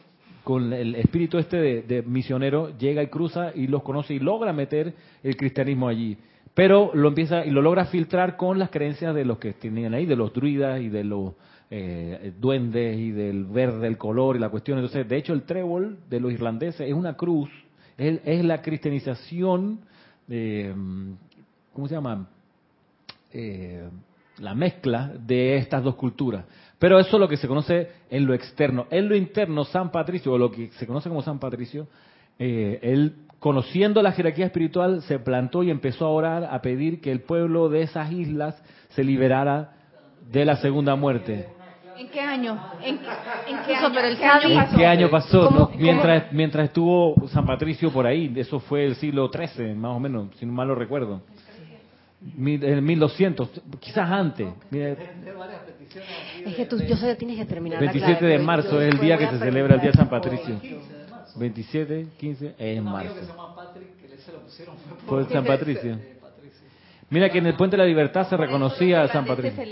con 0.44 0.74
el 0.74 0.94
espíritu 0.96 1.38
este 1.38 1.58
de, 1.58 1.82
de 1.84 2.02
misionero, 2.04 2.78
llega 2.78 3.02
y 3.02 3.08
cruza 3.08 3.52
y 3.56 3.68
los 3.68 3.82
conoce 3.82 4.14
y 4.14 4.20
logra 4.20 4.52
meter 4.52 4.94
el 5.24 5.38
cristianismo 5.38 5.88
allí. 5.88 6.18
Pero 6.54 6.92
lo 6.94 7.08
empieza 7.08 7.46
y 7.46 7.52
lo 7.52 7.62
logra 7.62 7.86
filtrar 7.86 8.36
con 8.36 8.60
las 8.60 8.70
creencias 8.70 9.16
de 9.16 9.24
los 9.24 9.38
que 9.40 9.54
tenían 9.54 9.94
ahí, 9.94 10.06
de 10.06 10.18
los 10.18 10.34
druidas 10.34 10.82
y 10.82 10.90
de 10.90 11.06
los 11.06 11.34
eh, 11.72 12.34
duendes 12.40 12.98
y 12.98 13.12
del 13.12 13.46
verde, 13.46 13.88
el 13.88 13.98
color 13.98 14.36
y 14.36 14.40
la 14.40 14.50
cuestión. 14.50 14.78
Entonces, 14.78 15.08
de 15.08 15.18
hecho, 15.18 15.34
el 15.34 15.44
trébol 15.44 16.00
de 16.10 16.20
los 16.20 16.32
irlandeses 16.32 16.88
es 16.88 16.94
una 16.94 17.16
cruz, 17.16 17.50
es, 17.98 18.46
la 18.46 18.62
cristianización, 18.62 19.82
eh, 20.30 20.74
¿cómo 21.74 21.88
se 21.88 21.96
llama? 21.96 22.30
Eh, 23.34 23.88
la 24.40 24.56
mezcla 24.56 25.12
de 25.20 25.58
estas 25.58 25.84
dos 25.84 25.96
culturas. 25.96 26.46
Pero 26.78 26.98
eso 26.98 27.18
es 27.18 27.20
lo 27.20 27.28
que 27.28 27.38
se 27.38 27.48
conoce 27.48 27.90
en 28.10 28.26
lo 28.26 28.34
externo. 28.34 28.88
En 28.90 29.10
lo 29.10 29.16
interno, 29.16 29.66
San 29.66 29.92
Patricio, 29.92 30.32
o 30.32 30.38
lo 30.38 30.50
que 30.50 30.70
se 30.72 30.88
conoce 30.88 31.10
como 31.10 31.22
San 31.22 31.40
Patricio, 31.40 31.88
eh, 32.40 32.80
él, 32.82 33.16
conociendo 33.40 34.02
la 34.02 34.14
jerarquía 34.14 34.46
espiritual, 34.46 35.02
se 35.04 35.20
plantó 35.20 35.62
y 35.62 35.72
empezó 35.72 36.06
a 36.06 36.10
orar, 36.10 36.48
a 36.50 36.62
pedir 36.62 37.02
que 37.02 37.12
el 37.12 37.20
pueblo 37.20 37.68
de 37.68 37.82
esas 37.82 38.12
islas 38.14 38.62
se 38.90 39.04
liberara 39.04 39.74
de 40.32 40.46
la 40.46 40.56
segunda 40.58 40.96
muerte. 40.96 41.48
¿En 42.00 42.08
qué 42.08 42.22
año? 42.22 42.58
¿En, 42.82 42.96
en 42.96 43.00
qué 43.66 43.76
año? 43.76 43.92
pero 43.94 44.08
el 44.08 44.18
¿Qué 44.18 44.26
año 44.26 44.56
pasó? 44.56 44.72
¿En 44.72 44.78
qué 44.78 44.86
año 44.88 45.10
pasó? 45.10 45.46
¿Cómo- 45.48 45.60
no? 45.60 45.66
cómo? 45.68 45.80
Mientras, 45.80 46.32
mientras 46.32 46.66
estuvo 46.66 47.28
San 47.28 47.46
Patricio 47.46 47.92
por 47.92 48.06
ahí, 48.08 48.32
eso 48.38 48.60
fue 48.62 48.86
el 48.86 48.96
siglo 48.96 49.30
XIII, 49.30 49.74
más 49.76 49.96
o 49.96 50.00
menos, 50.00 50.28
si 50.38 50.46
no 50.46 50.54
mal 50.54 50.68
lo 50.70 50.76
recuerdo. 50.76 51.22
Mil- 52.38 52.64
En 52.64 52.84
1200, 52.84 53.50
quizás 53.80 54.10
antes. 54.10 54.48
Mira, 54.72 54.90
Es 56.46 56.56
que 56.56 56.66
tú, 56.66 56.78
yo 56.84 56.96
sé 56.96 57.08
que 57.08 57.16
tienes 57.16 57.38
que 57.38 57.46
terminar 57.46 57.82
la 57.82 57.92
27 57.92 58.20
clase, 58.20 58.26
de 58.26 58.40
marzo 58.40 58.72
yo 58.72 58.82
es 58.82 58.94
el 58.94 59.00
día 59.00 59.18
que 59.18 59.28
se 59.28 59.40
celebra 59.40 59.76
el 59.76 59.82
día 59.82 59.92
de 59.92 59.98
San. 59.98 60.10
Patricio. 60.10 60.56
27, 61.36 62.08
15, 62.18 62.56
es 62.58 62.82
marzo. 62.84 63.14
llama 63.28 63.56
Patrick, 63.56 63.88
que 64.02 64.18
se 64.18 64.32
lo 64.32 64.40
pusieron 64.40 64.76
Por 65.08 65.30
San 65.30 65.46
Patricio. 65.46 65.98
Mira 67.10 67.30
que 67.30 67.40
en 67.40 67.48
el 67.48 67.56
Puente 67.56 67.76
de 67.76 67.84
la 67.84 67.88
Libertad 67.88 68.28
se 68.30 68.38
reconocía 68.38 69.02
a 69.04 69.08
San 69.08 69.24
Se 69.24 69.30
Patricio. 69.30 69.64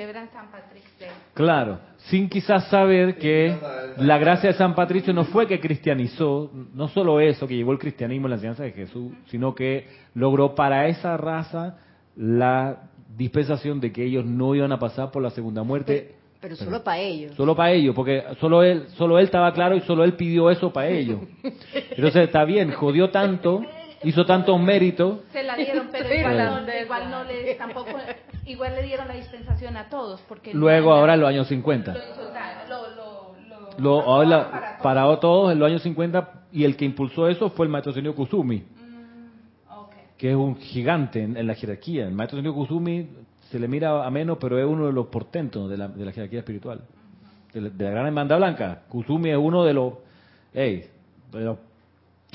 Claro, 1.33 1.79
sin 2.09 2.29
quizás 2.29 2.67
saber 2.69 3.17
que 3.17 3.55
la 3.97 4.17
gracia 4.17 4.51
de 4.51 4.57
San 4.57 4.75
Patricio 4.75 5.13
no 5.13 5.25
fue 5.25 5.45
que 5.47 5.59
cristianizó, 5.59 6.51
no 6.73 6.87
solo 6.87 7.19
eso, 7.19 7.47
que 7.47 7.55
llevó 7.55 7.73
el 7.73 7.79
cristianismo 7.79 8.27
en 8.27 8.31
la 8.31 8.35
enseñanza 8.35 8.63
de 8.63 8.71
Jesús, 8.71 9.11
sino 9.27 9.53
que 9.53 9.87
logró 10.13 10.55
para 10.55 10.87
esa 10.87 11.17
raza 11.17 11.77
la 12.15 12.83
dispensación 13.15 13.79
de 13.79 13.91
que 13.91 14.05
ellos 14.05 14.25
no 14.25 14.55
iban 14.55 14.71
a 14.71 14.79
pasar 14.79 15.11
por 15.11 15.21
la 15.21 15.31
segunda 15.31 15.63
muerte, 15.63 16.15
Pero 16.39 16.55
solo 16.55 16.83
para 16.83 16.99
ellos. 16.99 17.35
solo 17.35 17.55
para 17.55 17.71
ellos, 17.71 17.93
porque 17.95 18.23
solo 18.39 18.63
él, 18.63 18.85
solo 18.95 19.19
él 19.19 19.25
estaba 19.25 19.51
claro 19.53 19.75
y 19.75 19.81
solo 19.81 20.03
él 20.03 20.13
pidió 20.13 20.49
eso 20.49 20.71
para 20.71 20.87
ellos. 20.87 21.19
Entonces 21.91 22.23
está 22.23 22.45
bien, 22.45 22.71
jodió 22.71 23.09
tanto, 23.09 23.61
hizo 24.03 24.25
tantos 24.25 24.59
méritos, 24.59 25.19
Se 25.31 25.43
la 25.43 25.55
dieron, 25.55 25.87
pero 25.91 26.13
igual 26.13 26.37
no, 26.65 26.81
igual 26.83 27.11
no 27.11 27.23
le, 27.23 27.55
tampoco, 27.55 27.89
igual 28.45 28.75
le 28.75 28.83
dieron 28.83 29.07
la 29.07 29.13
dispensación 29.15 29.75
a 29.77 29.89
todos, 29.89 30.21
porque 30.27 30.53
luego 30.53 30.93
ahora 30.93 31.13
en 31.15 31.19
los 31.21 31.29
años 31.29 31.47
50. 31.47 31.93
lo 31.93 32.89
lo, 32.95 33.35
lo, 33.79 33.79
lo- 33.79 34.01
ahora, 34.01 34.49
para 34.51 34.67
todos. 34.77 34.83
para 34.83 35.19
todos 35.19 35.51
en 35.51 35.59
los 35.59 35.67
años 35.69 35.81
50 35.83 36.33
y 36.51 36.63
el 36.63 36.75
que 36.77 36.85
impulsó 36.85 37.27
eso 37.27 37.49
fue 37.51 37.65
el 37.65 37.71
maestro 37.71 37.93
señor 37.93 38.15
Kusumi, 38.15 38.63
Ok. 39.69 39.91
que 40.17 40.29
es 40.31 40.35
un 40.35 40.55
gigante 40.57 41.23
en, 41.23 41.37
en 41.37 41.47
la 41.47 41.53
jerarquía. 41.55 42.07
El 42.07 42.13
maestro 42.13 42.39
señor 42.39 42.53
Kusumi 42.55 43.07
se 43.51 43.59
le 43.59 43.67
mira 43.67 44.05
a 44.05 44.09
menos, 44.11 44.37
pero 44.39 44.57
es 44.59 44.65
uno 44.65 44.87
de 44.87 44.93
los 44.93 45.07
portentos 45.07 45.69
de 45.69 45.77
la, 45.77 45.87
de 45.87 46.05
la 46.05 46.11
jerarquía 46.11 46.39
espiritual. 46.39 46.81
De 47.53 47.61
la, 47.61 47.69
de 47.69 47.83
la 47.85 47.89
gran 47.91 48.05
hermandad 48.07 48.37
blanca. 48.37 48.81
Kusumi 48.89 49.29
es 49.29 49.37
uno 49.37 49.63
de 49.63 49.73
los, 49.73 49.93
hey, 50.53 50.85
de 51.31 51.39
los 51.41 51.57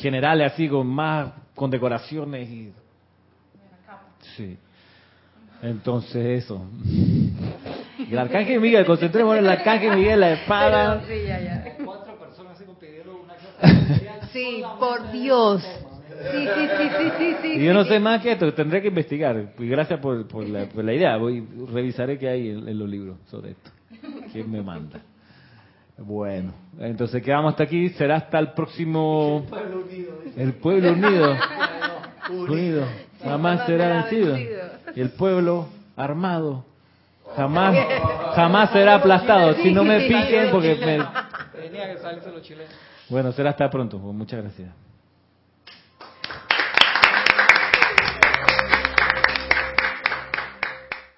generales 0.02 0.52
así 0.52 0.68
con 0.68 0.86
más 0.86 1.32
condecoraciones 1.54 2.48
y 2.48 2.72
sí. 4.36 4.58
Entonces 5.62 6.44
eso. 6.44 6.66
El 8.10 8.18
arcángel 8.18 8.60
Miguel, 8.60 8.84
concentrémonos 8.84 9.38
en 9.38 9.44
el 9.44 9.50
arcángel 9.50 9.96
Miguel, 9.96 10.20
la 10.20 10.32
espada. 10.32 11.02
Cuatro 11.84 12.18
personas 12.18 12.58
se 12.58 12.64
pidieron 12.64 13.16
una 13.24 13.34
clase. 13.34 14.10
Sí, 14.32 14.62
por 14.80 15.12
Dios. 15.12 15.62
Sí, 15.62 16.46
sí, 16.54 16.68
sí, 16.78 16.88
sí, 16.98 17.10
sí, 17.18 17.36
sí. 17.42 17.48
Y 17.60 17.64
yo 17.64 17.74
no 17.74 17.84
sé 17.84 18.00
más 18.00 18.22
que 18.22 18.32
esto, 18.32 18.52
tendré 18.54 18.80
que 18.80 18.88
investigar. 18.88 19.52
Y 19.58 19.68
gracias 19.68 20.00
por, 20.00 20.26
por, 20.26 20.48
la, 20.48 20.66
por 20.66 20.84
la 20.84 20.94
idea. 20.94 21.16
Voy, 21.18 21.46
revisaré 21.70 22.18
qué 22.18 22.28
hay 22.28 22.48
en, 22.48 22.66
en 22.66 22.78
los 22.78 22.88
libros 22.88 23.18
sobre 23.30 23.50
esto. 23.50 23.70
¿Quién 24.32 24.50
me 24.50 24.62
manda? 24.62 25.00
Bueno, 25.98 26.52
entonces 26.78 27.22
quedamos 27.22 27.52
hasta 27.52 27.64
aquí. 27.64 27.90
Será 27.90 28.16
hasta 28.16 28.38
el 28.38 28.52
próximo. 28.52 29.46
El 30.36 30.54
pueblo 30.54 30.92
unido. 30.92 31.36
Unido. 32.30 32.86
Jamás 33.22 33.66
será 33.66 34.02
vencido. 34.02 34.36
Y 34.38 35.00
el 35.00 35.10
pueblo 35.10 35.68
armado. 35.96 36.64
Jamás, 37.36 37.74
jamás 38.34 38.70
será 38.72 38.96
aplastado. 38.96 39.54
Si 39.54 39.72
no 39.72 39.84
me 39.84 40.00
piquen, 40.00 40.50
porque 40.50 40.74
me. 40.74 40.98
Tenía 41.60 41.94
que 41.94 41.98
salirse 41.98 42.30
los 42.30 42.42
chilenos. 42.42 42.72
Bueno, 43.08 43.32
será 43.32 43.50
hasta 43.50 43.70
pronto. 43.70 43.98
Muchas 43.98 44.42
gracias. 44.42 44.68